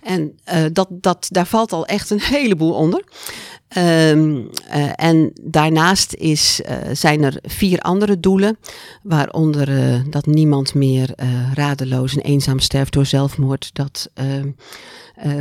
En 0.01 0.39
uh, 0.53 0.65
dat, 0.73 0.87
dat, 0.91 1.27
daar 1.31 1.47
valt 1.47 1.71
al 1.71 1.85
echt 1.85 2.09
een 2.09 2.21
heleboel 2.37 2.73
onder. 2.73 3.03
Um, 3.77 4.49
uh, 4.75 4.89
en 4.95 5.31
daarnaast 5.41 6.13
is, 6.13 6.61
uh, 6.61 6.75
zijn 6.93 7.23
er 7.23 7.39
vier 7.43 7.79
andere 7.79 8.19
doelen, 8.19 8.57
waaronder 9.03 9.69
uh, 9.69 9.99
dat 10.09 10.25
niemand 10.25 10.73
meer 10.73 11.13
radeloos 11.53 12.15
en 12.15 12.21
eenzaam 12.21 12.59
sterft 12.59 12.93
door 12.93 13.05
zelfmoord, 13.05 13.69
dat 13.73 14.09
ehm, 14.13 14.49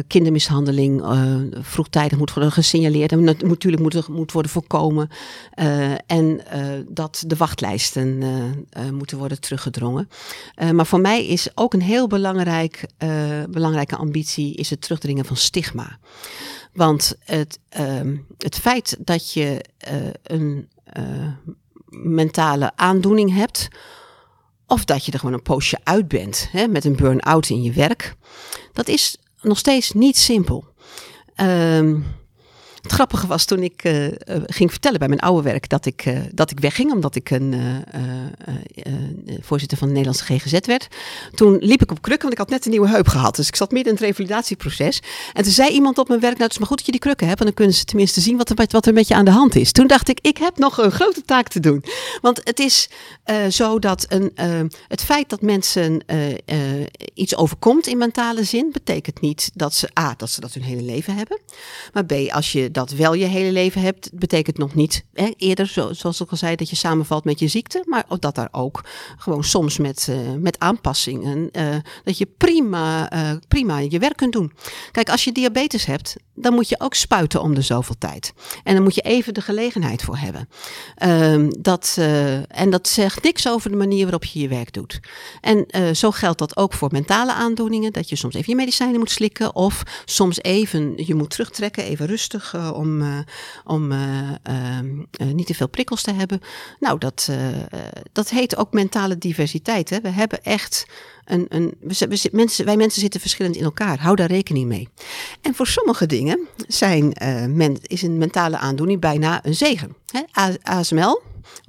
kindermishandeling 0.07 1.05
vroegtijdig 1.61 2.19
moet 2.19 2.33
worden 2.33 2.53
gesignaleerd 2.53 3.13
en 3.13 3.25
natuurlijk 3.25 3.83
moet, 3.83 4.09
moet 4.09 4.33
worden 4.33 4.51
voorkomen 4.51 5.09
en 6.07 6.41
dat 6.89 7.25
de 7.27 7.37
wachtlijsten 7.37 8.23
moeten 8.93 9.19
worden 9.19 9.41
teruggedrongen. 9.41 10.09
maar 10.73 10.87
voor 10.87 11.01
mij 11.01 11.27
is 11.27 11.49
ook 11.55 11.75
een 11.75 11.83
heel 11.83 12.07
belangrijk, 12.07 12.87
belangrijke 13.51 13.97
ambitie 13.97 14.55
is 14.55 14.71
het 14.71 14.81
terugdringen 14.81 15.25
van 15.25 15.37
stigma. 15.37 15.99
Want 16.73 17.15
het, 17.25 17.59
uh, 17.81 18.19
het 18.39 18.59
feit 18.59 18.97
dat 18.99 19.33
je 19.33 19.65
uh, 19.93 20.09
een 20.23 20.69
uh, 20.99 21.33
mentale 21.91 22.73
aandoening 22.77 23.35
hebt, 23.35 23.69
of 24.67 24.85
dat 24.85 25.05
je 25.05 25.13
er 25.13 25.19
gewoon 25.19 25.35
een 25.35 25.43
poosje 25.43 25.79
uit 25.83 26.09
bent 26.09 26.49
hè, 26.51 26.69
met 26.69 26.85
een 26.85 26.97
burn-out 26.97 27.49
in 27.49 27.63
je 27.63 27.73
werk, 27.73 28.15
dat 28.73 28.89
is 28.89 29.17
nog 29.41 29.59
steeds 29.59 29.93
niet 29.93 30.17
simpel. 30.17 30.65
Um, 31.37 32.05
het 32.83 32.93
grappige 32.93 33.27
was 33.27 33.45
toen 33.45 33.63
ik 33.63 33.85
uh, 33.85 34.07
ging 34.47 34.71
vertellen 34.71 34.99
bij 34.99 35.09
mijn 35.09 35.21
oude 35.21 35.43
werk 35.43 35.69
dat 35.69 35.87
ik, 35.87 36.07
uh, 36.07 36.19
dat 36.33 36.51
ik 36.51 36.61
wegging, 36.61 36.93
omdat 36.93 37.15
ik 37.15 37.31
een 37.31 37.55
voorzitter 39.41 39.79
van 39.79 39.87
de 39.89 39.95
Nederlandse 39.95 40.25
GGZ 40.25 40.67
werd. 40.67 40.89
Toen 41.35 41.57
liep 41.61 41.83
ik 41.83 41.91
op 41.91 42.03
krukken, 42.03 42.29
want 42.29 42.33
ik 42.33 42.39
had 42.39 42.49
net 42.49 42.65
een 42.65 42.71
nieuwe 42.71 42.89
heup 42.89 43.09
gehad. 43.09 43.37
Dus 43.37 43.49
ik 43.49 43.57
zat 43.57 43.71
midden 43.71 43.93
in 43.93 43.99
het 43.99 44.07
revalidatieproces. 44.07 45.03
En 45.33 45.43
toen 45.43 45.53
zei 45.53 45.71
iemand 45.71 45.99
op 45.99 46.09
mijn 46.09 46.21
werk, 46.21 46.33
nou 46.33 46.45
het 46.45 46.53
is 46.53 46.59
maar 46.59 46.69
goed 46.69 46.77
dat 46.77 46.87
je 46.87 46.93
die 46.93 47.01
krukken 47.01 47.27
hebt, 47.27 47.39
en 47.39 47.47
dan 47.47 47.55
kunnen 47.55 47.75
ze 47.75 47.85
tenminste 47.85 48.21
zien 48.21 48.37
wat 48.37 48.51
er, 48.51 48.67
wat 48.71 48.87
er 48.87 48.93
met 48.93 49.09
je 49.09 49.15
aan 49.15 49.25
de 49.25 49.31
hand 49.31 49.55
is. 49.55 49.73
Toen 49.73 49.87
dacht 49.87 50.09
ik, 50.09 50.19
ik 50.23 50.37
heb 50.37 50.59
nog 50.59 50.79
een 50.79 50.91
grote 50.91 51.23
taak 51.23 51.49
te 51.49 51.61
doen. 51.61 51.85
Want 52.21 52.41
het 52.45 52.59
is 52.59 52.89
zo 53.49 53.79
dat 53.79 54.07
een, 54.09 54.33
het 54.89 55.03
feit 55.03 55.29
dat 55.29 55.43
mensen 55.43 56.05
iets 57.15 57.37
overkomt 57.37 57.87
in 57.87 57.99
mentale 57.99 58.45
zin, 58.45 58.69
betekent 58.73 59.21
niet 59.21 59.51
dat 59.55 59.75
ze, 59.75 59.89
A, 59.99 60.15
dat 60.17 60.31
ze 60.31 60.41
dat 60.41 60.53
hun 60.53 60.63
hele 60.63 60.83
leven 60.83 61.17
hebben. 61.17 61.39
Maar 61.93 62.05
B, 62.05 62.13
als 62.31 62.53
je 62.53 62.70
dat 62.73 62.91
wel 62.91 63.15
je 63.15 63.25
hele 63.25 63.53
leven 63.53 63.81
hebt, 63.81 64.11
betekent 64.15 64.59
nog 64.59 64.75
niet 64.75 65.05
hè, 65.13 65.33
eerder, 65.37 65.67
zoals 65.91 66.21
ik 66.21 66.31
al 66.31 66.37
zei, 66.37 66.57
dat 66.57 66.71
je 66.71 66.77
samenvalt 66.77 67.25
met 67.25 67.39
je 67.39 67.49
ziekte. 67.49 67.83
Maar 67.87 68.05
dat 68.19 68.35
daar 68.35 68.49
ook 68.51 68.85
gewoon 69.17 69.45
soms 69.45 69.79
met, 69.79 70.07
uh, 70.11 70.17
met 70.39 70.59
aanpassingen, 70.59 71.49
uh, 71.53 71.77
dat 72.05 72.19
je 72.19 72.27
prima, 72.37 73.13
uh, 73.13 73.31
prima 73.49 73.79
je 73.79 73.99
werk 73.99 74.17
kunt 74.17 74.33
doen. 74.33 74.53
Kijk, 74.91 75.11
als 75.11 75.25
je 75.25 75.33
diabetes 75.33 75.85
hebt, 75.85 76.17
dan 76.35 76.55
moet 76.55 76.69
je 76.69 76.81
ook 76.81 76.95
spuiten 76.95 77.43
om 77.43 77.55
de 77.55 77.63
zoveel 77.63 77.95
tijd. 77.99 78.33
En 78.65 78.75
dan 78.75 78.83
moet 78.83 78.95
je 78.95 79.01
even 79.01 79.35
de 79.35 79.41
gelegenheid 79.41 80.03
voor 80.03 80.17
hebben. 80.17 80.49
Um, 81.03 81.63
dat, 81.63 81.97
en 82.49 82.71
dat 82.71 82.89
zegt 82.89 83.23
niks 83.23 83.49
over 83.49 83.71
de 83.71 83.77
manier 83.77 84.03
waarop 84.03 84.25
je 84.25 84.41
je 84.41 84.49
werk 84.49 84.73
doet. 84.73 85.01
En 85.41 85.67
zo 85.97 86.11
geldt 86.11 86.39
dat 86.39 86.57
ook 86.57 86.73
voor 86.73 86.89
mentale 86.93 87.33
aandoeningen, 87.33 87.93
dat 87.93 88.09
je 88.09 88.17
soms 88.17 88.35
even 88.35 88.51
je 88.51 88.57
medicijnen 88.57 88.99
moet 88.99 89.11
slikken 89.11 89.55
of 89.55 89.83
soms 90.05 90.43
even 90.43 90.93
je 90.97 91.15
moet 91.15 91.31
terugtrekken, 91.31 91.85
even 91.85 92.07
rustig 92.07 92.55
uh, 92.61 92.73
om, 92.73 93.03
uh, 93.03 93.19
om 93.65 93.93
uh, 93.93 94.79
niet 95.33 95.47
te 95.47 95.55
veel 95.55 95.69
prikkels 95.69 96.03
te 96.03 96.13
hebben. 96.13 96.41
Nou, 96.81 96.99
dat, 96.99 97.31
dat 98.13 98.31
heet 98.31 98.57
ook 98.57 98.73
mentale 98.73 99.19
diversiteit. 99.19 99.91
Hè? 99.91 100.01
We 100.01 100.09
hebben 100.09 100.43
echt 100.43 100.87
een, 101.25 101.47
een, 101.49 101.75
we, 101.81 102.29
mensen, 102.33 102.65
wij 102.65 102.77
mensen 102.77 103.01
zitten 103.01 103.21
verschillend 103.21 103.57
in 103.57 103.65
elkaar. 103.65 103.99
Hou 104.01 104.17
daar 104.17 104.29
rekening 104.29 104.69
mee. 104.69 104.89
En 105.41 105.55
voor 105.55 105.67
sommige 105.67 106.07
dingen 106.07 106.49
zijn, 106.69 107.13
men, 107.57 107.79
is 107.83 108.03
een 108.03 108.19
mentale 108.19 108.59
aandoening 108.59 109.01
bijna 109.01 109.45
een 109.45 109.55
zegen. 109.55 109.97
Hè? 110.07 110.21
ASML, 110.63 111.23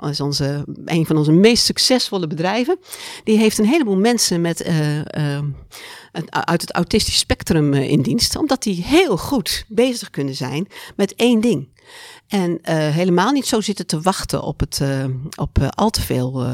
is 0.09 0.21
onze, 0.21 0.65
een 0.85 1.05
van 1.05 1.17
onze 1.17 1.31
meest 1.31 1.65
succesvolle 1.65 2.27
bedrijven. 2.27 2.79
Die 3.23 3.37
heeft 3.37 3.57
een 3.57 3.65
heleboel 3.65 3.97
mensen 3.97 4.41
met, 4.41 4.67
uh, 4.67 5.39
uit 6.29 6.61
het 6.61 6.73
autistisch 6.73 7.17
spectrum 7.17 7.73
uh, 7.73 7.89
in 7.89 8.01
dienst. 8.01 8.35
Omdat 8.35 8.63
die 8.63 8.83
heel 8.83 9.17
goed 9.17 9.65
bezig 9.67 10.09
kunnen 10.09 10.35
zijn 10.35 10.67
met 10.95 11.15
één 11.15 11.41
ding. 11.41 11.69
En 12.27 12.59
helemaal 12.93 13.31
niet 13.31 13.45
zo 13.45 13.61
zitten 13.61 13.85
te 13.85 14.01
wachten 14.01 14.43
op, 14.43 14.59
het, 14.59 14.81
op 15.35 15.57
al 15.69 15.89
te 15.89 16.01
veel 16.01 16.45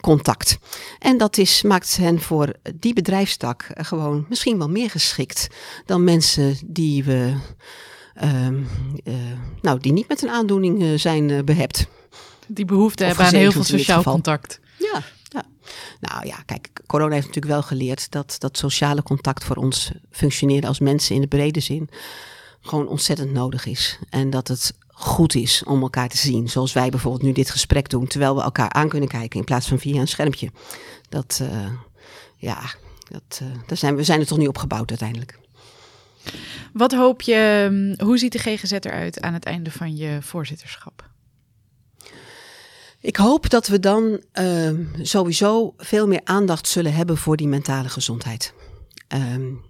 contact. 0.00 0.58
En 0.98 1.18
dat 1.18 1.38
is, 1.38 1.62
maakt 1.62 1.96
hen 1.96 2.20
voor 2.20 2.52
die 2.74 2.94
bedrijfstak 2.94 3.66
gewoon 3.74 4.26
misschien 4.28 4.58
wel 4.58 4.68
meer 4.68 4.90
geschikt 4.90 5.48
dan 5.86 6.04
mensen 6.04 6.56
die 6.66 7.04
we. 7.04 7.34
Ehm, 8.14 8.62
nou, 9.60 9.80
die 9.80 9.92
niet 9.92 10.08
met 10.08 10.22
een 10.22 10.30
aandoening 10.30 11.00
zijn 11.00 11.44
behept. 11.44 11.86
Die 12.46 12.64
behoefte 12.64 13.04
hebben 13.04 13.24
aan 13.24 13.34
heel 13.34 13.52
veel 13.52 13.64
sociaal 13.64 14.02
contact. 14.02 14.60
Ja, 14.78 15.02
ja. 15.28 15.44
Nou 16.00 16.26
ja, 16.26 16.36
kijk, 16.46 16.68
corona 16.86 17.14
heeft 17.14 17.26
natuurlijk 17.26 17.54
wel 17.54 17.62
geleerd 17.62 18.10
dat 18.10 18.36
dat 18.38 18.58
sociale 18.58 19.02
contact 19.02 19.44
voor 19.44 19.56
ons 19.56 19.92
functioneren 20.10 20.68
als 20.68 20.78
mensen 20.78 21.14
in 21.14 21.20
de 21.20 21.26
brede 21.26 21.60
zin 21.60 21.88
gewoon 22.60 22.88
ontzettend 22.88 23.32
nodig 23.32 23.66
is. 23.66 23.98
En 24.10 24.30
dat 24.30 24.48
het 24.48 24.74
goed 24.88 25.34
is 25.34 25.62
om 25.64 25.82
elkaar 25.82 26.08
te 26.08 26.16
zien. 26.16 26.48
Zoals 26.48 26.72
wij 26.72 26.88
bijvoorbeeld 26.88 27.22
nu 27.22 27.32
dit 27.32 27.50
gesprek 27.50 27.88
doen, 27.88 28.06
terwijl 28.06 28.36
we 28.36 28.42
elkaar 28.42 28.72
aan 28.72 28.88
kunnen 28.88 29.08
kijken 29.08 29.38
in 29.38 29.44
plaats 29.44 29.68
van 29.68 29.78
via 29.78 30.00
een 30.00 30.08
schermpje. 30.08 30.50
Dat, 31.08 31.38
uh, 31.42 31.66
ja, 32.36 32.60
dat, 33.10 33.40
uh, 33.42 33.48
daar 33.66 33.76
zijn, 33.76 33.96
we 33.96 34.04
zijn 34.04 34.20
er 34.20 34.26
toch 34.26 34.38
niet 34.38 34.48
opgebouwd 34.48 34.90
uiteindelijk. 34.90 35.38
Wat 36.72 36.92
hoop 36.92 37.22
je, 37.22 37.66
hm, 37.68 38.04
hoe 38.04 38.18
ziet 38.18 38.32
de 38.32 38.38
GGZ 38.38 38.72
eruit 38.72 39.20
aan 39.20 39.34
het 39.34 39.44
einde 39.44 39.70
van 39.70 39.96
je 39.96 40.18
voorzitterschap? 40.20 41.12
Ik 43.04 43.16
hoop 43.16 43.50
dat 43.50 43.66
we 43.66 43.80
dan 43.80 44.20
uh, 44.40 44.70
sowieso 45.02 45.74
veel 45.76 46.06
meer 46.06 46.20
aandacht 46.24 46.68
zullen 46.68 46.94
hebben 46.94 47.16
voor 47.16 47.36
die 47.36 47.48
mentale 47.48 47.88
gezondheid. 47.88 48.54
Um, 49.34 49.60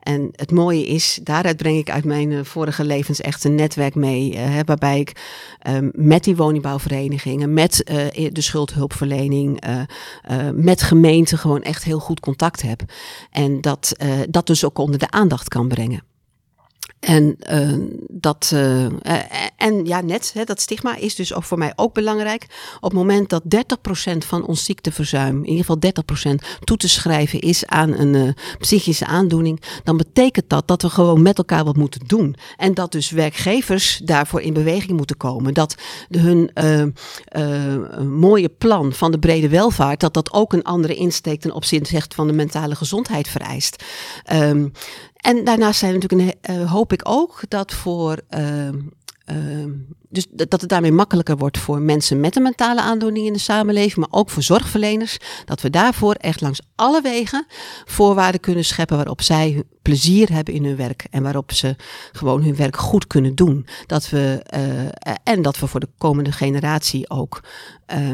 en 0.00 0.28
het 0.32 0.50
mooie 0.50 0.86
is, 0.86 1.20
daaruit 1.22 1.56
breng 1.56 1.78
ik 1.78 1.90
uit 1.90 2.04
mijn 2.04 2.30
uh, 2.30 2.44
vorige 2.44 2.84
levens 2.84 3.20
echt 3.20 3.44
een 3.44 3.54
netwerk 3.54 3.94
mee. 3.94 4.32
Uh, 4.32 4.58
waarbij 4.64 5.00
ik 5.00 5.12
um, 5.68 5.90
met 5.94 6.24
die 6.24 6.36
woningbouwverenigingen, 6.36 7.54
met 7.54 7.90
uh, 7.90 8.30
de 8.32 8.40
schuldhulpverlening, 8.40 9.62
met 10.54 10.82
gemeenten 10.82 11.38
gewoon 11.38 11.62
echt 11.62 11.84
heel 11.84 12.00
goed 12.00 12.20
contact 12.20 12.62
heb. 12.62 12.82
En 13.30 13.60
dat, 13.60 13.96
dat 14.28 14.46
dus 14.46 14.64
ook 14.64 14.78
onder 14.78 14.98
de 14.98 15.10
aandacht 15.10 15.48
kan 15.48 15.68
brengen. 15.68 16.02
En 17.00 17.36
uh, 17.52 17.72
dat, 18.08 18.50
uh, 18.54 18.84
en 19.56 19.84
ja, 19.84 20.00
net, 20.00 20.30
hè, 20.34 20.44
dat 20.44 20.60
stigma 20.60 20.96
is 20.96 21.14
dus 21.14 21.34
ook 21.34 21.44
voor 21.44 21.58
mij 21.58 21.72
ook 21.76 21.94
belangrijk. 21.94 22.46
Op 22.76 22.90
het 22.90 22.92
moment 22.92 23.28
dat 23.28 23.42
30% 24.14 24.16
van 24.18 24.46
ons 24.46 24.64
ziekteverzuim, 24.64 25.36
in 25.36 25.50
ieder 25.50 25.64
geval 25.64 25.92
30% 26.30 26.34
toe 26.64 26.76
te 26.76 26.88
schrijven 26.88 27.40
is 27.40 27.66
aan 27.66 27.92
een 27.92 28.14
uh, 28.14 28.32
psychische 28.58 29.06
aandoening, 29.06 29.62
dan 29.84 29.96
betekent 29.96 30.48
dat 30.48 30.68
dat 30.68 30.82
we 30.82 30.90
gewoon 30.90 31.22
met 31.22 31.38
elkaar 31.38 31.64
wat 31.64 31.76
moeten 31.76 32.00
doen. 32.06 32.36
En 32.56 32.74
dat 32.74 32.92
dus 32.92 33.10
werkgevers 33.10 34.00
daarvoor 34.04 34.40
in 34.40 34.52
beweging 34.52 34.96
moeten 34.96 35.16
komen. 35.16 35.54
Dat 35.54 35.74
hun 36.08 36.50
mooie 38.08 38.48
plan 38.48 38.92
van 38.92 39.10
de 39.10 39.18
brede 39.18 39.48
welvaart, 39.48 40.00
dat 40.00 40.14
dat 40.14 40.32
ook 40.32 40.52
een 40.52 40.64
andere 40.64 40.94
insteek 40.94 41.40
ten 41.40 41.52
opzichte 41.52 42.14
van 42.14 42.26
de 42.26 42.32
mentale 42.32 42.74
gezondheid 42.74 43.28
vereist. 43.28 43.84
Um, 44.32 44.72
en 45.20 45.44
daarnaast 45.44 45.78
zijn 45.78 45.98
natuurlijk 45.98 46.38
een, 46.40 46.56
uh, 46.56 46.72
hoop 46.72 46.92
ik 46.92 47.00
ook 47.08 47.42
dat 47.48 47.72
voor. 47.72 48.18
Uh, 49.30 49.64
dus 50.08 50.26
dat 50.30 50.60
het 50.60 50.70
daarmee 50.70 50.92
makkelijker 50.92 51.36
wordt 51.36 51.58
voor 51.58 51.80
mensen 51.80 52.20
met 52.20 52.36
een 52.36 52.42
mentale 52.42 52.80
aandoening 52.80 53.26
in 53.26 53.32
de 53.32 53.38
samenleving, 53.38 53.96
maar 53.96 54.20
ook 54.20 54.30
voor 54.30 54.42
zorgverleners. 54.42 55.18
Dat 55.44 55.60
we 55.60 55.70
daarvoor 55.70 56.14
echt 56.14 56.40
langs 56.40 56.60
alle 56.74 57.02
wegen 57.02 57.46
voorwaarden 57.84 58.40
kunnen 58.40 58.64
scheppen 58.64 58.96
waarop 58.96 59.22
zij 59.22 59.62
plezier 59.82 60.32
hebben 60.32 60.54
in 60.54 60.64
hun 60.64 60.76
werk 60.76 61.06
en 61.10 61.22
waarop 61.22 61.52
ze 61.52 61.76
gewoon 62.12 62.42
hun 62.42 62.56
werk 62.56 62.76
goed 62.76 63.06
kunnen 63.06 63.34
doen. 63.34 63.66
Dat 63.86 64.08
we, 64.08 64.44
uh, 64.56 65.14
en 65.22 65.42
dat 65.42 65.58
we 65.58 65.66
voor 65.66 65.80
de 65.80 65.90
komende 65.98 66.32
generatie 66.32 67.10
ook 67.10 67.42
uh, 67.94 68.08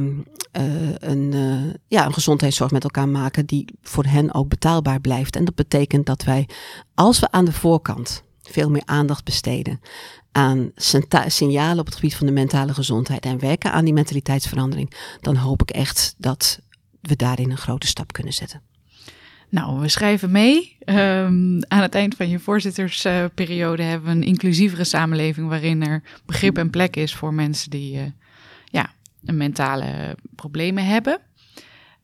een, 0.98 1.32
uh, 1.32 1.74
ja, 1.88 2.06
een 2.06 2.14
gezondheidszorg 2.14 2.70
met 2.70 2.84
elkaar 2.84 3.08
maken 3.08 3.46
die 3.46 3.74
voor 3.82 4.04
hen 4.04 4.34
ook 4.34 4.48
betaalbaar 4.48 5.00
blijft. 5.00 5.36
En 5.36 5.44
dat 5.44 5.54
betekent 5.54 6.06
dat 6.06 6.24
wij, 6.24 6.48
als 6.94 7.18
we 7.18 7.30
aan 7.30 7.44
de 7.44 7.52
voorkant 7.52 8.24
veel 8.42 8.70
meer 8.70 8.82
aandacht 8.84 9.24
besteden 9.24 9.80
aan 10.36 10.70
signalen 11.26 11.78
op 11.78 11.86
het 11.86 11.94
gebied 11.94 12.16
van 12.16 12.26
de 12.26 12.32
mentale 12.32 12.74
gezondheid 12.74 13.24
en 13.24 13.38
werken 13.38 13.72
aan 13.72 13.84
die 13.84 13.94
mentaliteitsverandering, 13.94 14.92
dan 15.20 15.36
hoop 15.36 15.62
ik 15.62 15.70
echt 15.70 16.14
dat 16.18 16.60
we 17.00 17.16
daarin 17.16 17.50
een 17.50 17.56
grote 17.56 17.86
stap 17.86 18.12
kunnen 18.12 18.32
zetten. 18.32 18.62
Nou, 19.48 19.80
we 19.80 19.88
schrijven 19.88 20.30
mee. 20.30 20.76
Um, 20.84 21.64
aan 21.68 21.82
het 21.82 21.94
eind 21.94 22.14
van 22.14 22.28
je 22.28 22.38
voorzittersperiode 22.38 23.82
hebben 23.82 24.08
we 24.10 24.16
een 24.16 24.22
inclusievere 24.22 24.84
samenleving 24.84 25.48
waarin 25.48 25.82
er 25.82 26.02
begrip 26.26 26.58
en 26.58 26.70
plek 26.70 26.96
is 26.96 27.14
voor 27.14 27.34
mensen 27.34 27.70
die 27.70 27.96
uh, 27.96 28.02
ja, 28.64 28.92
mentale 29.20 30.16
problemen 30.34 30.86
hebben. 30.86 31.20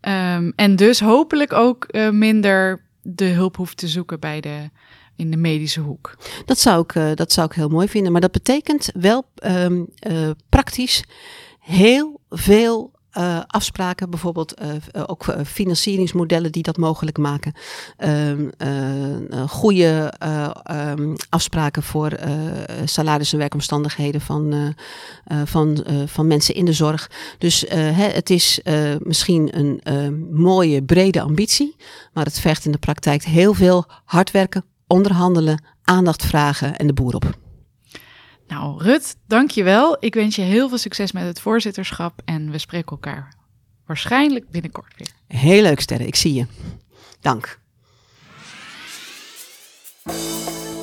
Um, 0.00 0.52
en 0.56 0.76
dus 0.76 1.00
hopelijk 1.00 1.52
ook 1.52 1.86
uh, 1.90 2.10
minder 2.10 2.80
de 3.02 3.24
hulp 3.24 3.56
hoeft 3.56 3.76
te 3.76 3.88
zoeken 3.88 4.20
bij 4.20 4.40
de 4.40 4.70
in 5.22 5.30
de 5.30 5.36
medische 5.36 5.80
hoek. 5.80 6.16
Dat 6.44 6.58
zou 6.58 6.82
ik, 6.82 6.94
uh, 6.94 7.10
dat 7.14 7.32
zou 7.32 7.46
ik 7.46 7.52
heel 7.52 7.68
mooi 7.68 7.88
vinden. 7.88 8.12
Maar 8.12 8.20
dat 8.20 8.32
betekent 8.32 8.90
wel 8.94 9.24
um, 9.44 9.86
uh, 10.08 10.30
praktisch 10.48 11.04
heel 11.60 12.20
veel 12.30 12.90
uh, 13.18 13.40
afspraken, 13.46 14.10
bijvoorbeeld 14.10 14.54
ook 15.06 15.24
financieringsmodellen 15.46 16.52
die 16.52 16.62
dat 16.62 16.76
mogelijk 16.76 17.18
maken. 17.18 17.52
Uh, 17.98 18.32
goede 19.48 20.12
um, 20.70 21.16
afspraken 21.28 21.82
voor 21.82 22.10
salaris 22.84 23.32
en 23.32 23.38
werkomstandigheden 23.38 24.20
van, 24.20 24.74
van, 25.44 25.84
van 26.06 26.26
mensen 26.26 26.54
in 26.54 26.64
de 26.64 26.72
zorg. 26.72 27.10
Dus 27.38 27.64
hè, 27.68 28.08
het 28.08 28.30
is 28.30 28.60
misschien 28.98 29.58
een 29.58 30.28
mooie, 30.30 30.82
brede 30.82 31.20
ambitie, 31.20 31.76
maar 32.12 32.24
het 32.24 32.40
vergt 32.40 32.64
in 32.64 32.72
de 32.72 32.78
praktijk 32.78 33.24
heel 33.24 33.54
veel 33.54 33.84
hard 34.04 34.30
werken, 34.30 34.64
onderhandelen, 34.86 35.64
aandacht 35.82 36.26
vragen 36.26 36.76
en 36.76 36.86
de 36.86 36.92
boer 36.92 37.14
op. 37.14 37.38
Nou, 38.46 38.82
Rut, 38.82 39.16
dankjewel. 39.26 39.96
Ik 40.00 40.14
wens 40.14 40.36
je 40.36 40.42
heel 40.42 40.68
veel 40.68 40.78
succes 40.78 41.12
met 41.12 41.24
het 41.24 41.40
voorzitterschap 41.40 42.20
en 42.24 42.50
we 42.50 42.58
spreken 42.58 42.90
elkaar 42.90 43.34
waarschijnlijk 43.86 44.50
binnenkort 44.50 44.94
weer. 44.96 45.40
Heel 45.40 45.62
leuk, 45.62 45.80
Sterren. 45.80 46.06
Ik 46.06 46.14
zie 46.14 46.34
je. 46.34 46.46
Dank. 47.20 47.60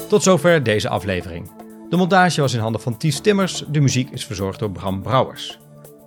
Tot 0.08 0.24
zover 0.24 0.64
deze 0.64 0.90
aflevering. 0.90 1.52
De 1.90 1.98
montage 1.98 2.42
was 2.42 2.54
in 2.54 2.60
handen 2.60 2.82
van 2.82 2.98
Ties 2.98 3.20
Timmers, 3.20 3.64
de 3.68 3.80
muziek 3.80 4.10
is 4.10 4.26
verzorgd 4.26 4.60
door 4.60 4.72
Bram 4.72 5.02
Brouwers. 5.02 5.58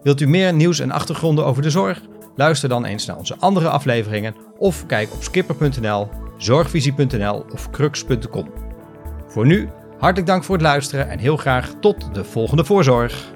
Wilt 0.02 0.20
u 0.20 0.26
meer 0.26 0.52
nieuws 0.52 0.78
en 0.78 0.90
achtergronden 0.90 1.44
over 1.46 1.62
de 1.62 1.70
zorg? 1.70 2.02
Luister 2.36 2.68
dan 2.68 2.84
eens 2.84 3.06
naar 3.06 3.16
onze 3.16 3.36
andere 3.38 3.68
afleveringen 3.68 4.36
of 4.62 4.86
kijk 4.86 5.12
op 5.12 5.22
skipper.nl, 5.22 6.08
zorgvisie.nl 6.36 7.44
of 7.52 7.70
crux.com. 7.70 8.52
Voor 9.26 9.46
nu, 9.46 9.68
hartelijk 9.98 10.26
dank 10.26 10.44
voor 10.44 10.54
het 10.54 10.64
luisteren 10.64 11.08
en 11.08 11.18
heel 11.18 11.36
graag 11.36 11.74
tot 11.80 12.14
de 12.14 12.24
volgende 12.24 12.64
voorzorg. 12.64 13.32